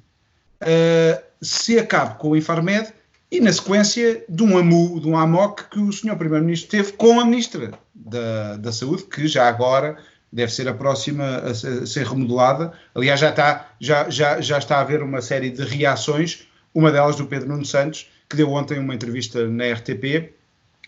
uh, 0.61 1.23
se 1.41 1.79
acabe 1.79 2.17
com 2.17 2.29
o 2.29 2.37
Infarmed 2.37 2.91
e 3.31 3.39
na 3.39 3.53
sequência 3.53 4.23
de 4.27 4.43
um 4.43 4.57
AMU, 4.57 4.99
de 4.99 5.07
um 5.07 5.15
AMOC 5.15 5.69
que 5.69 5.79
o 5.79 5.91
Sr. 5.91 6.15
Primeiro-Ministro 6.15 6.69
teve 6.69 6.93
com 6.93 7.19
a 7.19 7.25
Ministra 7.25 7.71
da, 7.93 8.57
da 8.57 8.71
Saúde, 8.71 9.03
que 9.03 9.27
já 9.27 9.47
agora 9.47 9.97
deve 10.31 10.51
ser 10.51 10.67
a 10.67 10.73
próxima 10.73 11.37
a 11.37 11.53
ser 11.53 12.07
remodelada. 12.07 12.73
Aliás, 12.93 13.19
já 13.19 13.29
está, 13.29 13.69
já, 13.79 14.09
já, 14.09 14.41
já 14.41 14.57
está 14.57 14.77
a 14.77 14.81
haver 14.81 15.03
uma 15.03 15.21
série 15.21 15.49
de 15.49 15.63
reações, 15.63 16.47
uma 16.73 16.91
delas 16.91 17.15
do 17.15 17.25
Pedro 17.25 17.49
Nuno 17.49 17.65
Santos, 17.65 18.09
que 18.27 18.35
deu 18.35 18.51
ontem 18.51 18.79
uma 18.79 18.93
entrevista 18.93 19.47
na 19.47 19.71
RTP, 19.73 20.33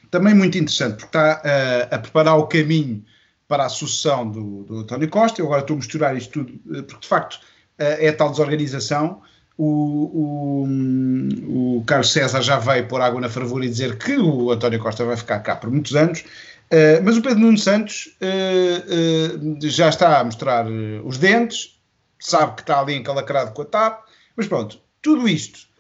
também 0.09 0.34
muito 0.34 0.57
interessante, 0.57 0.97
porque 0.97 1.17
está 1.17 1.41
uh, 1.43 1.95
a 1.95 1.99
preparar 1.99 2.38
o 2.38 2.47
caminho 2.47 3.03
para 3.47 3.65
a 3.65 3.69
sucessão 3.69 4.30
do, 4.30 4.63
do 4.63 4.80
António 4.80 5.09
Costa. 5.09 5.41
Eu 5.41 5.45
agora 5.45 5.61
estou 5.61 5.76
a 5.76 5.78
misturar 5.78 6.15
isto 6.15 6.43
tudo, 6.43 6.78
eh, 6.78 6.82
porque 6.84 7.01
de 7.01 7.07
facto 7.07 7.39
é 7.78 8.11
tal 8.11 8.30
desorganização 8.30 9.22
o, 9.58 10.66
o, 10.66 11.78
o, 11.78 11.84
Carlos 11.86 12.12
César 12.12 12.41
já 12.41 12.58
veio 12.58 12.88
pôr 12.88 13.02
água 13.02 13.22
na 13.22 13.30
fervura 13.30 13.66
e 13.66 13.70
dizer 13.70 13.97
que 13.97 14.18
o 14.18 14.52
António 14.52 14.80
Costa 14.80 15.06
vai 15.06 15.18
ficar 15.18 15.39
cá 15.39 15.56
por 15.56 15.70
muitos 15.70 15.95
anos, 15.95 16.22
uh, 16.22 17.04
mas 17.04 17.18
o 17.18 17.22
Pedro 17.22 17.39
Nuno 17.39 17.58
Santos 17.58 18.18
uh, 18.22 19.45
uh, 19.45 19.60
já 19.62 19.89
está 19.89 20.20
a 20.20 20.24
mostrar 20.24 20.66
os 21.04 21.18
dentes, 21.18 21.80
sabe 22.20 22.56
que 22.56 22.62
está 22.62 22.80
ali 22.80 22.95
encalacrado 22.95 23.52
com 23.52 23.62
a 23.62 23.66
TAP, 23.66 24.04
mas 24.36 24.47
pronto, 24.47 24.80
tudo 25.02 25.28
isto, 25.28 25.72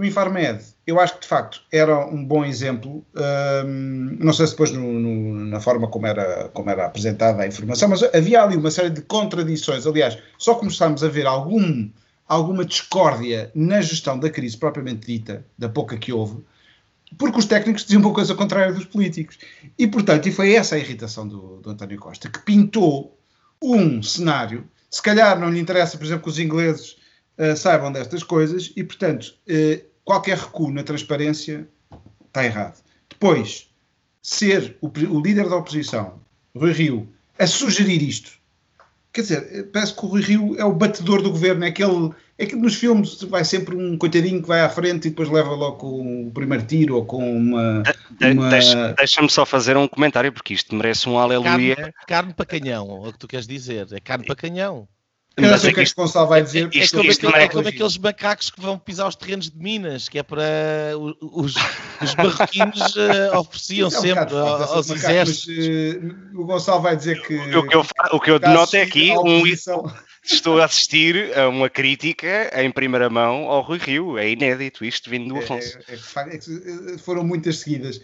o 0.00 0.04
Infarmed, 0.04 0.64
eu 0.86 0.98
acho 0.98 1.14
que 1.16 1.20
de 1.20 1.26
facto 1.26 1.60
era 1.70 2.06
um 2.06 2.24
bom 2.24 2.42
exemplo. 2.42 3.04
Um, 3.66 4.16
não 4.18 4.32
sei 4.32 4.46
se 4.46 4.52
depois 4.52 4.70
no, 4.70 4.80
no, 4.80 5.34
na 5.44 5.60
forma 5.60 5.88
como 5.88 6.06
era, 6.06 6.48
como 6.54 6.70
era 6.70 6.86
apresentada 6.86 7.42
a 7.42 7.46
informação, 7.46 7.90
mas 7.90 8.02
havia 8.02 8.42
ali 8.42 8.56
uma 8.56 8.70
série 8.70 8.88
de 8.88 9.02
contradições. 9.02 9.86
Aliás, 9.86 10.18
só 10.38 10.54
começámos 10.54 11.04
a 11.04 11.08
ver 11.08 11.26
algum, 11.26 11.90
alguma 12.30 12.64
discórdia 12.64 13.50
na 13.56 13.80
gestão 13.82 14.16
da 14.16 14.30
crise 14.30 14.56
propriamente 14.56 15.04
dita, 15.04 15.44
da 15.58 15.68
pouca 15.68 15.98
que 15.98 16.12
houve, 16.12 16.44
porque 17.18 17.40
os 17.40 17.44
técnicos 17.44 17.82
diziam 17.82 18.00
uma 18.00 18.14
coisa 18.14 18.36
contrária 18.36 18.72
dos 18.72 18.84
políticos. 18.84 19.36
E, 19.76 19.84
portanto, 19.88 20.28
e 20.28 20.32
foi 20.32 20.54
essa 20.54 20.76
a 20.76 20.78
irritação 20.78 21.26
do, 21.26 21.56
do 21.56 21.70
António 21.70 21.98
Costa, 21.98 22.30
que 22.30 22.38
pintou 22.38 23.18
um 23.60 24.00
cenário, 24.00 24.64
se 24.88 25.02
calhar 25.02 25.40
não 25.40 25.50
lhe 25.50 25.58
interessa, 25.58 25.98
por 25.98 26.04
exemplo, 26.04 26.22
que 26.22 26.28
os 26.28 26.38
ingleses 26.38 26.96
uh, 27.36 27.56
saibam 27.56 27.90
destas 27.90 28.22
coisas, 28.22 28.72
e, 28.76 28.84
portanto, 28.84 29.34
uh, 29.48 29.84
qualquer 30.04 30.38
recuo 30.38 30.70
na 30.70 30.84
transparência 30.84 31.68
está 32.28 32.44
errado. 32.44 32.80
Depois, 33.08 33.68
ser 34.22 34.78
o, 34.80 34.86
o 34.86 35.20
líder 35.20 35.48
da 35.48 35.56
oposição, 35.56 36.20
Rui 36.56 36.72
Rio, 36.72 37.08
a 37.36 37.46
sugerir 37.48 38.00
isto, 38.00 38.39
quer 39.12 39.22
dizer, 39.22 39.70
parece 39.72 39.94
que 39.94 40.04
o 40.04 40.08
Rui 40.08 40.22
Rio 40.22 40.56
é 40.58 40.64
o 40.64 40.72
batedor 40.72 41.22
do 41.22 41.30
governo, 41.30 41.64
é 41.64 41.68
aquele 41.68 42.12
é 42.40 42.46
que 42.46 42.56
nos 42.56 42.74
filmes 42.74 43.22
vai 43.24 43.44
sempre 43.44 43.76
um 43.76 43.98
coitadinho 43.98 44.40
que 44.40 44.48
vai 44.48 44.62
à 44.62 44.68
frente 44.70 45.06
e 45.06 45.10
depois 45.10 45.28
leva 45.28 45.50
logo 45.50 45.76
com 45.76 46.28
o 46.28 46.30
primeiro 46.30 46.64
tiro 46.64 46.96
ou 46.96 47.04
com 47.04 47.36
uma. 47.36 47.82
De, 48.18 48.30
uma... 48.30 48.48
Deixa-me 48.48 48.94
deixa 48.94 49.28
só 49.28 49.44
fazer 49.44 49.76
um 49.76 49.86
comentário, 49.86 50.32
porque 50.32 50.54
isto 50.54 50.74
merece 50.74 51.06
um 51.06 51.18
aleluia. 51.18 51.76
Carne, 51.76 51.94
carne 52.06 52.34
para 52.34 52.46
canhão, 52.46 53.04
é 53.04 53.08
o 53.08 53.12
que 53.12 53.18
tu 53.18 53.28
queres 53.28 53.46
dizer. 53.46 53.86
É 53.92 54.00
carne 54.00 54.24
para 54.24 54.34
canhão. 54.34 54.88
Eu 55.36 55.50
não 55.50 55.58
sei 55.58 55.70
o 55.70 55.74
que 55.74 55.80
este 55.80 55.94
Gonçalo 55.94 56.28
vai 56.28 56.42
dizer. 56.42 56.68
É, 56.74 56.88
como, 56.88 57.10
aquele, 57.10 57.36
é, 57.36 57.42
é 57.44 57.48
como 57.48 57.68
aqueles 57.68 57.98
macacos 57.98 58.50
que 58.50 58.60
vão 58.60 58.78
pisar 58.78 59.08
os 59.08 59.14
terrenos 59.14 59.48
de 59.50 59.56
Minas, 59.56 60.08
que 60.08 60.18
é 60.18 60.22
para 60.22 60.42
os, 60.98 61.54
os 62.00 62.14
marroquinos 62.16 62.96
uh, 62.96 63.36
ofereciam 63.38 63.88
é 63.88 63.96
um 63.96 64.00
sempre 64.00 64.36
aos 64.36 64.88
macacos, 64.88 64.90
exércitos. 64.90 65.46
Mas, 65.46 66.34
uh, 66.34 66.40
o 66.40 66.44
Gonçalo 66.44 66.82
vai 66.82 66.96
dizer 66.96 67.22
que. 67.22 67.36
O 67.56 67.66
que 67.66 67.76
eu, 67.76 67.86
o 68.12 68.20
que 68.20 68.30
eu 68.30 68.38
denoto 68.38 68.76
é 68.76 68.82
aqui 68.82 69.12
um, 69.12 69.44
estou 70.22 70.60
a 70.60 70.64
assistir 70.64 71.36
a 71.38 71.48
uma 71.48 71.70
crítica 71.70 72.50
em 72.60 72.70
primeira 72.70 73.08
mão 73.08 73.48
ao 73.48 73.62
Rui 73.62 73.78
Rio. 73.78 74.18
É 74.18 74.28
inédito 74.28 74.84
isto 74.84 75.08
vindo 75.08 75.28
do 75.28 75.36
é, 75.36 75.44
Afonso. 75.44 75.78
É, 75.88 75.94
é, 75.94 76.94
é, 76.94 76.98
foram 76.98 77.24
muitas 77.24 77.58
seguidas. 77.58 77.98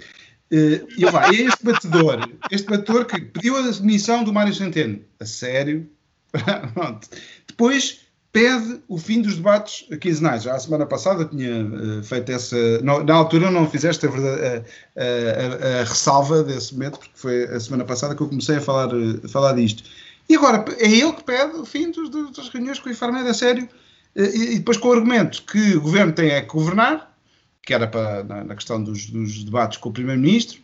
Uh, 0.53 0.87
e 0.97 1.05
vai, 1.11 1.35
este 1.35 1.65
batedor, 1.65 2.21
este 2.53 2.71
batedor 2.71 3.05
que 3.05 3.21
pediu 3.21 3.57
a 3.57 3.63
demissão 3.63 4.23
do 4.23 4.33
Mário 4.33 4.55
Centeno. 4.55 5.01
A 5.19 5.27
sério? 5.27 5.91
Depois 7.47 8.01
pede 8.33 8.83
o 8.87 8.99
fim 8.99 9.23
dos 9.23 9.37
debates 9.37 9.89
quinzenais. 9.99 10.43
Já 10.43 10.55
a 10.55 10.59
semana 10.59 10.85
passada 10.85 11.25
tinha 11.25 11.65
uh, 11.65 12.03
feito 12.03 12.31
essa. 12.31 12.57
Na, 12.83 13.15
altura 13.15 13.51
não 13.51 13.69
fizeste 13.69 14.07
a, 14.07 14.11
verdade, 14.11 14.65
a, 14.97 15.03
a, 15.03 15.81
a, 15.81 15.85
ressalva 15.85 16.43
desse 16.43 16.75
momento, 16.75 16.99
porque 16.99 17.15
foi 17.15 17.45
a 17.45 17.59
semana 17.59 17.85
passada 17.85 18.15
que 18.15 18.23
eu 18.23 18.29
comecei 18.29 18.57
a 18.57 18.61
falar, 18.61 18.91
a 19.25 19.29
falar 19.29 19.55
disto. 19.55 19.83
E 20.29 20.37
agora 20.37 20.65
é 20.79 20.87
ele 20.87 21.13
que 21.13 21.25
pede 21.25 21.57
o 21.57 21.65
fim 21.65 21.91
dos, 21.91 22.11
das 22.37 22.49
reuniões 22.49 22.79
com 22.79 22.89
o 22.89 22.93
Infarmed, 22.93 23.29
a 23.29 23.35
sério, 23.35 23.69
e, 24.15 24.55
e, 24.55 24.59
depois 24.59 24.77
com 24.77 24.89
o 24.89 24.93
argumento 24.93 25.43
que 25.43 25.77
o 25.77 25.81
governo 25.81 26.13
tem 26.13 26.31
é 26.31 26.41
que 26.41 26.49
governar, 26.49 27.15
que 27.63 27.75
era 27.75 27.87
para, 27.87 28.25
na, 28.25 28.45
na 28.45 28.55
questão 28.55 28.83
dos, 28.83 29.07
dos, 29.07 29.45
debates 29.45 29.79
com 29.79 29.89
o 29.89 29.93
Primeiro-Ministro, 29.93 30.61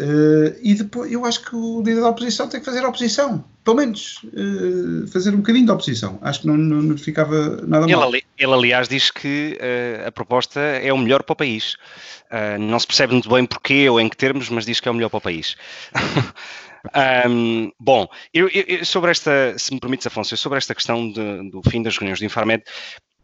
uh, 0.00 0.58
e 0.62 0.74
depois 0.74 1.10
eu 1.10 1.24
acho 1.24 1.44
que 1.44 1.54
o 1.54 1.82
líder 1.82 2.00
da 2.00 2.08
oposição 2.08 2.48
tem 2.48 2.60
que 2.60 2.66
fazer 2.66 2.84
a 2.84 2.88
oposição, 2.88 3.44
pelo 3.64 3.76
menos 3.76 4.20
uh, 4.24 5.06
fazer 5.08 5.34
um 5.34 5.38
bocadinho 5.38 5.66
de 5.66 5.72
oposição. 5.72 6.18
Acho 6.22 6.42
que 6.42 6.46
não, 6.46 6.56
não, 6.56 6.82
não 6.82 6.98
ficava 6.98 7.62
nada 7.66 7.86
mal. 7.86 8.14
Ele, 8.14 8.24
ele 8.38 8.52
aliás, 8.52 8.88
diz 8.88 9.10
que 9.10 9.58
uh, 9.60 10.08
a 10.08 10.12
proposta 10.12 10.60
é 10.60 10.92
o 10.92 10.98
melhor 10.98 11.22
para 11.22 11.32
o 11.32 11.36
país. 11.36 11.76
não 12.60 12.78
se 12.78 12.86
percebe 12.86 13.12
muito 13.12 13.28
bem 13.28 13.46
porquê 13.46 13.88
ou 13.88 14.00
em 14.00 14.08
que 14.08 14.16
termos, 14.16 14.48
mas 14.48 14.64
diz 14.64 14.80
que 14.80 14.88
é 14.88 14.90
o 14.90 14.94
melhor 14.94 15.08
para 15.10 15.18
o 15.18 15.22
país. 15.22 15.56
Um, 17.28 17.72
bom, 17.78 18.06
eu, 18.32 18.48
eu, 18.48 18.84
sobre 18.84 19.10
esta, 19.10 19.58
se 19.58 19.74
me 19.74 19.80
permites, 19.80 20.06
Afonso, 20.06 20.36
sobre 20.36 20.58
esta 20.58 20.74
questão 20.74 21.10
de, 21.10 21.50
do 21.50 21.60
fim 21.68 21.82
das 21.82 21.96
reuniões 21.98 22.20
do 22.20 22.24
Infarmed, 22.24 22.62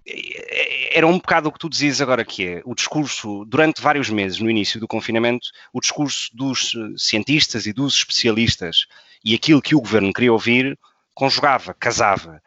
era 0.06 1.06
um 1.06 1.18
bocado 1.18 1.48
o 1.48 1.52
que 1.52 1.58
tu 1.58 1.68
dizias 1.68 2.00
agora, 2.00 2.24
que 2.24 2.46
é 2.46 2.62
o 2.64 2.74
discurso, 2.74 3.44
durante 3.46 3.80
vários 3.80 4.10
meses, 4.10 4.38
no 4.38 4.50
início 4.50 4.78
do 4.78 4.86
confinamento, 4.86 5.48
o 5.72 5.80
discurso 5.80 6.28
dos 6.34 6.74
cientistas 6.96 7.66
e 7.66 7.72
dos 7.72 7.94
especialistas 7.94 8.86
e 9.24 9.34
aquilo 9.34 9.62
que 9.62 9.74
o 9.74 9.80
governo 9.80 10.12
queria 10.12 10.32
ouvir, 10.32 10.78
conjugava, 11.14 11.72
casava 11.74 12.42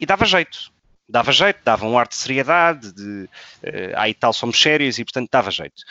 e 0.00 0.06
dava 0.06 0.24
jeito. 0.24 0.72
Dava 1.08 1.30
jeito, 1.30 1.60
dava 1.62 1.84
um 1.86 1.98
ar 1.98 2.08
de 2.08 2.14
seriedade, 2.14 2.90
de 2.92 3.24
uh, 3.24 3.28
aí 3.96 4.14
tal 4.14 4.32
somos 4.32 4.60
sérios 4.60 4.98
e 4.98 5.04
portanto 5.04 5.28
dava 5.30 5.50
jeito. 5.50 5.82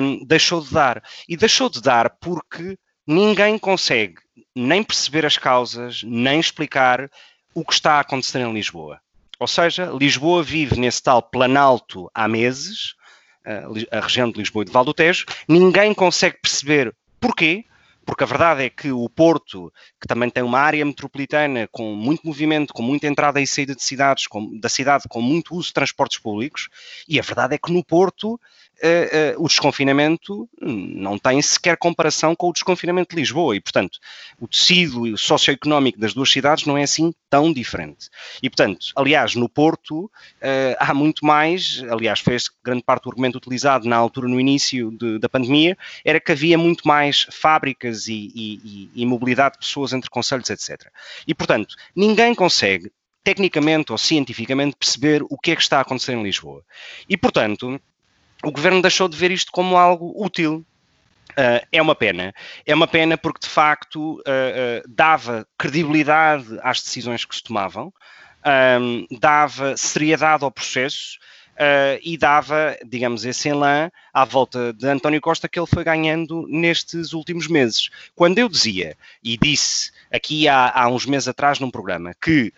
Um, 0.00 0.24
deixou 0.24 0.60
de 0.60 0.72
dar. 0.72 1.02
E 1.28 1.36
deixou 1.36 1.68
de 1.68 1.82
dar 1.82 2.10
porque 2.20 2.78
ninguém 3.04 3.58
consegue 3.58 4.16
nem 4.54 4.84
perceber 4.84 5.26
as 5.26 5.36
causas, 5.36 6.02
nem 6.04 6.38
explicar 6.38 7.10
o 7.52 7.64
que 7.64 7.72
está 7.72 7.94
a 7.94 8.00
acontecer 8.00 8.38
em 8.38 8.52
Lisboa. 8.52 9.00
Ou 9.42 9.48
seja, 9.48 9.86
Lisboa 9.86 10.40
vive 10.40 10.78
nesse 10.78 11.02
tal 11.02 11.20
planalto 11.20 12.08
há 12.14 12.28
meses, 12.28 12.94
a 13.90 13.98
região 13.98 14.30
de 14.30 14.38
Lisboa 14.38 14.62
e 14.62 14.66
de 14.66 14.70
Val 14.70 14.84
do 14.84 14.94
Tejo, 14.94 15.26
ninguém 15.48 15.92
consegue 15.92 16.38
perceber 16.40 16.94
porquê, 17.18 17.64
porque 18.06 18.22
a 18.22 18.26
verdade 18.26 18.62
é 18.62 18.70
que 18.70 18.92
o 18.92 19.08
Porto, 19.08 19.72
que 20.00 20.06
também 20.06 20.30
tem 20.30 20.44
uma 20.44 20.60
área 20.60 20.84
metropolitana 20.84 21.68
com 21.72 21.92
muito 21.92 22.24
movimento, 22.24 22.72
com 22.72 22.82
muita 22.82 23.08
entrada 23.08 23.40
e 23.40 23.46
saída 23.46 23.74
de 23.74 23.82
cidades, 23.82 24.28
com, 24.28 24.56
da 24.60 24.68
cidade, 24.68 25.08
com 25.08 25.20
muito 25.20 25.56
uso 25.56 25.66
de 25.66 25.74
transportes 25.74 26.20
públicos, 26.20 26.68
e 27.08 27.18
a 27.18 27.22
verdade 27.22 27.56
é 27.56 27.58
que 27.58 27.72
no 27.72 27.84
Porto 27.84 28.40
uh, 28.82 29.42
o 29.42 29.46
desconfinamento 29.46 30.48
não 30.60 31.18
tem 31.18 31.40
sequer 31.40 31.76
comparação 31.76 32.34
com 32.34 32.48
o 32.48 32.52
desconfinamento 32.52 33.14
de 33.14 33.20
Lisboa 33.20 33.56
e, 33.56 33.60
portanto, 33.60 33.98
o 34.40 34.48
tecido 34.48 35.16
socioeconómico 35.16 35.98
das 35.98 36.12
duas 36.12 36.30
cidades 36.30 36.66
não 36.66 36.76
é 36.76 36.82
assim 36.82 37.14
tão 37.30 37.52
diferente. 37.52 38.08
E, 38.42 38.50
portanto, 38.50 38.86
aliás, 38.96 39.34
no 39.34 39.48
Porto 39.48 40.04
uh, 40.04 40.10
há 40.78 40.92
muito 40.92 41.24
mais, 41.24 41.82
aliás, 41.88 42.20
foi 42.20 42.36
grande 42.64 42.82
parte 42.82 43.04
do 43.04 43.10
argumento 43.10 43.36
utilizado 43.36 43.88
na 43.88 43.96
altura, 43.96 44.28
no 44.28 44.40
início 44.40 44.90
de, 44.90 45.18
da 45.18 45.28
pandemia, 45.28 45.76
era 46.04 46.20
que 46.20 46.32
havia 46.32 46.58
muito 46.58 46.86
mais 46.86 47.26
fábricas 47.30 48.08
e, 48.08 48.32
e, 48.34 48.90
e 48.94 49.06
mobilidade 49.06 49.54
de 49.54 49.60
pessoas 49.60 49.92
entre 49.92 50.10
conselhos, 50.10 50.50
etc. 50.50 50.88
E, 51.26 51.34
portanto, 51.34 51.74
ninguém 51.94 52.34
consegue 52.34 52.90
tecnicamente 53.24 53.92
ou 53.92 53.98
cientificamente 53.98 54.76
perceber 54.76 55.22
o 55.30 55.38
que 55.38 55.52
é 55.52 55.56
que 55.56 55.62
está 55.62 55.78
a 55.78 55.82
acontecer 55.82 56.12
em 56.12 56.22
Lisboa. 56.22 56.64
E, 57.08 57.16
portanto, 57.16 57.80
o 58.44 58.50
governo 58.50 58.82
deixou 58.82 59.08
de 59.08 59.16
ver 59.16 59.30
isto 59.30 59.52
como 59.52 59.76
algo 59.76 60.12
útil. 60.16 60.64
Uh, 61.32 61.64
é 61.70 61.80
uma 61.80 61.94
pena. 61.94 62.34
É 62.66 62.74
uma 62.74 62.86
pena 62.86 63.16
porque, 63.16 63.40
de 63.40 63.48
facto, 63.48 64.16
uh, 64.16 64.18
uh, 64.18 64.88
dava 64.88 65.46
credibilidade 65.56 66.58
às 66.62 66.82
decisões 66.82 67.24
que 67.24 67.34
se 67.34 67.42
tomavam, 67.42 67.92
um, 68.80 69.06
dava 69.18 69.76
seriedade 69.76 70.44
ao 70.44 70.50
processo 70.50 71.18
e 72.02 72.18
dava, 72.18 72.76
digamos, 72.84 73.24
esse 73.24 73.48
elan 73.48 73.88
à 74.12 74.24
volta 74.24 74.72
de 74.72 74.84
António 74.88 75.20
Costa 75.20 75.48
que 75.48 75.60
ele 75.60 75.66
foi 75.66 75.84
ganhando 75.84 76.44
nestes 76.48 77.12
últimos 77.12 77.46
meses. 77.46 77.88
Quando 78.16 78.38
eu 78.38 78.48
dizia, 78.48 78.96
e 79.22 79.36
disse 79.36 79.92
aqui 80.10 80.48
há, 80.48 80.72
há 80.74 80.88
uns 80.88 81.06
meses 81.06 81.28
atrás 81.28 81.60
num 81.60 81.70
programa, 81.70 82.14
que 82.20 82.52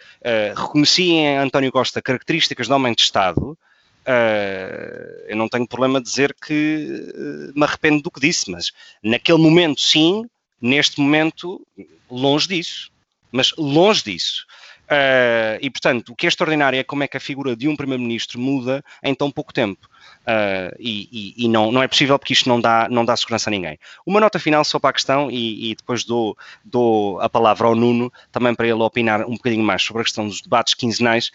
reconhecia 0.56 1.12
em 1.12 1.36
António 1.36 1.70
Costa 1.70 2.00
características 2.00 2.66
de 2.66 2.72
homem 2.72 2.94
de 2.94 3.02
Estado, 3.02 3.58
Uh, 4.06 5.24
eu 5.28 5.36
não 5.36 5.48
tenho 5.48 5.66
problema 5.66 5.98
de 5.98 6.06
dizer 6.06 6.34
que 6.34 7.12
uh, 7.14 7.58
me 7.58 7.64
arrependo 7.64 8.02
do 8.02 8.10
que 8.10 8.20
disse, 8.20 8.50
mas 8.50 8.70
naquele 9.02 9.38
momento 9.38 9.80
sim, 9.80 10.28
neste 10.60 11.00
momento 11.00 11.66
longe 12.10 12.48
disso. 12.48 12.90
Mas 13.32 13.52
longe 13.56 14.04
disso. 14.04 14.46
Uh, 14.84 15.56
e, 15.62 15.70
portanto, 15.70 16.10
o 16.10 16.14
que 16.14 16.26
é 16.26 16.28
extraordinário 16.28 16.78
é 16.78 16.84
como 16.84 17.02
é 17.02 17.08
que 17.08 17.16
a 17.16 17.20
figura 17.20 17.56
de 17.56 17.68
um 17.68 17.76
Primeiro-Ministro 17.76 18.38
muda 18.38 18.84
em 19.02 19.14
tão 19.14 19.30
pouco 19.30 19.52
tempo. 19.52 19.88
Uh, 20.24 20.74
e, 20.78 21.08
e, 21.12 21.44
e 21.44 21.48
não, 21.48 21.70
não, 21.72 21.82
é 21.82 21.88
possível 21.88 22.18
porque 22.18 22.32
isto 22.32 22.48
não 22.48 22.60
dá, 22.60 22.88
não 22.90 23.04
dá 23.04 23.16
segurança 23.16 23.48
a 23.48 23.52
ninguém. 23.52 23.78
Uma 24.06 24.20
nota 24.20 24.38
final 24.38 24.64
só 24.64 24.78
para 24.78 24.90
a 24.90 24.92
questão 24.92 25.30
e, 25.30 25.70
e, 25.70 25.74
depois 25.74 26.04
dou, 26.04 26.36
dou 26.64 27.20
a 27.20 27.28
palavra 27.28 27.66
ao 27.66 27.74
Nuno 27.74 28.12
também 28.30 28.54
para 28.54 28.66
ele 28.66 28.82
opinar 28.82 29.26
um 29.26 29.34
bocadinho 29.34 29.64
mais 29.64 29.82
sobre 29.82 30.02
a 30.02 30.04
questão 30.04 30.26
dos 30.26 30.40
debates 30.40 30.74
quinzenais 30.74 31.30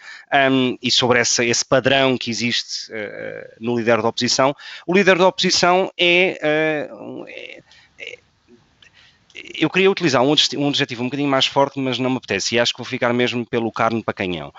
um, 0.50 0.76
e 0.82 0.90
sobre 0.90 1.18
essa, 1.18 1.44
esse 1.44 1.64
padrão 1.64 2.16
que 2.16 2.30
existe 2.30 2.92
uh, 2.92 3.56
no 3.60 3.76
líder 3.76 4.02
da 4.02 4.08
oposição. 4.08 4.54
O 4.86 4.94
líder 4.94 5.18
da 5.18 5.26
oposição 5.26 5.90
é, 5.96 6.88
uh, 6.92 7.24
é 7.28 7.60
eu 9.54 9.70
queria 9.70 9.90
utilizar 9.90 10.22
um, 10.22 10.34
um 10.58 10.68
adjetivo 10.68 11.02
um 11.02 11.06
bocadinho 11.06 11.28
mais 11.28 11.46
forte, 11.46 11.78
mas 11.78 11.98
não 11.98 12.10
me 12.10 12.16
apetece, 12.16 12.54
e 12.54 12.58
acho 12.58 12.72
que 12.72 12.78
vou 12.78 12.86
ficar 12.86 13.12
mesmo 13.12 13.44
pelo 13.46 13.70
carne 13.72 14.02
para 14.02 14.14
canhão. 14.14 14.52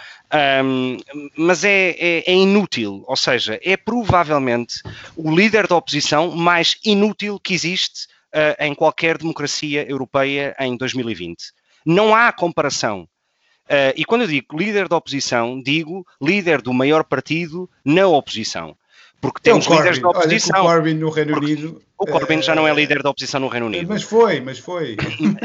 Um, 0.64 0.98
mas 1.36 1.64
é, 1.64 1.92
é, 1.92 2.32
é, 2.32 2.34
inútil, 2.34 3.04
ou 3.08 3.16
seja, 3.16 3.60
é 3.64 3.78
provavelmente 3.78 4.82
o 5.16 5.34
líder 5.34 5.68
da 5.68 5.76
oposição 5.76 6.32
mais 6.32 6.78
inútil 6.84 7.40
que 7.40 7.54
existe 7.54 8.08
uh, 8.34 8.64
em 8.64 8.74
qualquer 8.74 9.18
democracia 9.18 9.90
europeia 9.90 10.56
em 10.60 10.76
2020. 10.76 11.52
Não 11.86 12.16
há 12.16 12.32
comparação. 12.32 13.08
Uh, 13.66 13.94
e 13.96 14.04
quando 14.04 14.22
eu 14.22 14.28
digo 14.28 14.58
líder 14.58 14.88
da 14.88 14.98
oposição, 14.98 15.62
digo 15.62 16.06
líder 16.22 16.62
do 16.62 16.74
maior 16.74 17.04
partido 17.04 17.70
na 17.86 18.08
oposição. 18.08 18.76
Porque 19.22 19.38
é 19.38 19.54
temos 19.54 19.68
líderes 19.68 20.00
da 20.00 20.10
oposição. 20.10 20.62
O 20.62 20.64
Corbyn 20.66 20.96
no 20.96 21.10
Reino 21.12 21.38
Unido. 21.38 21.82
O 21.96 22.08
Corbyn 22.08 22.42
já 22.42 22.56
não 22.56 22.68
é 22.68 22.74
líder 22.74 23.04
da 23.04 23.12
oposição 23.12 23.40
no 23.40 23.48
Reino 23.48 23.68
Unido. 23.68 23.88
Mas 23.88 24.02
foi, 24.02 24.42
mas 24.42 24.58
foi. 24.58 24.98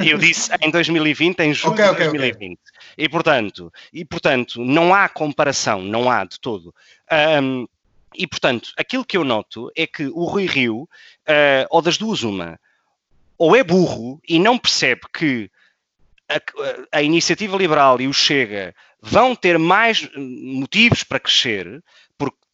Eu 0.03 0.16
disse 0.16 0.51
em 0.62 0.70
2020, 0.70 1.41
em 1.41 1.53
julho 1.53 1.74
okay, 1.74 1.85
okay, 1.85 2.07
de 2.07 2.12
2020. 2.12 2.59
Okay. 2.59 2.59
E, 2.97 3.09
portanto, 3.09 3.72
e, 3.93 4.05
portanto, 4.05 4.64
não 4.64 4.95
há 4.95 5.07
comparação, 5.11 5.83
não 5.83 6.11
há 6.11 6.24
de 6.24 6.41
todo. 6.41 6.74
Um, 7.43 7.68
e, 8.14 8.27
portanto, 8.27 8.70
aquilo 8.79 9.05
que 9.05 9.18
eu 9.18 9.24
noto 9.24 9.70
é 9.77 9.87
que 9.87 10.07
o 10.07 10.24
Rui 10.24 10.47
Rio, 10.47 10.89
uh, 11.29 11.66
ou 11.68 11.83
das 11.83 11.99
duas 11.99 12.22
uma, 12.22 12.59
ou 13.37 13.55
é 13.55 13.62
burro 13.62 14.18
e 14.27 14.39
não 14.39 14.57
percebe 14.57 15.03
que 15.12 15.51
a, 16.29 16.99
a, 16.99 17.03
iniciativa 17.03 17.57
liberal 17.57 18.01
e 18.01 18.09
o 18.09 18.12
Chega 18.12 18.74
vão 19.01 19.37
ter 19.37 19.59
mais 19.59 20.09
motivos 20.16 21.05
para 21.05 21.20
crescer, 21.20 21.83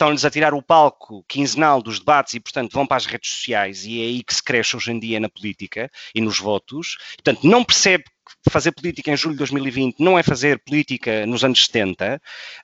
estão-lhes 0.02 0.24
a 0.24 0.30
tirar 0.30 0.52
o 0.52 0.60
palco 0.60 1.24
quinzenal 1.28 1.80
dos 1.80 2.00
debates 2.00 2.34
e, 2.34 2.40
portanto, 2.40 2.72
vão 2.72 2.84
para 2.84 2.96
as 2.96 3.06
redes 3.06 3.30
sociais 3.30 3.84
e 3.84 4.00
é 4.00 4.04
aí 4.04 4.22
que 4.24 4.34
se 4.34 4.42
cresce 4.42 4.76
hoje 4.76 4.90
em 4.90 4.98
dia 4.98 5.20
na 5.20 5.28
política 5.28 5.88
e 6.12 6.20
nos 6.20 6.40
votos. 6.40 6.98
Portanto, 7.14 7.46
não 7.46 7.62
percebe 7.62 8.02
que 8.04 8.50
fazer 8.50 8.72
política 8.72 9.12
em 9.12 9.16
julho 9.16 9.34
de 9.34 9.38
2020 9.38 10.00
não 10.00 10.18
é 10.18 10.24
fazer 10.24 10.58
política 10.64 11.24
nos 11.24 11.44
anos 11.44 11.66
70, 11.66 12.16
uh, 12.16 12.20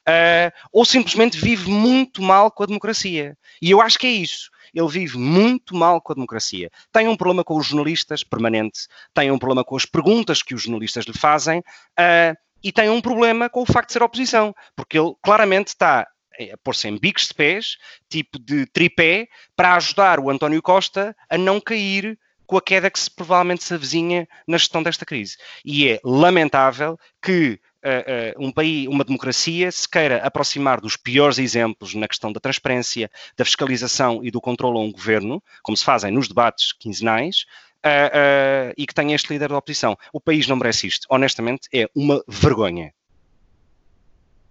eh, 0.06 0.52
ou 0.72 0.84
simplesmente 0.84 1.38
vive 1.38 1.70
muito 1.70 2.20
mal 2.20 2.50
com 2.50 2.64
a 2.64 2.66
democracia. 2.66 3.36
E 3.62 3.70
eu 3.70 3.80
acho 3.80 3.98
que 3.98 4.06
é 4.08 4.10
isso 4.10 4.50
ele 4.74 4.88
vive 4.88 5.16
muito 5.16 5.74
mal 5.74 5.98
com 5.98 6.12
a 6.12 6.14
democracia. 6.14 6.70
Tem 6.92 7.08
um 7.08 7.16
problema 7.16 7.42
com 7.42 7.56
os 7.56 7.66
jornalistas 7.66 8.22
permanente, 8.22 8.80
tem 9.14 9.30
um 9.30 9.38
problema 9.38 9.64
com 9.64 9.74
as 9.74 9.86
perguntas 9.86 10.42
que 10.42 10.54
os 10.54 10.62
jornalistas 10.62 11.06
lhe 11.06 11.16
fazem 11.16 11.60
uh, 11.60 12.36
e 12.62 12.70
tem 12.70 12.90
um 12.90 13.00
problema 13.00 13.48
com 13.48 13.62
o 13.62 13.66
facto 13.66 13.88
de 13.88 13.92
ser 13.94 14.02
oposição, 14.02 14.54
porque 14.76 14.98
ele 14.98 15.14
claramente 15.22 15.68
está 15.68 16.06
a 16.52 16.56
pôr-se 16.58 16.88
em 16.88 16.98
bicos 16.98 17.28
de 17.28 17.34
pés, 17.34 17.76
tipo 18.08 18.38
de 18.38 18.66
tripé, 18.66 19.28
para 19.56 19.74
ajudar 19.74 20.20
o 20.20 20.30
António 20.30 20.62
Costa 20.62 21.16
a 21.28 21.38
não 21.38 21.60
cair 21.60 22.18
com 22.46 22.56
a 22.56 22.62
queda 22.62 22.90
que 22.90 22.98
se, 22.98 23.10
provavelmente 23.10 23.62
se 23.62 23.74
avizinha 23.74 24.26
na 24.46 24.56
gestão 24.56 24.82
desta 24.82 25.04
crise. 25.04 25.36
E 25.62 25.86
é 25.86 26.00
lamentável 26.02 26.98
que 27.20 27.60
uh, 27.84 28.40
uh, 28.40 28.46
um 28.46 28.50
país, 28.50 28.86
uma 28.88 29.04
democracia 29.04 29.70
se 29.70 29.88
queira 29.88 30.18
aproximar 30.24 30.80
dos 30.80 30.96
piores 30.96 31.38
exemplos 31.38 31.94
na 31.94 32.08
questão 32.08 32.32
da 32.32 32.40
transparência, 32.40 33.10
da 33.36 33.44
fiscalização 33.44 34.24
e 34.24 34.30
do 34.30 34.40
controle 34.40 34.78
a 34.78 34.80
um 34.80 34.90
governo, 34.90 35.42
como 35.62 35.76
se 35.76 35.84
fazem 35.84 36.10
nos 36.10 36.26
debates 36.26 36.72
quinzenais, 36.72 37.44
uh, 37.84 38.72
e 38.76 38.86
que 38.86 38.94
tenha 38.94 39.14
este 39.14 39.32
líder 39.32 39.50
da 39.50 39.58
oposição. 39.58 39.96
O 40.12 40.20
país 40.20 40.46
não 40.46 40.56
merece 40.56 40.86
isto. 40.86 41.06
Honestamente, 41.10 41.68
é 41.72 41.88
uma 41.94 42.22
vergonha. 42.26 42.92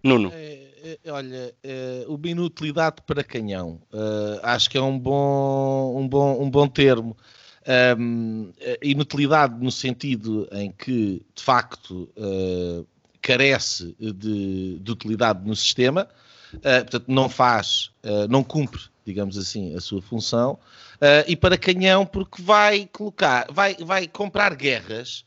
Nuno. 0.04 0.32
É, 0.34 0.54
é, 0.54 0.66
olha, 1.08 1.54
é, 1.64 2.06
uma 2.08 2.28
inutilidade 2.28 2.98
para 3.06 3.24
canhão. 3.24 3.82
Uh, 3.92 4.40
acho 4.44 4.70
que 4.70 4.78
é 4.78 4.82
um 4.82 4.98
bom, 4.98 6.00
um 6.00 6.08
bom, 6.08 6.42
um 6.42 6.50
bom 6.50 6.68
termo. 6.68 7.16
Inutilidade 8.82 9.62
no 9.62 9.70
sentido 9.70 10.48
em 10.54 10.72
que, 10.72 11.22
de 11.36 11.44
facto, 11.44 12.10
uh, 12.16 12.88
carece 13.22 13.94
de, 14.00 14.80
de, 14.80 14.92
utilidade 14.92 15.46
no 15.46 15.54
sistema, 15.54 16.08
uh, 16.54 16.60
portanto, 16.60 17.06
não 17.10 17.28
faz, 17.28 17.92
não 18.30 18.42
cumpre, 18.42 18.84
digamos 19.06 19.38
assim, 19.38 19.76
a 19.76 19.82
sua 19.82 20.02
função, 20.02 20.58
e 21.28 21.36
para 21.36 21.58
canhão, 21.58 22.06
porque 22.06 22.42
vai 22.42 22.88
colocar, 22.92 23.48
vai, 23.52 23.76
vai 23.76 24.08
comprar 24.08 24.56
guerras 24.56 25.27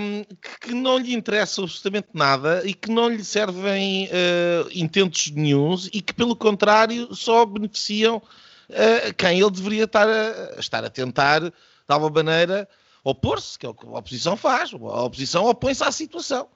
um, 0.00 0.22
que, 0.24 0.68
que, 0.68 0.74
não 0.74 0.98
lhe 0.98 1.14
interessam 1.14 1.64
absolutamente 1.64 2.08
nada 2.14 2.62
e 2.64 2.72
que 2.72 2.90
não 2.90 3.08
lhe 3.08 3.24
servem 3.24 4.06
uh, 4.06 4.68
intentos 4.72 5.30
nenhums 5.32 5.90
e 5.92 6.00
que, 6.00 6.14
pelo 6.14 6.36
contrário, 6.36 7.12
só 7.14 7.44
beneficiam 7.44 8.16
uh, 8.18 9.14
quem 9.16 9.40
ele 9.40 9.50
deveria 9.50 9.84
estar 9.84 10.08
a, 10.08 10.60
estar 10.60 10.84
a 10.84 10.90
tentar, 10.90 11.40
de 11.40 11.52
alguma 11.88 12.22
maneira, 12.22 12.68
opor-se, 13.02 13.58
que 13.58 13.66
é 13.66 13.68
o 13.68 13.74
que 13.74 13.86
a 13.86 13.98
oposição 13.98 14.36
faz. 14.36 14.72
A 14.72 15.02
oposição 15.02 15.46
opõe-se 15.46 15.82
à 15.82 15.90
situação. 15.90 16.48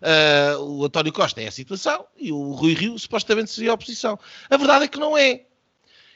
Uh, 0.00 0.60
o 0.62 0.84
António 0.84 1.12
Costa 1.12 1.40
é 1.40 1.46
a 1.46 1.52
situação 1.52 2.04
e 2.16 2.30
o 2.30 2.52
Rui 2.52 2.74
Rio 2.74 2.98
supostamente 2.98 3.50
seria 3.50 3.70
a 3.70 3.74
oposição. 3.74 4.18
A 4.50 4.56
verdade 4.56 4.84
é 4.84 4.88
que 4.88 4.98
não 4.98 5.16
é. 5.16 5.42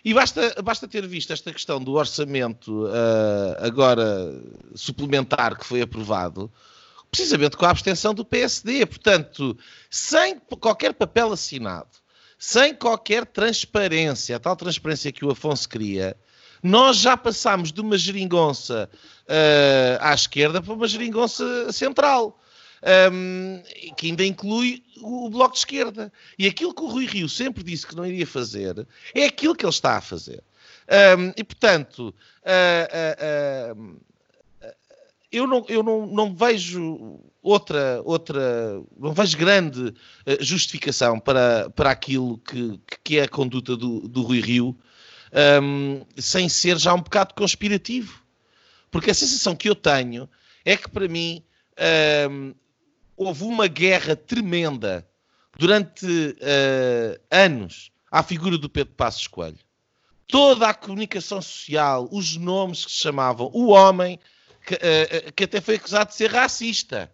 E 0.05 0.15
basta, 0.15 0.55
basta 0.63 0.87
ter 0.87 1.07
visto 1.07 1.33
esta 1.33 1.53
questão 1.53 1.83
do 1.83 1.95
orçamento 1.95 2.87
uh, 2.87 3.57
agora 3.59 4.41
suplementar 4.75 5.59
que 5.59 5.67
foi 5.67 5.83
aprovado, 5.83 6.51
precisamente 7.11 7.57
com 7.57 7.67
a 7.67 7.71
abstenção 7.71 8.15
do 8.15 8.25
PSD. 8.25 8.87
Portanto, 8.87 9.57
sem 9.91 10.39
qualquer 10.61 10.95
papel 10.95 11.33
assinado, 11.33 11.91
sem 12.39 12.75
qualquer 12.75 13.27
transparência, 13.27 14.37
a 14.37 14.41
tal 14.41 14.55
transparência 14.57 15.13
que 15.13 15.25
o 15.25 15.31
Afonso 15.31 15.69
queria, 15.69 16.17
nós 16.63 16.97
já 16.97 17.17
passámos 17.17 17.73
de 17.73 17.81
uma 17.81 17.99
geringonça 17.99 18.89
uh, 18.93 19.99
à 20.01 20.15
esquerda 20.15 20.63
para 20.63 20.75
uma 20.75 20.89
geringonça 20.89 21.73
central 21.73 22.41
um, 23.13 23.63
que 23.97 24.09
ainda 24.09 24.25
inclui 24.25 24.83
o 25.03 25.29
Bloco 25.31 25.55
de 25.55 25.61
Esquerda. 25.61 26.13
E 26.39 26.47
aquilo 26.47 26.75
que 26.75 26.83
o 26.83 26.89
Rui 26.89 27.07
Rio 27.07 27.29
sempre 27.29 27.63
disse 27.63 27.87
que 27.87 27.97
não 27.97 28.07
iria 28.07 28.27
fazer 28.27 28.87
é 29.15 29.25
aquilo 29.25 29.55
que 29.55 29.65
ele 29.65 29.71
está 29.71 29.97
a 29.97 30.01
fazer. 30.01 30.43
Um, 31.19 31.33
e, 31.37 31.45
portanto, 31.45 32.15
uh, 32.45 33.75
uh, 33.75 33.83
uh, 33.83 34.69
eu, 35.31 35.47
não, 35.47 35.65
eu 35.69 35.83
não, 35.83 36.07
não 36.07 36.35
vejo 36.35 37.21
outra, 37.43 38.01
outra, 38.05 38.83
não 38.99 39.13
vejo 39.13 39.37
grande 39.37 39.95
justificação 40.41 41.21
para, 41.21 41.69
para 41.71 41.91
aquilo 41.91 42.39
que, 42.39 42.81
que 43.05 43.19
é 43.19 43.25
a 43.25 43.29
conduta 43.29 43.77
do, 43.77 44.09
do 44.09 44.23
Rui 44.23 44.41
Rio, 44.41 44.77
um, 45.63 46.03
sem 46.17 46.49
ser 46.49 46.79
já 46.79 46.95
um 46.95 47.03
bocado 47.03 47.35
conspirativo. 47.35 48.23
Porque 48.91 49.11
a 49.11 49.15
sensação 49.15 49.55
que 49.55 49.69
eu 49.69 49.75
tenho 49.75 50.29
é 50.65 50.77
que, 50.77 50.89
para 50.89 51.07
mim, 51.07 51.43
um, 52.31 52.55
houve 53.19 53.45
uma 53.45 53.67
guerra 53.67 54.15
tremenda 54.15 55.07
durante 55.59 56.07
uh, 56.07 57.21
anos 57.31 57.91
à 58.11 58.23
figura 58.23 58.57
do 58.57 58.71
Pedro 58.71 58.95
Passos 58.95 59.27
Coelho. 59.27 59.59
Toda 60.27 60.69
a 60.69 60.75
comunicação 60.75 61.43
social, 61.43 62.09
os 62.13 62.37
nomes 62.37 62.85
que 62.85 62.93
se 62.93 62.99
chamavam, 62.99 63.51
o 63.53 63.69
homem 63.69 64.19
que, 64.65 64.75
uh, 64.75 65.33
que 65.35 65.45
até 65.45 65.61
foi 65.61 65.75
acusado 65.75 66.11
de 66.11 66.17
ser 66.17 66.31
racista, 66.31 67.13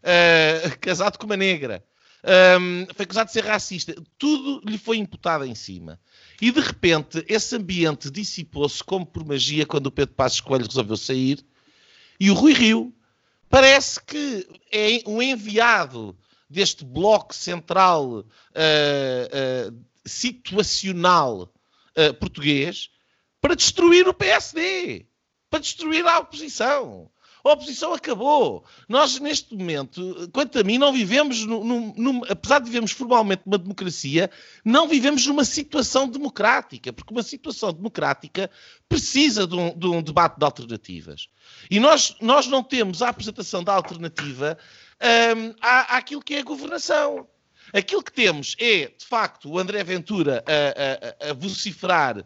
uh, 0.00 0.78
casado 0.80 1.18
com 1.18 1.26
uma 1.26 1.36
negra, 1.36 1.84
um, 2.58 2.86
foi 2.94 3.04
acusado 3.04 3.26
de 3.26 3.34
ser 3.34 3.44
racista, 3.44 3.94
tudo 4.16 4.62
lhe 4.66 4.78
foi 4.78 4.96
imputado 4.96 5.44
em 5.44 5.54
cima. 5.54 6.00
E 6.40 6.50
de 6.50 6.60
repente 6.60 7.22
esse 7.28 7.54
ambiente 7.54 8.10
dissipou-se 8.10 8.82
como 8.82 9.04
por 9.04 9.26
magia 9.26 9.66
quando 9.66 9.86
o 9.86 9.92
Pedro 9.92 10.14
Passos 10.14 10.40
Coelho 10.40 10.66
resolveu 10.66 10.96
sair 10.96 11.44
e 12.18 12.30
o 12.30 12.34
Rui 12.34 12.54
Rio 12.54 12.94
parece 13.54 14.00
que 14.00 14.48
é 14.72 15.08
um 15.08 15.22
enviado 15.22 16.18
deste 16.50 16.84
bloco 16.84 17.32
central 17.32 18.08
uh, 18.10 18.24
uh, 18.24 19.84
situacional 20.04 21.42
uh, 21.96 22.14
português 22.18 22.90
para 23.40 23.54
destruir 23.54 24.08
o 24.08 24.12
PSD, 24.12 25.06
para 25.48 25.60
destruir 25.60 26.04
a 26.04 26.18
oposição. 26.18 27.08
A 27.44 27.52
oposição 27.52 27.92
acabou. 27.92 28.64
Nós, 28.88 29.20
neste 29.20 29.54
momento, 29.54 30.30
quanto 30.32 30.58
a 30.58 30.64
mim, 30.64 30.78
não 30.78 30.90
vivemos, 30.90 31.44
num, 31.44 31.92
num, 31.94 32.22
apesar 32.26 32.58
de 32.58 32.66
vivemos 32.66 32.90
formalmente 32.90 33.42
numa 33.44 33.58
democracia, 33.58 34.30
não 34.64 34.88
vivemos 34.88 35.26
numa 35.26 35.44
situação 35.44 36.08
democrática, 36.08 36.90
porque 36.90 37.12
uma 37.12 37.22
situação 37.22 37.70
democrática 37.70 38.50
precisa 38.88 39.46
de 39.46 39.54
um, 39.54 39.78
de 39.78 39.86
um 39.86 40.02
debate 40.02 40.38
de 40.38 40.44
alternativas. 40.44 41.28
E 41.70 41.78
nós, 41.78 42.16
nós 42.18 42.46
não 42.46 42.62
temos 42.62 43.02
a 43.02 43.10
apresentação 43.10 43.62
da 43.62 43.74
alternativa 43.74 44.56
um, 45.36 45.54
à, 45.60 45.98
àquilo 45.98 46.22
que 46.22 46.36
é 46.36 46.40
a 46.40 46.44
governação. 46.44 47.28
Aquilo 47.72 48.02
que 48.02 48.12
temos 48.12 48.56
é, 48.58 48.92
de 48.96 49.04
facto, 49.04 49.50
o 49.50 49.58
André 49.58 49.82
Ventura 49.84 50.44
a, 50.46 51.26
a, 51.26 51.30
a 51.30 51.34
vociferar 51.34 52.18
uh, 52.18 52.24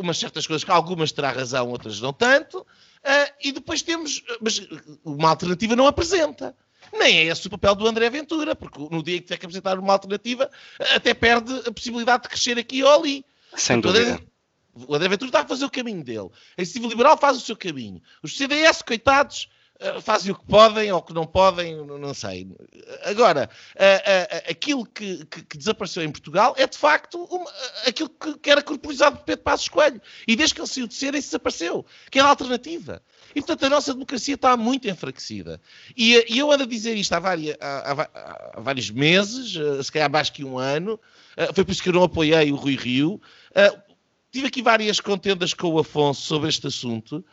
umas 0.00 0.18
certas 0.18 0.46
coisas 0.46 0.64
que 0.64 0.70
algumas 0.70 1.12
terá 1.12 1.30
razão, 1.30 1.68
outras 1.70 2.00
não 2.00 2.12
tanto, 2.12 2.66
Uh, 3.06 3.32
e 3.40 3.52
depois 3.52 3.82
temos. 3.82 4.20
Mas 4.40 4.60
uma 5.04 5.30
alternativa 5.30 5.76
não 5.76 5.86
apresenta. 5.86 6.56
Nem 6.92 7.18
é 7.18 7.24
esse 7.26 7.46
o 7.46 7.50
papel 7.50 7.74
do 7.76 7.86
André 7.86 8.10
Ventura, 8.10 8.56
porque 8.56 8.78
no 8.78 9.02
dia 9.02 9.18
que 9.18 9.24
tiver 9.24 9.38
que 9.38 9.46
apresentar 9.46 9.78
uma 9.78 9.92
alternativa, 9.92 10.50
até 10.94 11.14
perde 11.14 11.52
a 11.66 11.72
possibilidade 11.72 12.24
de 12.24 12.28
crescer 12.28 12.58
aqui 12.58 12.82
ou 12.82 12.92
ali. 12.92 13.24
Sem 13.54 13.80
dúvida. 13.80 14.20
O 14.74 14.94
André 14.94 15.08
Ventura 15.08 15.28
está 15.28 15.40
a 15.40 15.46
fazer 15.46 15.64
o 15.64 15.70
caminho 15.70 16.02
dele. 16.04 16.28
A 16.56 16.62
iniciativa 16.62 16.88
liberal 16.88 17.16
faz 17.16 17.36
o 17.36 17.40
seu 17.40 17.56
caminho. 17.56 18.02
Os 18.22 18.36
CDS, 18.36 18.82
coitados, 18.82 19.48
fazem 20.02 20.32
o 20.32 20.34
que 20.34 20.44
podem 20.46 20.90
ou 20.92 21.02
que 21.02 21.12
não 21.12 21.26
podem, 21.26 21.76
não 21.76 22.14
sei. 22.14 22.48
Agora, 23.04 23.50
aquilo 24.48 24.86
que, 24.86 25.24
que, 25.26 25.42
que, 25.44 25.58
desapareceu 25.58 26.02
em 26.02 26.10
Portugal 26.10 26.54
é 26.56 26.66
de 26.66 26.76
facto 26.76 27.22
uma, 27.24 27.50
aquilo 27.86 28.08
que, 28.08 28.38
que, 28.38 28.50
era 28.50 28.62
corporizado 28.62 29.18
por 29.18 29.24
Pedro 29.24 29.44
Passos 29.44 29.68
Coelho. 29.68 30.00
E 30.26 30.34
desde 30.34 30.54
que 30.54 30.60
ele 30.60 30.68
saiu 30.68 30.86
de 30.86 30.94
ser, 30.94 31.14
isso 31.14 31.28
desapareceu, 31.28 31.84
que 32.10 32.18
era 32.18 32.28
a 32.28 32.30
alternativa. 32.30 33.02
E 33.34 33.40
portanto 33.40 33.64
a 33.64 33.68
nossa 33.68 33.92
democracia 33.92 34.34
está 34.34 34.56
muito 34.56 34.88
enfraquecida. 34.88 35.60
E, 35.96 36.24
e 36.28 36.38
eu 36.38 36.50
ando 36.50 36.64
a 36.64 36.66
dizer 36.66 36.94
isto 36.94 37.12
há, 37.12 37.20
várias, 37.20 37.56
há, 37.60 37.92
há, 37.92 38.08
há, 38.54 38.60
vários 38.60 38.90
meses, 38.90 39.56
eh, 39.56 39.82
se 39.82 39.92
calhar 39.92 40.10
mais 40.10 40.30
que 40.30 40.44
um 40.44 40.58
ano, 40.58 40.98
eh, 41.36 41.52
foi 41.52 41.64
por 41.64 41.72
isso 41.72 41.82
que 41.82 41.90
eu 41.90 41.92
não 41.92 42.04
apoiei 42.04 42.50
o 42.50 42.56
Rui 42.56 42.76
Rio. 42.76 43.20
Tive 44.32 44.48
aqui 44.48 44.62
várias 44.62 45.00
contendas 45.00 45.54
com 45.54 45.68
o 45.68 45.78
Afonso 45.78 46.22
sobre 46.22 46.48
este 46.48 46.66
assunto. 46.66 47.24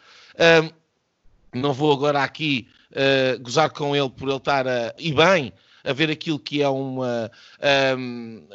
Não 1.53 1.73
vou 1.73 1.91
agora 1.91 2.23
aqui 2.23 2.67
uh, 2.91 3.41
gozar 3.41 3.69
com 3.69 3.95
ele 3.95 4.09
por 4.09 4.27
ele 4.27 4.37
estar, 4.37 4.67
a, 4.67 4.93
e 4.97 5.13
bem, 5.13 5.53
a 5.83 5.93
ver 5.93 6.09
aquilo 6.09 6.39
que 6.39 6.61
é 6.61 6.69
uma. 6.69 7.29
Um, 7.97 8.47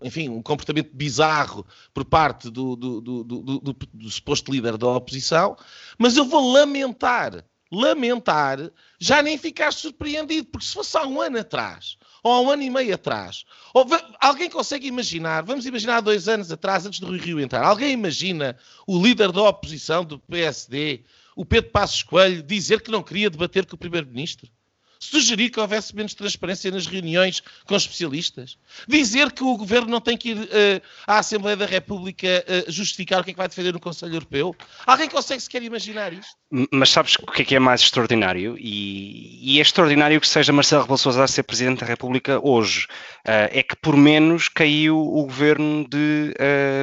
enfim, 0.00 0.28
um 0.28 0.40
comportamento 0.40 0.90
bizarro 0.92 1.66
por 1.92 2.04
parte 2.04 2.50
do, 2.50 2.76
do, 2.76 3.00
do, 3.00 3.24
do, 3.24 3.76
do 3.92 4.10
suposto 4.10 4.52
líder 4.52 4.76
da 4.76 4.86
oposição, 4.86 5.56
mas 5.98 6.16
eu 6.16 6.24
vou 6.24 6.52
lamentar, 6.52 7.44
lamentar, 7.70 8.58
já 8.98 9.20
nem 9.22 9.36
ficar 9.36 9.72
surpreendido, 9.72 10.46
porque 10.46 10.66
se 10.66 10.74
fosse 10.74 10.96
há 10.96 11.04
um 11.04 11.20
ano 11.20 11.38
atrás, 11.38 11.98
ou 12.22 12.32
há 12.32 12.40
um 12.40 12.50
ano 12.50 12.62
e 12.62 12.70
meio 12.70 12.94
atrás, 12.94 13.44
ou, 13.74 13.84
alguém 14.20 14.48
consegue 14.48 14.86
imaginar, 14.86 15.42
vamos 15.42 15.66
imaginar 15.66 16.00
dois 16.00 16.28
anos 16.28 16.52
atrás, 16.52 16.86
antes 16.86 17.00
do 17.00 17.08
Rui 17.08 17.18
Rio 17.18 17.40
entrar, 17.40 17.64
alguém 17.64 17.90
imagina 17.90 18.56
o 18.86 19.02
líder 19.02 19.32
da 19.32 19.42
oposição 19.42 20.04
do 20.04 20.18
PSD 20.18 21.04
o 21.38 21.44
Pedro 21.44 21.70
Passos 21.70 22.02
Coelho 22.02 22.42
dizer 22.42 22.80
que 22.80 22.90
não 22.90 23.00
queria 23.00 23.30
debater 23.30 23.64
com 23.64 23.76
o 23.76 23.78
Primeiro-Ministro? 23.78 24.50
Sugerir 24.98 25.50
que 25.50 25.60
houvesse 25.60 25.94
menos 25.94 26.12
transparência 26.12 26.68
nas 26.72 26.84
reuniões 26.84 27.40
com 27.64 27.76
especialistas? 27.76 28.58
Dizer 28.88 29.30
que 29.30 29.44
o 29.44 29.56
Governo 29.56 29.88
não 29.88 30.00
tem 30.00 30.16
que 30.16 30.30
ir 30.30 30.36
uh, 30.36 30.82
à 31.06 31.20
Assembleia 31.20 31.56
da 31.56 31.64
República 31.64 32.26
uh, 32.44 32.72
justificar 32.72 33.20
o 33.20 33.24
que 33.24 33.30
é 33.30 33.32
que 33.34 33.38
vai 33.38 33.46
defender 33.46 33.72
no 33.72 33.78
Conselho 33.78 34.16
Europeu? 34.16 34.56
Alguém 34.84 35.08
consegue 35.08 35.40
sequer 35.40 35.62
imaginar 35.62 36.12
isto? 36.12 36.34
Mas 36.72 36.90
sabes 36.90 37.14
o 37.14 37.26
que 37.30 37.42
é 37.42 37.44
que 37.44 37.54
é 37.54 37.60
mais 37.60 37.82
extraordinário? 37.82 38.56
E, 38.58 39.54
e 39.54 39.58
é 39.60 39.62
extraordinário 39.62 40.20
que 40.20 40.26
seja 40.26 40.52
Marcelo 40.52 40.82
Rebelo 40.82 40.98
Sousa 40.98 41.22
a 41.22 41.28
ser 41.28 41.44
Presidente 41.44 41.82
da 41.82 41.86
República 41.86 42.40
hoje. 42.42 42.88
Uh, 43.24 43.46
é 43.52 43.62
que 43.62 43.76
por 43.76 43.96
menos 43.96 44.48
caiu 44.48 44.98
o 44.98 45.22
Governo 45.22 45.86
de 45.88 46.34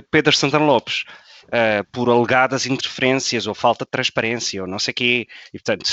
Pedro 0.09 0.33
Santana 0.33 0.63
Lopes 0.63 1.03
uh, 1.47 1.85
por 1.91 2.09
alegadas 2.09 2.65
interferências 2.65 3.47
ou 3.47 3.53
falta 3.53 3.85
de 3.85 3.91
transparência 3.91 4.61
ou 4.61 4.67
não 4.67 4.79
sei 4.79 4.91
o 4.91 4.95
quê. 4.95 5.27
E, 5.53 5.59
portanto, 5.59 5.83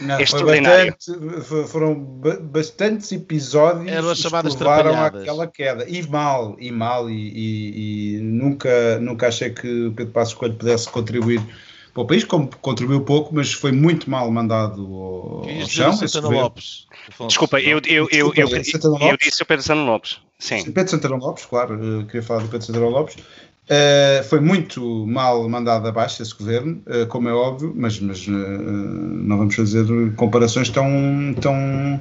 não, 0.00 0.18
é 0.18 0.22
extraordinário. 0.22 0.92
Bastante, 0.92 1.68
foram 1.68 1.94
bastantes 2.42 3.12
episódios 3.12 4.22
que 4.22 4.58
levaram 4.58 5.02
àquela 5.02 5.46
queda. 5.46 5.88
E 5.88 6.06
mal, 6.08 6.56
e 6.58 6.70
mal, 6.70 7.10
e, 7.10 7.14
e, 7.14 8.16
e, 8.16 8.20
nunca, 8.20 8.98
nunca 9.00 9.28
achei 9.28 9.50
que 9.50 9.86
o 9.86 9.92
Pedro 9.92 10.12
Passos 10.12 10.34
Coelho 10.34 10.54
pudesse 10.54 10.88
contribuir 10.88 11.42
para 11.92 12.02
o 12.02 12.06
país, 12.06 12.24
como 12.24 12.50
contribuiu 12.60 13.02
pouco, 13.02 13.32
mas 13.32 13.52
foi 13.52 13.70
muito 13.70 14.10
mal 14.10 14.28
mandado 14.28 14.82
ao, 14.82 15.48
ao 15.48 15.66
chão. 15.68 15.92
Santana 15.92 16.28
Lopes. 16.28 16.88
Desculpa, 17.28 17.60
eu, 17.60 17.80
eu, 17.86 18.08
eu, 18.10 18.32
eu, 18.34 18.48
eu, 18.48 18.48
eu 18.48 19.16
disse 19.16 19.42
o 19.42 19.46
Pedro 19.46 19.62
Santana 19.62 19.84
Lopes. 19.84 20.18
Sim. 20.36 20.64
Pedro 20.72 20.90
Santana 20.90 21.16
Lopes, 21.16 21.46
claro, 21.46 22.00
eh, 22.00 22.04
queria 22.06 22.22
falar 22.22 22.42
do 22.42 22.48
Pedro 22.48 22.66
Santana 22.66 22.88
Lopes. 22.88 23.16
Uh, 23.64 24.22
foi 24.24 24.40
muito 24.40 25.06
mal 25.06 25.48
mandado 25.48 25.88
abaixo 25.88 26.22
esse 26.22 26.34
governo, 26.36 26.82
uh, 26.86 27.06
como 27.06 27.30
é 27.30 27.32
óbvio, 27.32 27.72
mas, 27.74 27.98
mas 27.98 28.26
uh, 28.28 28.30
não 28.30 29.38
vamos 29.38 29.54
fazer 29.54 29.86
comparações 30.16 30.68
tão, 30.68 31.34
tão 31.40 31.98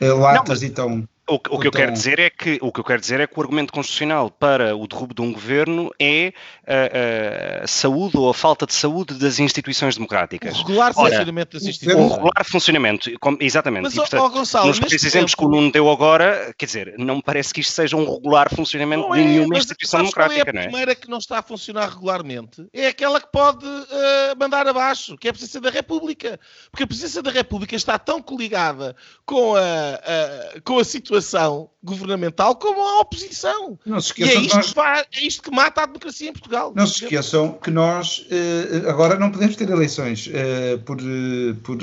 latas 0.00 0.62
não, 0.62 0.68
e 0.68 0.70
tão. 0.70 1.08
O, 1.32 1.36
o 1.36 1.58
que 1.58 1.66
eu 1.66 1.72
quero 1.72 1.92
dizer 1.92 2.18
é 2.18 2.28
que 2.28 2.58
o 2.60 2.70
que 2.70 2.80
eu 2.80 2.84
quero 2.84 3.00
dizer 3.00 3.18
é 3.20 3.26
que 3.26 3.38
o 3.38 3.40
argumento 3.40 3.72
constitucional 3.72 4.30
para 4.30 4.76
o 4.76 4.86
derrubo 4.86 5.14
de 5.14 5.22
um 5.22 5.32
governo 5.32 5.90
é 5.98 6.34
a, 6.66 7.64
a 7.64 7.66
saúde 7.66 8.18
ou 8.18 8.28
a 8.28 8.34
falta 8.34 8.66
de 8.66 8.74
saúde 8.74 9.14
das 9.14 9.38
instituições 9.38 9.94
democráticas. 9.94 10.54
O 10.54 10.58
regular 10.58 10.92
Ora, 10.94 11.10
funcionamento 11.10 11.56
das 11.56 11.66
instituições. 11.66 12.10
O 12.10 12.14
regular 12.14 12.44
funcionamento, 12.44 13.10
exatamente. 13.40 13.84
Mas, 13.84 13.94
e, 13.94 13.96
portanto, 13.96 14.20
ó, 14.20 14.28
Gonçalo, 14.28 14.66
nos 14.66 14.78
três 14.78 15.04
exemplos 15.04 15.32
tempo... 15.32 15.42
que 15.42 15.44
o 15.46 15.48
Nuno 15.48 15.72
deu 15.72 15.90
agora, 15.90 16.54
quer 16.58 16.66
dizer, 16.66 16.94
não 16.98 17.16
me 17.16 17.22
parece 17.22 17.54
que 17.54 17.60
isto 17.60 17.72
seja 17.72 17.96
um 17.96 18.04
regular 18.04 18.54
funcionamento 18.54 19.08
não 19.08 19.16
de 19.16 19.24
nenhuma 19.24 19.54
é, 19.54 19.58
instituição 19.58 20.00
democrática, 20.00 20.50
é 20.50 20.52
não 20.52 20.60
é? 20.60 20.64
A 20.64 20.68
primeira 20.68 20.94
que 20.94 21.08
não 21.08 21.18
está 21.18 21.38
a 21.38 21.42
funcionar 21.42 21.88
regularmente 21.88 22.66
é 22.74 22.88
aquela 22.88 23.18
que 23.18 23.32
pode 23.32 23.64
uh, 23.64 24.38
mandar 24.38 24.66
abaixo, 24.68 25.16
que 25.16 25.28
é 25.28 25.30
a 25.30 25.32
Presidência 25.32 25.62
da 25.62 25.70
República. 25.70 26.38
Porque 26.70 26.82
a 26.82 26.86
Presidência 26.86 27.22
da 27.22 27.30
República 27.30 27.74
está 27.74 27.98
tão 27.98 28.20
coligada 28.20 28.94
com 29.24 29.56
a, 29.56 29.60
a 29.60 30.60
com 30.60 30.78
a 30.78 30.84
situação 30.84 31.21
situação 31.22 31.70
governamental 31.82 32.56
como 32.56 32.80
a 32.80 33.00
oposição. 33.00 33.78
Não 33.86 34.00
se 34.00 34.08
esqueçam 34.08 34.34
e 34.34 34.36
é 34.36 34.40
isto, 34.46 34.56
nós... 34.56 34.68
que 34.68 34.74
vai, 34.74 35.00
é 35.00 35.24
isto 35.24 35.42
que 35.42 35.50
mata 35.50 35.82
a 35.82 35.86
democracia 35.86 36.28
em 36.28 36.32
Portugal. 36.32 36.72
Não 36.74 36.86
se 36.86 37.04
esqueçam 37.04 37.52
que 37.52 37.70
nós 37.70 38.26
uh, 38.30 38.88
agora 38.88 39.18
não 39.18 39.30
podemos 39.30 39.56
ter 39.56 39.70
eleições 39.70 40.26
uh, 40.26 40.78
por, 40.80 40.98
uh, 41.00 41.54
por 41.62 41.78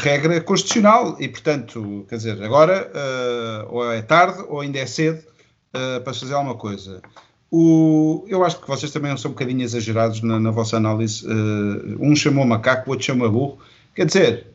regra 0.00 0.40
constitucional 0.40 1.16
e, 1.20 1.28
portanto, 1.28 2.06
quer 2.08 2.16
dizer, 2.16 2.42
agora 2.42 2.90
ou 3.68 3.90
é 3.92 4.02
tarde 4.02 4.44
ou 4.48 4.60
ainda 4.60 4.78
é 4.78 4.86
cedo 4.86 5.22
para 6.04 6.14
fazer 6.14 6.34
alguma 6.34 6.54
coisa. 6.54 7.02
O, 7.50 8.24
eu 8.28 8.44
acho 8.44 8.60
que 8.60 8.68
vocês 8.68 8.90
também 8.90 9.14
são 9.16 9.30
um 9.30 9.34
bocadinho 9.34 9.62
exagerados 9.62 10.22
na, 10.22 10.40
na 10.40 10.50
vossa 10.50 10.76
análise. 10.76 11.26
um 12.00 12.14
chamou 12.16 12.44
macaco, 12.44 12.88
o 12.88 12.92
outro 12.92 13.06
chama 13.06 13.28
burro. 13.28 13.58
Quer 13.94 14.06
dizer, 14.06 14.46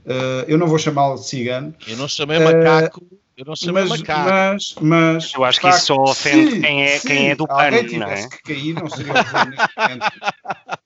eu 0.48 0.58
não 0.58 0.68
vou 0.68 0.80
chamá-lo 0.80 1.16
de 1.16 1.26
cigano. 1.26 1.74
Eu 1.88 1.98
não 1.98 2.08
chamei 2.08 2.40
macaco 2.40 3.02
eu 3.38 3.46
não 3.46 3.56
sei 3.56 3.72
mas, 3.72 4.02
mas, 4.02 4.76
mas, 4.82 5.34
Eu 5.36 5.46
acho 5.46 5.62
que 5.62 5.70
isso 5.70 5.86
só 5.86 6.02
ofende 6.02 6.54
se, 6.54 6.60
quem, 6.60 6.84
é, 6.84 7.00
quem 7.00 7.30
é 7.30 7.36
do 7.36 7.48
PAN, 7.48 7.70
não 8.00 8.08
é? 8.08 8.28
que 8.28 8.42
cair, 8.42 8.74
não 8.74 8.90
seria 8.90 9.14
o 9.14 9.24
governo. 9.24 9.56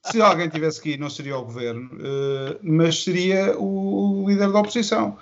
Se 0.04 0.20
alguém 0.20 0.48
tivesse 0.50 0.82
que 0.82 0.90
cair, 0.90 1.00
não 1.00 1.08
seria 1.08 1.38
o 1.38 1.44
governo, 1.46 1.90
uh, 1.94 2.58
mas 2.62 3.04
seria 3.04 3.58
o, 3.58 4.26
líder 4.28 4.52
da 4.52 4.60
oposição. 4.60 5.16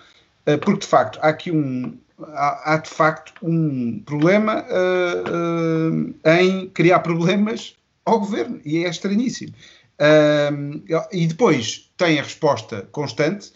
Uh, 0.45 0.59
porque, 0.59 0.81
de 0.81 0.87
facto, 0.89 1.21
há 1.23 1.29
aqui 1.29 1.53
um, 1.53 1.97
há, 2.35 2.75
há 2.75 2.77
de 2.79 2.91
facto 2.91 3.33
um 3.45 4.03
problema 4.05 4.65
uh, 4.65 6.15
em 6.37 6.69
criar 6.71 6.99
problemas 6.99 7.77
ao 8.05 8.19
governo, 8.19 8.61
e 8.65 8.85
é 8.85 8.89
estranhíssimo. 8.89 9.55
e 11.13 11.27
depois 11.29 11.93
tem 11.97 12.19
a 12.19 12.25
resposta 12.25 12.89
constante 12.91 13.53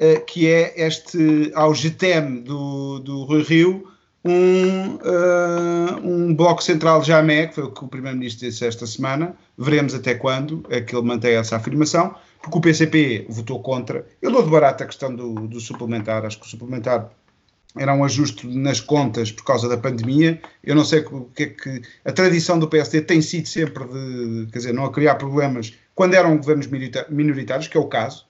uh, 0.00 0.24
que 0.24 0.46
é 0.46 0.86
este, 0.86 1.50
ao 1.54 1.74
GTM 1.74 2.40
do, 2.40 2.98
do 3.00 3.24
Rui 3.24 3.42
Rio, 3.42 3.88
um, 4.24 4.96
uh, 4.96 6.00
um 6.02 6.34
bloco 6.34 6.62
central 6.62 7.02
jamé, 7.02 7.46
que 7.46 7.54
foi 7.54 7.64
o 7.64 7.70
que 7.70 7.84
o 7.84 7.88
Primeiro-Ministro 7.88 8.48
disse 8.48 8.66
esta 8.66 8.86
semana, 8.86 9.34
veremos 9.56 9.94
até 9.94 10.14
quando 10.14 10.64
é 10.70 10.80
que 10.80 10.94
ele 10.94 11.06
mantém 11.06 11.34
essa 11.34 11.56
afirmação, 11.56 12.14
porque 12.42 12.58
o 12.58 12.60
PCP 12.60 13.26
votou 13.28 13.60
contra. 13.62 14.06
Eu 14.20 14.30
dou 14.30 14.42
de 14.42 14.50
barato 14.50 14.82
a 14.82 14.86
questão 14.86 15.14
do, 15.14 15.34
do 15.34 15.60
suplementar, 15.60 16.24
acho 16.24 16.38
que 16.38 16.46
o 16.46 16.48
suplementar 16.48 17.10
era 17.76 17.94
um 17.94 18.02
ajuste 18.02 18.46
nas 18.46 18.80
contas 18.80 19.30
por 19.30 19.44
causa 19.44 19.68
da 19.68 19.76
pandemia. 19.76 20.40
Eu 20.64 20.74
não 20.74 20.84
sei 20.84 21.00
o 21.00 21.28
que 21.34 21.42
é 21.42 21.46
que. 21.46 21.82
A 22.04 22.12
tradição 22.12 22.58
do 22.58 22.68
PSD 22.68 23.02
tem 23.02 23.20
sido 23.20 23.46
sempre 23.46 23.84
de, 23.84 24.50
quer 24.50 24.58
dizer, 24.58 24.72
não 24.72 24.84
a 24.84 24.92
criar 24.92 25.16
problemas 25.16 25.74
quando 25.94 26.14
eram 26.14 26.36
governos 26.36 26.68
minoritários, 27.08 27.68
que 27.68 27.76
é 27.76 27.80
o 27.80 27.86
caso 27.86 28.27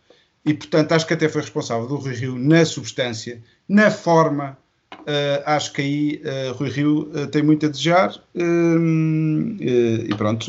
e, 0.48 0.54
portanto, 0.54 0.92
acho 0.92 1.06
que 1.06 1.12
até 1.12 1.28
foi 1.28 1.42
responsável 1.42 1.86
do 1.86 1.96
Rui 1.96 2.14
Rio 2.14 2.38
na 2.38 2.64
substância, 2.64 3.42
na 3.68 3.90
forma. 3.90 4.56
Uh, 4.92 5.42
acho 5.44 5.72
que 5.74 5.82
aí 5.82 6.22
uh, 6.24 6.52
Rui 6.54 6.70
Rio 6.70 7.10
uh, 7.14 7.26
tem 7.26 7.42
muito 7.42 7.66
a 7.66 7.68
desejar 7.68 8.14
e 9.60 10.14
pronto, 10.16 10.46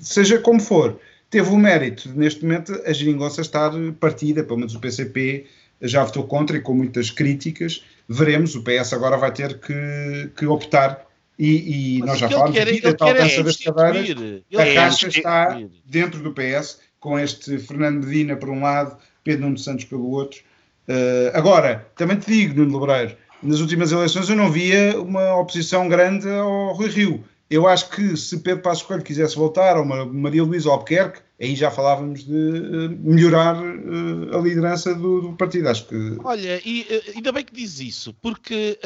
seja 0.00 0.38
como 0.38 0.60
for, 0.60 0.98
teve 1.28 1.48
o 1.50 1.56
mérito 1.56 2.08
de, 2.08 2.18
neste 2.18 2.44
momento 2.44 2.80
a 2.86 2.92
geringonça 2.92 3.40
estar 3.40 3.72
partida, 3.98 4.44
pelo 4.44 4.58
menos 4.58 4.74
o 4.74 4.80
PCP 4.80 5.46
já 5.80 6.04
votou 6.04 6.24
contra 6.24 6.56
e 6.56 6.60
com 6.60 6.74
muitas 6.74 7.10
críticas. 7.10 7.84
Veremos, 8.08 8.54
o 8.54 8.62
PS 8.62 8.92
agora 8.92 9.16
vai 9.16 9.32
ter 9.32 9.58
que, 9.58 10.30
que 10.36 10.46
optar 10.46 11.04
e, 11.38 11.96
e 11.96 11.98
nós 12.00 12.18
já 12.18 12.28
falamos 12.28 12.56
aqui 12.56 12.80
da 12.80 12.92
tal 12.94 13.14
dança 13.14 13.40
é 13.40 13.42
das 13.42 13.56
cadeiras. 13.56 14.42
A 14.54 14.74
caixa 14.74 15.08
está 15.08 15.60
dentro 15.84 16.22
do 16.22 16.32
PS, 16.32 16.78
com 17.00 17.18
este 17.18 17.58
Fernando 17.58 18.06
Medina 18.06 18.36
por 18.36 18.48
um 18.48 18.62
lado, 18.62 18.96
Pedro 19.24 19.46
Nuno 19.46 19.58
Santos 19.58 19.84
pelo 19.84 20.10
outro. 20.10 20.40
Uh, 20.88 21.30
agora, 21.34 21.86
também 21.96 22.16
te 22.16 22.30
digo, 22.30 22.60
Nuno 22.60 22.78
Lebreiro, 22.78 23.16
nas 23.42 23.60
últimas 23.60 23.92
eleições 23.92 24.28
eu 24.28 24.36
não 24.36 24.50
via 24.50 25.00
uma 25.00 25.36
oposição 25.36 25.88
grande 25.88 26.28
ao 26.28 26.74
Rui 26.74 26.88
Rio. 26.88 27.24
Eu 27.48 27.68
acho 27.68 27.90
que 27.90 28.16
se 28.16 28.38
Pedro 28.38 28.62
Passos 28.62 28.82
Coelho 28.82 29.02
quisesse 29.02 29.36
voltar, 29.36 29.76
ou 29.76 29.84
Maria 29.84 30.42
Luísa 30.42 30.70
Albuquerque, 30.70 31.20
aí 31.38 31.54
já 31.54 31.70
falávamos 31.70 32.24
de 32.24 32.32
uh, 32.32 32.98
melhorar 32.98 33.62
uh, 33.62 34.36
a 34.36 34.40
liderança 34.40 34.94
do, 34.94 35.20
do, 35.20 35.32
partido. 35.34 35.68
Acho 35.68 35.86
que. 35.86 36.16
Olha, 36.24 36.60
e 36.64 36.86
ainda 37.14 37.30
bem 37.30 37.44
que 37.44 37.52
diz 37.52 37.78
isso, 37.78 38.14
porque 38.22 38.78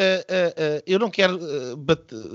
eu 0.84 0.98
não 0.98 1.10
quero 1.10 1.38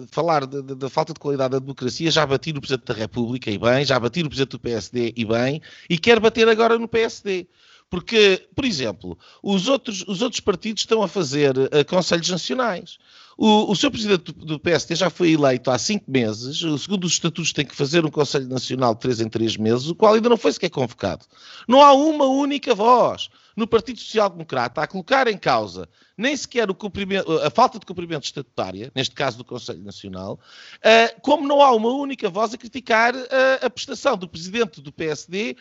falar 0.10 0.46
da 0.46 0.90
falta 0.90 1.14
de 1.14 1.20
qualidade 1.20 1.52
da 1.52 1.60
democracia, 1.60 2.10
já 2.10 2.26
bati 2.26 2.54
no 2.54 2.62
Presidente 2.62 2.86
da 2.86 2.94
República 2.94 3.52
e 3.52 3.58
bem, 3.58 3.84
já 3.84 4.00
bati 4.00 4.24
no 4.24 4.30
Presidente 4.30 4.52
do 4.52 4.60
PSD 4.60 5.14
e 5.16 5.26
bem, 5.26 5.62
e 5.90 5.98
quero 5.98 6.22
bater 6.22 6.48
agora 6.48 6.80
no 6.80 6.88
PSD 6.88 7.46
Porque, 7.92 8.48
por 8.56 8.64
exemplo, 8.64 9.20
os 9.44 9.68
outros, 9.68 10.06
os 10.08 10.22
outros 10.22 10.40
partidos 10.40 10.84
estão 10.84 11.04
a 11.04 11.10
fazer 11.10 11.58
uh, 11.58 11.86
conselhos 11.86 12.30
nacionais. 12.30 12.98
O, 13.38 13.70
o 13.70 13.76
seu 13.76 13.92
presidente 13.92 14.32
do, 14.32 14.46
do 14.46 14.60
PSD 14.60 14.96
já 14.96 15.10
foi 15.10 15.34
eleito 15.34 15.70
há 15.70 15.78
cinco 15.78 16.10
meses, 16.10 16.60
segundo 16.82 17.04
os 17.04 17.12
estatutos 17.12 17.52
tem 17.52 17.66
que 17.66 17.76
fazer 17.76 18.06
um 18.06 18.10
Conselho 18.10 18.48
Nacional 18.48 18.94
de 18.94 19.02
três 19.02 19.20
em 19.20 19.28
três 19.28 19.58
meses, 19.58 19.88
o 19.90 19.96
qual 19.96 20.14
ainda 20.14 20.30
não 20.30 20.38
foi 20.38 20.54
sequer 20.54 20.70
convocado. 20.70 21.26
Não 21.68 21.82
há 21.82 21.92
uma 21.92 22.26
única 22.26 22.74
voz 22.74 23.30
no 23.58 23.68
Partido 23.68 24.00
Social 24.00 24.30
Democrata 24.30 24.82
a 24.82 24.88
colocar 24.88 25.28
em 25.28 25.38
causa 25.38 25.90
nem 26.18 26.38
sequer 26.38 26.68
a 26.70 27.50
falta 27.50 27.80
de 27.80 27.86
cumprimento 27.86 28.26
estatutária, 28.26 28.92
neste 28.94 29.16
caso 29.16 29.38
do 29.38 29.44
Conselho 29.44 29.82
Nacional, 29.82 30.40
uh, 30.78 31.22
como 31.22 31.48
não 31.48 31.62
há 31.62 31.72
uma 31.72 31.90
única 31.90 32.30
voz 32.30 32.54
a 32.54 32.58
criticar 32.58 33.16
uh, 33.16 33.28
a 33.62 33.70
prestação 33.70 34.16
do 34.16 34.28
presidente 34.28 34.80
do 34.82 34.92
PSD 34.92 35.58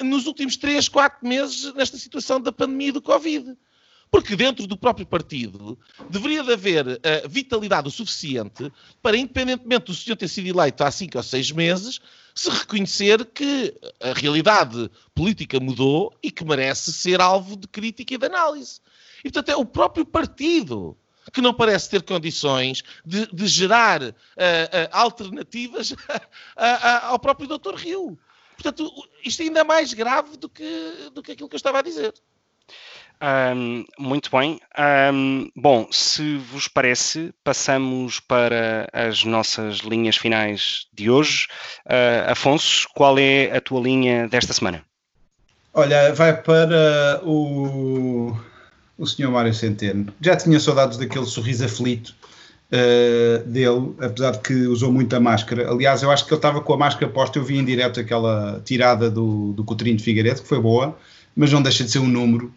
nos 0.00 0.26
últimos 0.26 0.56
três, 0.56 0.88
quatro 0.88 1.26
meses 1.26 1.72
nesta 1.74 1.96
situação 1.96 2.40
da 2.40 2.52
pandemia 2.52 2.92
do 2.92 3.02
Covid. 3.02 3.56
Porque 4.10 4.34
dentro 4.34 4.66
do 4.66 4.76
próprio 4.76 5.06
partido 5.06 5.78
deveria 6.08 6.42
de 6.42 6.52
haver 6.52 6.86
uh, 6.86 7.28
vitalidade 7.28 7.88
o 7.88 7.90
suficiente 7.90 8.72
para, 9.02 9.16
independentemente 9.16 9.86
do 9.86 9.94
senhor 9.94 10.16
ter 10.16 10.28
sido 10.28 10.48
eleito 10.48 10.82
há 10.82 10.90
cinco 10.90 11.18
ou 11.18 11.22
seis 11.22 11.50
meses, 11.50 12.00
se 12.34 12.48
reconhecer 12.48 13.24
que 13.26 13.74
a 14.00 14.12
realidade 14.14 14.90
política 15.14 15.60
mudou 15.60 16.16
e 16.22 16.30
que 16.30 16.44
merece 16.44 16.92
ser 16.92 17.20
alvo 17.20 17.56
de 17.56 17.68
crítica 17.68 18.14
e 18.14 18.18
de 18.18 18.26
análise. 18.26 18.80
E, 19.18 19.24
portanto, 19.24 19.50
é 19.50 19.56
o 19.56 19.64
próprio 19.64 20.06
partido 20.06 20.96
que 21.32 21.42
não 21.42 21.52
parece 21.52 21.90
ter 21.90 22.02
condições 22.02 22.82
de, 23.04 23.26
de 23.26 23.46
gerar 23.46 24.02
uh, 24.02 24.06
uh, 24.06 24.14
alternativas 24.90 25.94
ao 27.02 27.18
próprio 27.18 27.46
Dr. 27.46 27.74
Rio. 27.74 28.18
Portanto, 28.60 28.90
isto 29.24 29.40
é 29.40 29.44
ainda 29.44 29.62
mais 29.62 29.94
grave 29.94 30.36
do 30.36 30.48
que, 30.48 31.10
do 31.14 31.22
que 31.22 31.32
aquilo 31.32 31.48
que 31.48 31.54
eu 31.54 31.58
estava 31.58 31.78
a 31.78 31.82
dizer. 31.82 32.12
Um, 33.22 33.84
muito 33.98 34.30
bem. 34.36 34.60
Um, 35.12 35.48
bom, 35.56 35.88
se 35.92 36.36
vos 36.38 36.66
parece, 36.66 37.32
passamos 37.44 38.18
para 38.18 38.88
as 38.92 39.24
nossas 39.24 39.78
linhas 39.78 40.16
finais 40.16 40.86
de 40.92 41.08
hoje. 41.08 41.46
Uh, 41.86 42.30
Afonso, 42.32 42.88
qual 42.94 43.16
é 43.16 43.56
a 43.56 43.60
tua 43.60 43.80
linha 43.80 44.28
desta 44.28 44.52
semana? 44.52 44.84
Olha, 45.72 46.12
vai 46.12 46.36
para 46.42 47.20
o, 47.22 48.36
o 48.96 49.06
senhor 49.06 49.30
Mário 49.30 49.54
Centeno. 49.54 50.12
Já 50.20 50.36
tinha 50.36 50.58
saudades 50.58 50.98
daquele 50.98 51.26
sorriso 51.26 51.64
aflito 51.64 52.14
uh, 52.72 53.44
dele, 53.46 53.94
apesar 54.00 54.32
de 54.32 54.38
que 54.40 54.54
usou 54.66 54.92
muita 54.92 55.18
máscara. 55.20 55.70
Aliás, 55.70 56.02
eu 56.02 56.10
acho 56.10 56.24
que 56.24 56.32
ele 56.32 56.38
estava 56.38 56.60
com 56.60 56.72
a 56.72 56.76
máscara 56.76 57.10
posta. 57.10 57.38
Eu 57.38 57.44
vi 57.44 57.58
em 57.58 57.64
direto 57.64 58.00
aquela 58.00 58.60
tirada 58.64 59.10
do, 59.10 59.52
do 59.52 59.64
Coutinho 59.64 59.96
de 59.96 60.02
Figueiredo, 60.02 60.42
que 60.42 60.48
foi 60.48 60.60
boa, 60.60 60.96
mas 61.34 61.52
não 61.52 61.62
deixa 61.62 61.84
de 61.84 61.90
ser 61.90 61.98
um 61.98 62.08
número. 62.08 62.52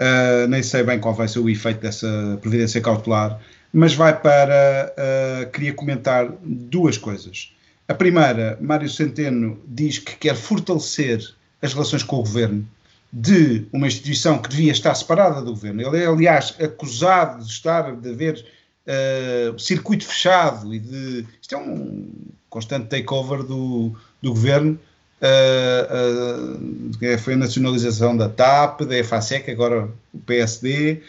Uh, 0.00 0.46
nem 0.48 0.62
sei 0.62 0.82
bem 0.84 1.00
qual 1.00 1.14
vai 1.14 1.26
ser 1.26 1.40
o 1.40 1.48
efeito 1.48 1.80
dessa 1.80 2.38
providência 2.40 2.80
cautelar, 2.80 3.40
mas 3.72 3.94
vai 3.94 4.18
para. 4.18 4.94
Uh, 4.96 5.50
queria 5.50 5.74
comentar 5.74 6.32
duas 6.42 6.96
coisas. 6.96 7.52
A 7.88 7.94
primeira, 7.94 8.56
Mário 8.60 8.88
Centeno 8.88 9.58
diz 9.66 9.98
que 9.98 10.14
quer 10.16 10.36
fortalecer 10.36 11.20
as 11.60 11.72
relações 11.72 12.02
com 12.02 12.16
o 12.16 12.20
governo 12.20 12.68
de 13.12 13.66
uma 13.72 13.86
instituição 13.86 14.38
que 14.38 14.50
devia 14.50 14.70
estar 14.70 14.94
separada 14.94 15.40
do 15.40 15.52
governo. 15.52 15.80
Ele 15.80 16.04
é, 16.04 16.06
aliás, 16.06 16.54
acusado 16.60 17.42
de 17.42 17.50
estar, 17.50 17.96
de 17.96 18.10
haver 18.10 18.44
uh, 18.88 19.58
circuito 19.58 20.06
fechado 20.06 20.74
e 20.74 20.78
de. 20.78 21.26
Isto 21.40 21.54
é 21.54 21.58
um 21.58 22.10
constante 22.48 22.88
takeover 22.88 23.42
do, 23.42 23.92
do 24.22 24.30
governo 24.30 24.78
uh, 25.20 26.56
uh, 26.56 27.18
foi 27.18 27.34
a 27.34 27.36
nacionalização 27.36 28.16
da 28.16 28.28
TAP, 28.28 28.82
da 28.82 28.96
EFASEC, 28.96 29.50
agora 29.50 29.88
o 30.12 30.18
PSD, 30.20 31.02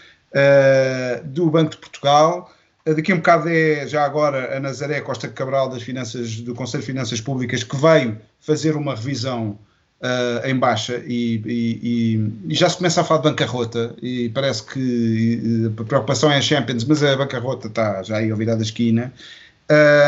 do 1.26 1.50
Banco 1.50 1.72
de 1.72 1.78
Portugal. 1.78 2.54
Daqui 2.86 3.12
a 3.12 3.16
um 3.16 3.20
bocado 3.20 3.50
é 3.50 3.88
já 3.88 4.04
agora 4.04 4.56
a 4.56 4.60
Nazaré 4.60 5.02
Costa 5.02 5.28
Cabral 5.28 5.70
das 5.70 5.84
Finanças, 5.84 6.42
do 6.42 6.56
Conselho 6.56 6.82
de 6.82 6.88
Finanças 6.88 7.22
Públicas 7.22 7.64
que 7.64 7.76
veio 7.76 8.18
fazer 8.40 8.76
uma 8.76 8.96
revisão 8.96 9.58
uh, 10.02 10.48
em 10.48 10.58
baixa 10.58 11.02
e, 11.06 11.42
e, 11.46 12.32
e, 12.48 12.56
já 12.56 12.70
se 12.70 12.78
começa 12.78 13.02
a 13.02 13.04
falar 13.04 13.22
de 13.22 13.30
bancarrota 13.30 13.96
e 14.02 14.30
parece 14.30 14.64
que 14.64 15.72
a 15.78 15.84
preocupação 15.84 16.32
é 16.32 16.38
a 16.38 16.42
Champions, 16.42 16.86
mas 16.86 17.04
a 17.04 17.16
bancarrota 17.16 17.68
está 17.68 18.04
já 18.04 18.18
aí 18.18 18.32
ao 18.32 18.38
virar 18.38 18.56
da 18.56 18.64
esquina. 18.64 19.14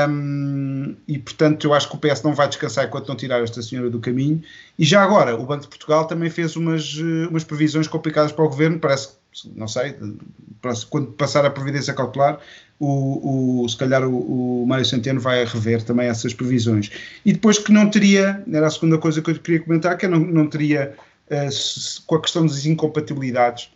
Um, 0.09 0.95
e 1.07 1.19
portanto 1.19 1.67
eu 1.67 1.73
acho 1.75 1.87
que 1.87 1.95
o 1.95 1.99
PS 1.99 2.23
não 2.23 2.33
vai 2.33 2.47
descansar 2.47 2.85
enquanto 2.85 3.07
não 3.07 3.15
tirar 3.15 3.43
esta 3.43 3.61
senhora 3.61 3.89
do 3.89 3.99
caminho. 3.99 4.41
E 4.77 4.83
já 4.83 5.03
agora, 5.03 5.35
o 5.35 5.45
Banco 5.45 5.63
de 5.63 5.67
Portugal 5.67 6.05
também 6.05 6.31
fez 6.31 6.55
umas, 6.55 6.97
eh, 6.99 7.27
umas 7.27 7.43
previsões 7.43 7.87
complicadas 7.87 8.31
para 8.31 8.43
o 8.43 8.49
governo, 8.49 8.79
parece 8.79 9.09
não 9.55 9.67
sei, 9.67 9.95
quando 10.89 11.07
passar 11.13 11.45
a 11.45 11.49
providência 11.49 11.93
cautelar, 11.93 12.39
o, 12.79 13.63
o, 13.63 13.69
se 13.69 13.77
calhar 13.77 14.03
o, 14.03 14.63
o 14.63 14.65
Mário 14.67 14.85
Centeno 14.85 15.19
vai 15.19 15.45
rever 15.45 15.83
também 15.83 16.07
essas 16.07 16.33
previsões. 16.33 16.91
E 17.25 17.31
depois 17.31 17.59
que 17.59 17.71
não 17.71 17.89
teria, 17.89 18.43
era 18.51 18.67
a 18.67 18.71
segunda 18.71 18.97
coisa 18.97 19.21
que 19.21 19.31
eu 19.31 19.35
queria 19.35 19.61
comentar, 19.61 19.97
que 19.97 20.07
não, 20.07 20.19
não 20.19 20.47
teria, 20.47 20.93
uh, 21.29 22.03
com 22.05 22.15
a 22.15 22.21
questão 22.21 22.45
das 22.45 22.65
incompatibilidades, 22.65 23.69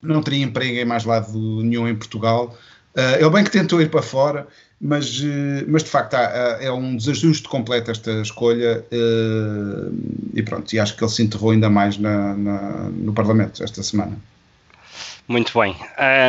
não 0.00 0.22
teria 0.22 0.44
emprego 0.44 0.76
em 0.76 0.84
mais 0.84 1.04
lado 1.04 1.62
nenhum 1.62 1.88
em 1.88 1.96
Portugal. 1.96 2.56
Uh, 2.94 3.16
ele 3.18 3.30
bem 3.30 3.44
que 3.44 3.50
tentou 3.50 3.80
ir 3.80 3.90
para 3.90 4.02
fora, 4.02 4.46
mas, 4.78 5.20
uh, 5.20 5.64
mas 5.66 5.82
de 5.82 5.88
facto 5.88 6.14
há, 6.14 6.58
é 6.60 6.70
um 6.70 6.94
desajuste 6.96 7.48
completo 7.48 7.90
esta 7.90 8.20
escolha 8.20 8.84
uh, 8.92 9.94
e 10.34 10.42
pronto, 10.42 10.72
e 10.74 10.78
acho 10.78 10.94
que 10.96 11.02
ele 11.02 11.10
se 11.10 11.22
enterrou 11.22 11.52
ainda 11.52 11.70
mais 11.70 11.96
na, 11.96 12.34
na, 12.34 12.90
no 12.90 13.14
Parlamento 13.14 13.64
esta 13.64 13.82
semana. 13.82 14.16
Muito 15.28 15.58
bem. 15.58 15.76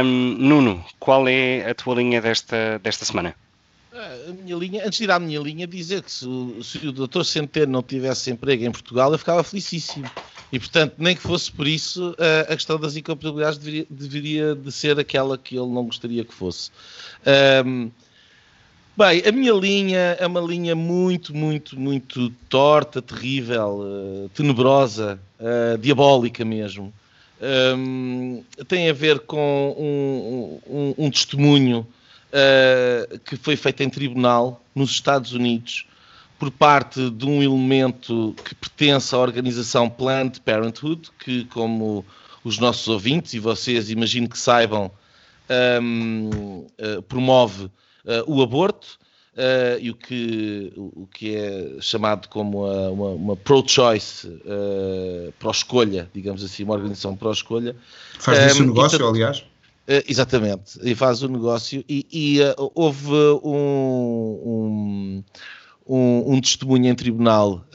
Um, 0.04 0.36
Nuno, 0.38 0.86
qual 1.00 1.28
é 1.28 1.70
a 1.70 1.74
tua 1.74 1.96
linha 1.96 2.22
desta, 2.22 2.80
desta 2.80 3.06
semana? 3.06 3.36
A 3.94 4.32
minha 4.32 4.56
linha, 4.56 4.86
antes 4.86 4.98
de 4.98 5.04
ir 5.04 5.12
à 5.12 5.20
minha 5.20 5.40
linha, 5.40 5.68
dizer 5.68 6.02
que 6.02 6.12
se, 6.12 6.26
se 6.64 6.88
o 6.88 6.92
Dr. 6.92 7.24
Centeno 7.24 7.72
não 7.72 7.84
tivesse 7.84 8.32
emprego 8.32 8.64
em 8.64 8.72
Portugal, 8.72 9.12
eu 9.12 9.18
ficava 9.20 9.44
felicíssimo. 9.44 10.10
E, 10.52 10.60
portanto, 10.60 10.96
nem 10.98 11.16
que 11.16 11.22
fosse 11.22 11.52
por 11.52 11.68
isso, 11.68 12.16
a, 12.20 12.54
a 12.54 12.56
questão 12.56 12.80
das 12.80 12.96
incompatibilidades 12.96 13.58
deveria, 13.58 13.88
deveria, 13.90 14.56
de 14.56 14.72
ser 14.72 15.00
aquela 15.00 15.38
que 15.38 15.56
ele 15.56 15.68
não 15.68 15.86
gostaria 15.86 16.24
que 16.24 16.34
fosse. 16.34 16.72
Um, 17.66 17.92
bem, 18.96 19.24
a 19.28 19.32
minha 19.32 19.54
linha 19.54 20.18
é 20.20 20.26
uma 20.26 20.42
linha 20.42 20.76
muito, 20.76 21.36
muito, 21.36 21.80
muito 21.80 22.30
torta, 22.50 23.02
terrível, 23.02 23.80
uh, 23.82 24.30
tenebrosa, 24.30 25.20
uh, 25.40 25.78
diabólica 25.78 26.46
mesmo 26.46 26.94
um, 27.44 28.44
tem 28.68 28.90
a 28.90 28.94
ver 28.94 29.20
com 29.20 29.76
um, 29.78 30.60
um, 30.66 30.96
um 30.98 31.12
testemunho 31.12 31.86
uh, 32.30 33.20
que 33.20 33.36
foi 33.36 33.56
feito 33.56 33.84
em 33.84 33.90
tribunal 33.90 34.62
nos 34.74 34.92
Estados 34.92 35.34
Unidos 35.34 35.86
por 36.40 36.50
parte 36.52 37.10
de 37.10 37.26
um 37.26 37.44
elemento 37.44 38.36
que 38.44 38.56
pertence 38.56 39.14
à 39.14 39.18
organização 39.18 39.90
Planned 39.90 40.42
Parenthood, 40.42 41.10
que, 41.20 41.46
como 41.46 42.06
os 42.44 42.58
nossos 42.60 42.88
ouvintes 42.88 43.34
e 43.34 43.40
vocês 43.40 43.90
imagino 43.90 44.28
que 44.28 44.38
saibam, 44.38 44.92
uh, 45.50 47.02
promove 47.04 47.66
uh, 47.66 47.72
o 48.28 48.42
aborto 48.42 49.00
uh, 49.34 49.80
e 49.80 49.90
o 49.90 49.96
que, 49.96 50.74
o, 50.76 51.08
que 51.08 51.36
é 51.36 51.78
chamado 51.80 52.28
como 52.30 52.66
uma, 52.66 52.90
uma, 52.90 53.10
uma 53.10 53.36
pro-choice, 53.36 54.28
uh, 54.28 55.32
pró-escolha, 55.40 56.10
digamos 56.14 56.44
assim, 56.44 56.64
uma 56.64 56.74
organização 56.74 57.16
pró-escolha. 57.16 57.76
Faz 58.20 58.60
um, 58.60 58.66
negócio, 58.66 59.00
e, 59.00 59.04
aliás? 59.04 59.40
Uh, 59.40 60.04
exatamente, 60.08 60.80
e 60.82 60.96
faz 60.96 61.22
o 61.24 61.28
negócio. 61.28 61.84
E, 61.90 62.06
e 62.12 62.40
houve 62.58 63.12
um, 63.44 65.24
um, 65.86 66.34
um, 66.34 66.42
testemunho 66.42 66.88
em 66.88 66.96
tribunal 66.96 67.66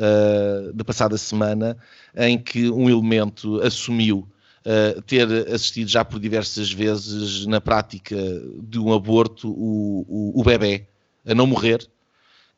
da 0.74 0.84
passada 0.84 1.18
semana 1.18 1.76
em 2.16 2.38
que 2.38 2.70
um 2.70 2.88
elemento 2.88 3.60
assumiu 3.60 4.26
uh, 4.64 5.02
ter 5.02 5.28
assistido 5.52 5.88
já 5.88 6.04
por 6.04 6.18
diversas 6.18 6.72
vezes 6.72 7.46
na 7.46 7.60
prática 7.60 8.16
de 8.62 8.78
um 8.78 8.92
aborto 8.92 9.50
o, 9.50 10.06
o, 10.08 10.40
o 10.40 10.42
bebê 10.42 10.86
a 11.26 11.34
não 11.34 11.46
morrer 11.46 11.88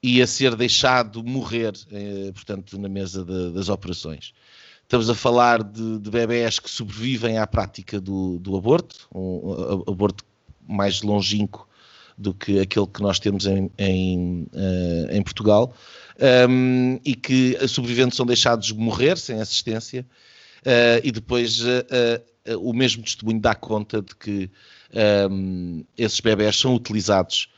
e 0.02 0.22
a 0.22 0.26
ser 0.26 0.56
deixado 0.56 1.22
morrer, 1.22 1.72
eh, 1.92 2.30
portanto, 2.32 2.78
na 2.78 2.88
mesa 2.88 3.24
de, 3.24 3.52
das 3.52 3.68
operações. 3.68 4.32
Estamos 4.82 5.08
a 5.08 5.14
falar 5.14 5.62
de, 5.62 5.98
de 5.98 6.10
bebés 6.10 6.58
que 6.58 6.68
sobrevivem 6.68 7.38
à 7.38 7.46
prática 7.46 8.00
do, 8.00 8.38
do 8.40 8.56
aborto, 8.56 9.08
um, 9.14 9.84
aborto 9.86 10.24
mais 10.66 11.02
longínquo 11.02 11.68
do 12.18 12.34
que 12.34 12.58
aquele 12.58 12.86
que 12.86 13.00
nós 13.00 13.18
temos 13.18 13.46
em, 13.46 13.70
em, 13.78 14.42
uh, 14.52 15.10
em 15.10 15.22
Portugal, 15.22 15.74
um, 16.48 16.98
e 17.04 17.14
que 17.14 17.56
sobreviventes 17.68 18.16
são 18.16 18.26
deixados 18.26 18.72
morrer 18.72 19.16
sem 19.16 19.40
assistência, 19.40 20.04
uh, 20.66 21.00
e 21.04 21.12
depois 21.12 21.60
uh, 21.60 22.58
o 22.60 22.72
mesmo 22.72 23.02
testemunho 23.02 23.40
dá 23.40 23.54
conta 23.54 24.02
de 24.02 24.14
que 24.16 24.50
um, 25.30 25.84
esses 25.96 26.20
bebés 26.20 26.56
são 26.56 26.74
utilizados 26.74 27.48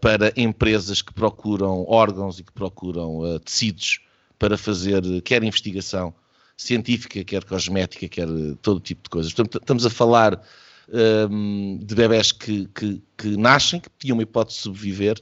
para 0.00 0.32
empresas 0.36 1.00
que 1.00 1.14
procuram 1.14 1.84
órgãos 1.88 2.38
e 2.38 2.44
que 2.44 2.52
procuram 2.52 3.20
uh, 3.20 3.38
tecidos 3.38 4.00
para 4.38 4.58
fazer 4.58 5.02
quer 5.22 5.42
investigação, 5.42 6.14
científica, 6.56 7.24
quer 7.24 7.44
cosmética, 7.44 8.08
quer 8.08 8.28
todo 8.60 8.80
tipo 8.80 9.04
de 9.04 9.10
coisas. 9.10 9.32
Portanto, 9.32 9.60
estamos 9.62 9.86
a 9.86 9.90
falar 9.90 10.40
um, 11.30 11.78
de 11.82 11.94
bebés 11.94 12.32
que, 12.32 12.68
que, 12.74 13.02
que, 13.16 13.36
nascem, 13.36 13.80
que 13.80 13.88
tinham 13.98 14.16
uma 14.16 14.22
hipótese 14.22 14.58
de 14.58 14.62
sobreviver, 14.64 15.16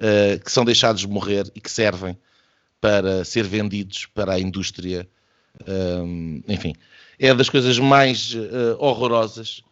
uh, 0.00 0.42
que 0.42 0.50
são 0.50 0.64
deixados 0.64 1.04
morrer 1.04 1.50
e 1.54 1.60
que 1.60 1.70
servem 1.70 2.16
para 2.80 3.24
ser 3.24 3.44
vendidos 3.44 4.06
para 4.06 4.34
a 4.34 4.40
indústria. 4.40 5.08
Um, 5.68 6.42
enfim, 6.48 6.74
é 7.18 7.32
das 7.32 7.48
coisas 7.48 7.78
mais 7.78 8.34
uh, 8.34 8.76
horrorosas 8.78 9.62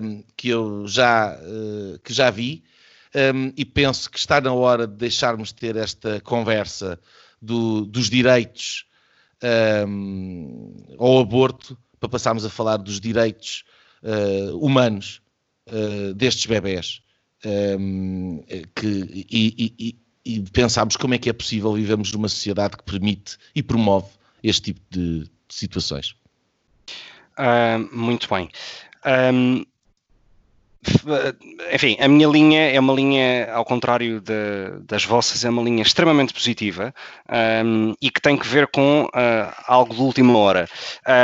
um, 0.00 0.22
que 0.36 0.48
eu 0.48 0.86
já, 0.86 1.36
uh, 1.36 1.98
que 1.98 2.12
já 2.12 2.30
vi 2.30 2.62
um, 3.14 3.52
e 3.56 3.64
penso 3.64 4.10
que 4.10 4.18
está 4.18 4.40
na 4.40 4.52
hora 4.52 4.86
de 4.86 4.94
deixarmos 4.94 5.48
de 5.48 5.54
ter 5.54 5.76
esta 5.76 6.20
conversa 6.20 6.98
do, 7.40 7.84
dos 7.84 8.08
direitos 8.08 8.86
ao 10.98 11.18
aborto 11.18 11.76
para 11.98 12.08
passarmos 12.08 12.44
a 12.44 12.50
falar 12.50 12.76
dos 12.76 13.00
direitos 13.00 13.64
uh, 14.04 14.56
humanos 14.64 15.20
uh, 15.66 16.14
destes 16.14 16.46
bebés 16.46 17.02
um, 17.44 18.40
que, 18.76 18.86
e, 18.86 19.74
e, 19.76 19.96
e 20.24 20.40
pensámos 20.52 20.96
como 20.96 21.14
é 21.14 21.18
que 21.18 21.28
é 21.28 21.32
possível 21.32 21.72
vivermos 21.72 22.12
numa 22.12 22.28
sociedade 22.28 22.76
que 22.76 22.84
permite 22.84 23.36
e 23.52 23.64
promove 23.64 24.06
este 24.44 24.72
tipo 24.72 24.80
de, 24.90 25.28
situações. 25.52 26.14
Uh, 27.38 27.94
muito 27.94 28.28
bem. 28.28 28.48
Um, 29.32 29.64
enfim, 31.72 31.96
a 32.00 32.08
minha 32.08 32.26
linha 32.26 32.72
é 32.72 32.80
uma 32.80 32.92
linha, 32.92 33.52
ao 33.52 33.64
contrário 33.64 34.20
de, 34.20 34.80
das 34.84 35.04
vossas, 35.04 35.44
é 35.44 35.50
uma 35.50 35.62
linha 35.62 35.82
extremamente 35.82 36.34
positiva 36.34 36.92
um, 37.64 37.94
e 38.02 38.10
que 38.10 38.20
tem 38.20 38.36
que 38.36 38.46
ver 38.46 38.66
com 38.66 39.04
uh, 39.04 39.54
algo 39.66 39.94
de 39.94 40.00
última 40.00 40.36
hora. 40.36 40.68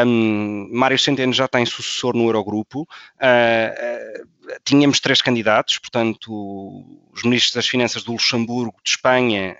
Um, 0.07 0.69
Mário 0.73 0.99
Centeno 0.99 1.33
já 1.33 1.49
tem 1.49 1.67
sucessor 1.67 2.15
no 2.15 2.25
Eurogrupo. 2.25 2.83
Uh, 2.83 4.29
tínhamos 4.65 5.01
três 5.01 5.21
candidatos, 5.21 5.79
portanto, 5.79 6.85
os 7.13 7.23
ministros 7.23 7.55
das 7.55 7.67
Finanças 7.67 8.03
do 8.03 8.13
Luxemburgo, 8.13 8.77
de 8.83 8.91
Espanha, 8.91 9.57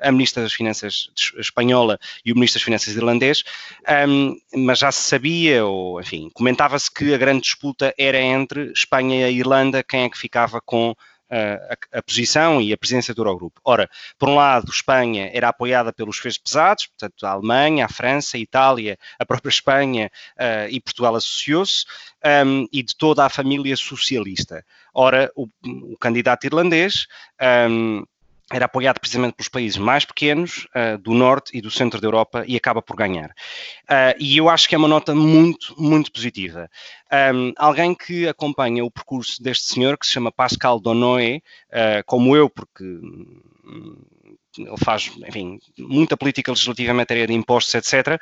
a 0.00 0.10
ministra 0.12 0.42
das 0.42 0.52
Finanças 0.52 1.10
espanhola 1.38 1.98
e 2.24 2.32
o 2.32 2.34
ministro 2.34 2.58
das 2.58 2.64
Finanças 2.64 2.94
irlandês, 2.94 3.42
mas 4.54 4.78
já 4.78 4.90
se 4.92 5.02
sabia, 5.02 5.64
ou 5.64 6.00
enfim, 6.00 6.30
comentava-se 6.32 6.90
que 6.90 7.12
a 7.14 7.18
grande 7.18 7.42
disputa 7.42 7.94
era 7.98 8.20
entre 8.20 8.72
Espanha 8.72 9.20
e 9.20 9.24
a 9.24 9.30
Irlanda, 9.30 9.82
quem 9.82 10.04
é 10.04 10.10
que 10.10 10.18
ficava 10.18 10.60
com 10.60 10.94
a, 11.30 11.98
a, 11.98 12.02
posição 12.02 12.60
e 12.60 12.72
a 12.72 12.76
presença 12.76 13.14
do 13.14 13.20
Eurogrupo. 13.22 13.60
Ora, 13.64 13.88
por 14.18 14.28
um 14.28 14.34
lado, 14.34 14.70
Espanha 14.70 15.30
era 15.32 15.48
apoiada 15.48 15.92
pelos 15.92 16.18
pesos 16.18 16.38
pesados, 16.38 16.86
portanto, 16.86 17.24
a 17.24 17.30
Alemanha, 17.30 17.86
a 17.86 17.88
França, 17.88 18.36
a 18.36 18.40
Itália, 18.40 18.98
a 19.18 19.24
própria 19.24 19.50
Espanha 19.50 20.10
uh, 20.36 20.68
e 20.70 20.80
Portugal 20.80 21.14
associou-se, 21.14 21.84
um, 22.44 22.66
e 22.72 22.82
de 22.82 22.96
toda 22.96 23.24
a 23.24 23.28
família 23.28 23.76
socialista. 23.76 24.64
Ora, 24.92 25.30
o, 25.36 25.48
o 25.64 25.96
candidato 25.98 26.44
irlandês. 26.44 27.06
Um, 27.68 28.04
era 28.50 28.64
apoiado 28.64 28.98
precisamente 28.98 29.34
pelos 29.34 29.48
países 29.48 29.78
mais 29.78 30.04
pequenos 30.04 30.66
uh, 30.74 30.98
do 30.98 31.12
norte 31.14 31.56
e 31.56 31.60
do 31.60 31.70
centro 31.70 32.00
da 32.00 32.06
Europa 32.06 32.44
e 32.46 32.56
acaba 32.56 32.82
por 32.82 32.96
ganhar. 32.96 33.30
Uh, 33.88 34.16
e 34.18 34.36
eu 34.36 34.48
acho 34.48 34.68
que 34.68 34.74
é 34.74 34.78
uma 34.78 34.88
nota 34.88 35.14
muito, 35.14 35.74
muito 35.78 36.10
positiva. 36.10 36.68
Um, 37.34 37.52
alguém 37.56 37.94
que 37.94 38.26
acompanha 38.26 38.84
o 38.84 38.90
percurso 38.90 39.42
deste 39.42 39.72
senhor, 39.72 39.96
que 39.96 40.06
se 40.06 40.12
chama 40.12 40.32
Pascal 40.32 40.80
Donoé, 40.80 41.36
uh, 41.68 42.04
como 42.06 42.36
eu, 42.36 42.50
porque 42.50 42.84
hum, 42.84 44.02
ele 44.58 44.76
faz, 44.82 45.10
enfim, 45.28 45.58
muita 45.78 46.16
política 46.16 46.50
legislativa 46.50 46.92
em 46.92 46.96
matéria 46.96 47.26
de 47.26 47.32
impostos, 47.32 47.74
etc., 47.74 48.20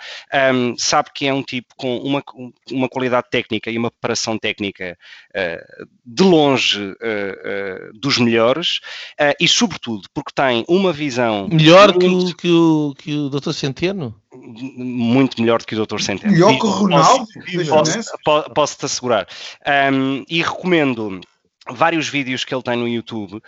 um, 0.54 0.76
sabe 0.76 1.10
que 1.14 1.26
é 1.26 1.32
um 1.32 1.42
tipo 1.42 1.74
com 1.76 1.96
uma, 1.98 2.22
uma 2.70 2.88
qualidade 2.88 3.28
técnica 3.30 3.70
e 3.70 3.78
uma 3.78 3.90
preparação 3.90 4.38
técnica 4.38 4.96
uh, 5.30 5.88
de 6.04 6.22
longe 6.22 6.80
uh, 6.80 6.92
uh, 6.92 7.98
dos 7.98 8.18
melhores 8.18 8.80
e, 9.40 9.48
sobretudo, 9.48 10.08
porque 10.12 10.32
tem 10.34 10.64
uma 10.68 10.92
visão... 10.92 11.48
Melhor 11.48 11.94
muito... 11.94 12.36
que, 12.36 12.50
o, 12.50 12.94
que, 12.94 13.12
o, 13.12 13.28
que 13.30 13.36
o 13.36 13.40
Dr. 13.40 13.52
Centeno? 13.52 14.14
Muito 14.32 15.40
melhor 15.40 15.58
do 15.58 15.66
que 15.66 15.74
o 15.74 15.86
Dr. 15.86 16.00
Centeno. 16.00 16.32
Melhor 16.32 16.58
que 16.58 16.66
o 16.66 16.70
Ronaldo? 16.70 17.26
Posso-te 17.68 18.22
posso, 18.24 18.50
posso 18.50 18.86
assegurar. 18.86 19.26
Um, 19.92 20.24
e 20.28 20.42
recomendo 20.42 21.20
vários 21.70 22.08
vídeos 22.08 22.44
que 22.44 22.54
ele 22.54 22.62
tem 22.62 22.76
no 22.76 22.88
YouTube 22.88 23.42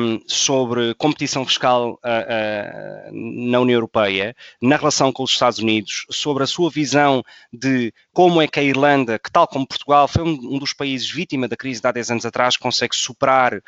um, 0.00 0.20
sobre 0.26 0.94
competição 0.94 1.44
fiscal 1.44 1.92
uh, 1.92 1.94
uh, 1.94 3.12
na 3.12 3.60
União 3.60 3.76
Europeia, 3.76 4.34
na 4.60 4.76
relação 4.76 5.12
com 5.12 5.22
os 5.22 5.30
Estados 5.30 5.58
Unidos, 5.58 6.06
sobre 6.10 6.44
a 6.44 6.46
sua 6.46 6.70
visão 6.70 7.22
de 7.52 7.92
como 8.18 8.42
é 8.42 8.48
que 8.48 8.58
a 8.58 8.62
Irlanda, 8.64 9.16
que 9.16 9.30
tal 9.30 9.46
como 9.46 9.64
Portugal, 9.64 10.08
foi 10.08 10.24
um, 10.24 10.56
um 10.56 10.58
dos 10.58 10.72
países 10.72 11.08
vítima 11.08 11.46
da 11.46 11.56
crise 11.56 11.80
de 11.80 11.86
há 11.86 11.92
10 11.92 12.10
anos 12.10 12.26
atrás, 12.26 12.56
consegue 12.56 12.96
superar 12.96 13.54
uh, 13.54 13.62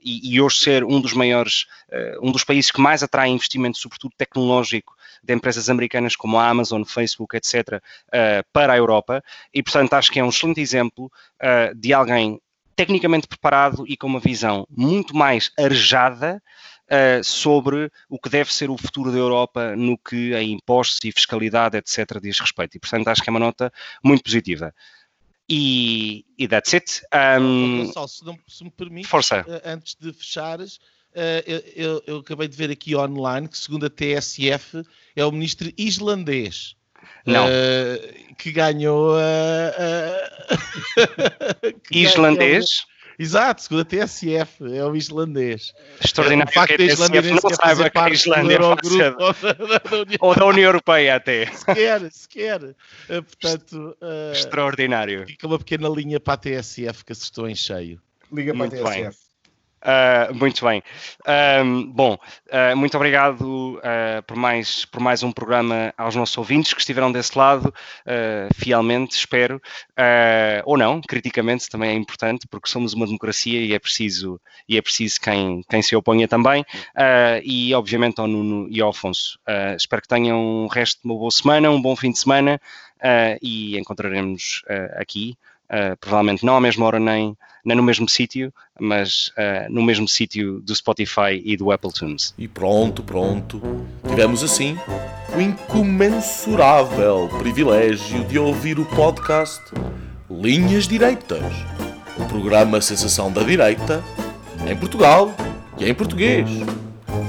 e, 0.00 0.32
e, 0.32 0.40
hoje 0.40 0.58
ser 0.58 0.84
um 0.84 1.00
dos 1.00 1.12
maiores, 1.12 1.66
um 2.22 2.30
dos 2.30 2.44
países 2.44 2.70
que 2.70 2.80
mais 2.80 3.02
atrai 3.02 3.28
investimento, 3.28 3.76
sobretudo 3.76 4.14
tecnológico, 4.16 4.94
de 5.20 5.34
empresas 5.34 5.68
americanas 5.68 6.14
como 6.14 6.38
a 6.38 6.48
Amazon, 6.48 6.84
Facebook, 6.84 7.36
etc., 7.36 7.54
uh, 7.74 8.46
para 8.52 8.74
a 8.74 8.76
Europa. 8.76 9.20
E, 9.52 9.64
portanto, 9.64 9.94
acho 9.94 10.12
que 10.12 10.20
é 10.20 10.24
um 10.24 10.28
excelente 10.28 10.60
exemplo 10.60 11.06
uh, 11.06 11.74
de 11.74 11.92
alguém 11.92 12.40
tecnicamente 12.76 13.26
preparado 13.26 13.84
e 13.84 13.96
com 13.96 14.06
uma 14.06 14.20
visão 14.20 14.64
muito 14.70 15.14
mais 15.16 15.50
arejada 15.58 16.40
uh, 16.90 17.22
sobre 17.22 17.90
o 18.08 18.18
que 18.18 18.28
deve 18.28 18.52
ser 18.52 18.70
o 18.70 18.76
futuro 18.76 19.10
da 19.10 19.18
Europa 19.18 19.76
no 19.76 19.96
que 19.98 20.34
a 20.34 20.42
impostos 20.42 21.00
e 21.04 21.12
fiscalidade, 21.12 21.76
etc., 21.76 22.20
diz 22.20 22.38
respeito. 22.38 22.76
E, 22.76 22.80
portanto, 22.80 23.08
acho 23.08 23.22
que 23.22 23.30
é 23.30 23.32
uma 23.32 23.40
nota 23.40 23.72
muito 24.02 24.22
positiva. 24.22 24.74
E, 25.48 26.24
e 26.38 26.48
that's 26.48 26.72
it. 26.72 27.02
Um, 27.40 27.84
Gonçalo, 27.86 28.08
se, 28.08 28.24
não, 28.24 28.38
se 28.48 28.64
me 28.64 28.70
permite, 28.70 29.08
força. 29.08 29.44
antes 29.64 29.96
de 30.00 30.12
fechares, 30.12 30.78
Uh, 31.12 31.44
eu, 31.46 31.62
eu, 31.76 32.02
eu, 32.06 32.16
acabei 32.20 32.48
de 32.48 32.56
ver 32.56 32.70
aqui 32.70 32.96
online 32.96 33.46
que, 33.46 33.58
segundo 33.58 33.84
a 33.84 33.90
TSF, 33.90 34.82
é 35.14 35.22
o 35.22 35.30
ministro 35.30 35.70
islandês. 35.76 36.74
Uh, 37.26 38.34
que 38.36 38.50
ganhou. 38.50 39.14
Uh, 39.14 39.20
que 41.86 41.98
islandês? 41.98 42.86
Exato, 43.18 43.62
segundo 43.62 43.82
a 43.82 43.84
TSF, 43.84 44.64
é 44.72 44.84
o 44.84 44.96
islandês. 44.96 45.72
Extraordinário 46.02 46.50
o 46.50 46.54
facto 46.54 46.76
que 46.76 46.82
a 46.82 46.88
TSF 46.88 47.30
não 47.30 47.50
saiba 47.54 47.90
que 47.90 47.98
a 47.98 48.10
Islândia 48.10 48.56
é 48.56 48.58
ou 50.20 50.34
da 50.34 50.46
União 50.46 50.68
Europeia 50.68 51.16
até. 51.16 51.46
Sequer, 51.46 52.12
sequer. 52.12 52.62
Uh, 52.62 53.22
portanto, 53.22 53.96
uh, 54.00 54.32
Extraordinário. 54.32 55.26
Fica 55.26 55.46
uma 55.46 55.58
pequena 55.58 55.88
linha 55.88 56.18
para 56.18 56.34
a 56.34 56.36
TSF 56.36 57.04
que 57.04 57.12
assustou 57.12 57.48
em 57.48 57.54
cheio. 57.54 58.00
Liga 58.32 58.52
para 58.52 58.58
Muito 58.58 58.74
a 58.74 58.90
TSF. 58.90 59.02
Bem. 59.02 59.31
Uh, 59.82 60.32
muito 60.34 60.64
bem. 60.64 60.80
Bom, 61.88 62.14
uh, 62.14 62.76
muito 62.76 62.96
obrigado 62.96 63.78
uh, 63.78 64.22
por, 64.26 64.36
mais, 64.36 64.84
por 64.84 65.00
mais 65.00 65.24
um 65.24 65.32
programa 65.32 65.92
aos 65.98 66.14
nossos 66.14 66.38
ouvintes 66.38 66.72
que 66.72 66.80
estiveram 66.80 67.10
desse 67.10 67.36
lado, 67.36 67.72
fielmente, 68.54 69.16
espero, 69.16 69.60
ou 70.64 70.76
não, 70.76 71.00
criticamente 71.00 71.68
também 71.68 71.90
é 71.90 71.94
importante, 71.94 72.46
porque 72.48 72.68
somos 72.68 72.92
uma 72.92 73.06
democracia 73.06 73.60
e 73.60 73.74
é 73.74 73.78
preciso, 73.78 74.40
e 74.68 74.76
é 74.76 74.82
preciso 74.82 75.20
quem, 75.20 75.62
quem 75.68 75.82
se 75.82 75.96
oponha 75.96 76.28
também, 76.28 76.64
e 77.42 77.74
obviamente 77.74 78.20
ao 78.20 78.26
Nuno 78.26 78.68
e 78.70 78.80
ao 78.80 78.90
Afonso. 78.90 79.38
espero 79.76 80.02
que 80.02 80.08
tenham 80.08 80.38
um 80.38 80.66
resto 80.66 81.02
de 81.02 81.08
uma 81.08 81.18
boa 81.18 81.30
semana, 81.30 81.70
um 81.70 81.80
bom 81.80 81.96
fim 81.96 82.12
de 82.12 82.18
semana, 82.18 82.60
e 83.40 83.78
encontraremos 83.78 84.62
aqui 84.96 85.36
uh, 85.72 85.96
provavelmente 85.98 86.44
não 86.44 86.56
à 86.56 86.60
mesma 86.60 86.84
hora 86.84 87.00
nem, 87.00 87.36
nem 87.64 87.76
no 87.76 87.82
mesmo 87.82 88.08
sítio, 88.08 88.52
mas 88.78 89.28
uh, 89.28 89.72
no 89.72 89.82
mesmo 89.82 90.06
sítio 90.06 90.60
do 90.60 90.74
Spotify 90.74 91.40
e 91.44 91.56
do 91.56 91.72
Apple 91.72 91.92
Tunes. 91.92 92.34
E 92.36 92.46
pronto, 92.46 93.02
pronto. 93.02 93.60
Tivemos 94.08 94.42
assim 94.44 94.78
o 95.34 95.40
incomensurável 95.40 97.28
privilégio 97.38 98.24
de 98.24 98.38
ouvir 98.38 98.78
o 98.78 98.84
podcast 98.84 99.62
Linhas 100.30 100.86
Direitas, 100.86 101.52
o 102.18 102.24
programa 102.26 102.80
Sensação 102.80 103.32
da 103.32 103.42
Direita, 103.42 104.02
em 104.68 104.76
Portugal 104.76 105.34
e 105.78 105.88
em 105.88 105.94
português. 105.94 106.48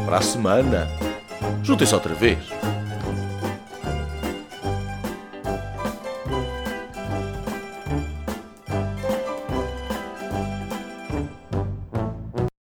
Para 0.06 0.18
a 0.18 0.22
semana, 0.22 0.88
juntem-se 1.64 1.94
outra 1.94 2.14
vez. 2.14 2.63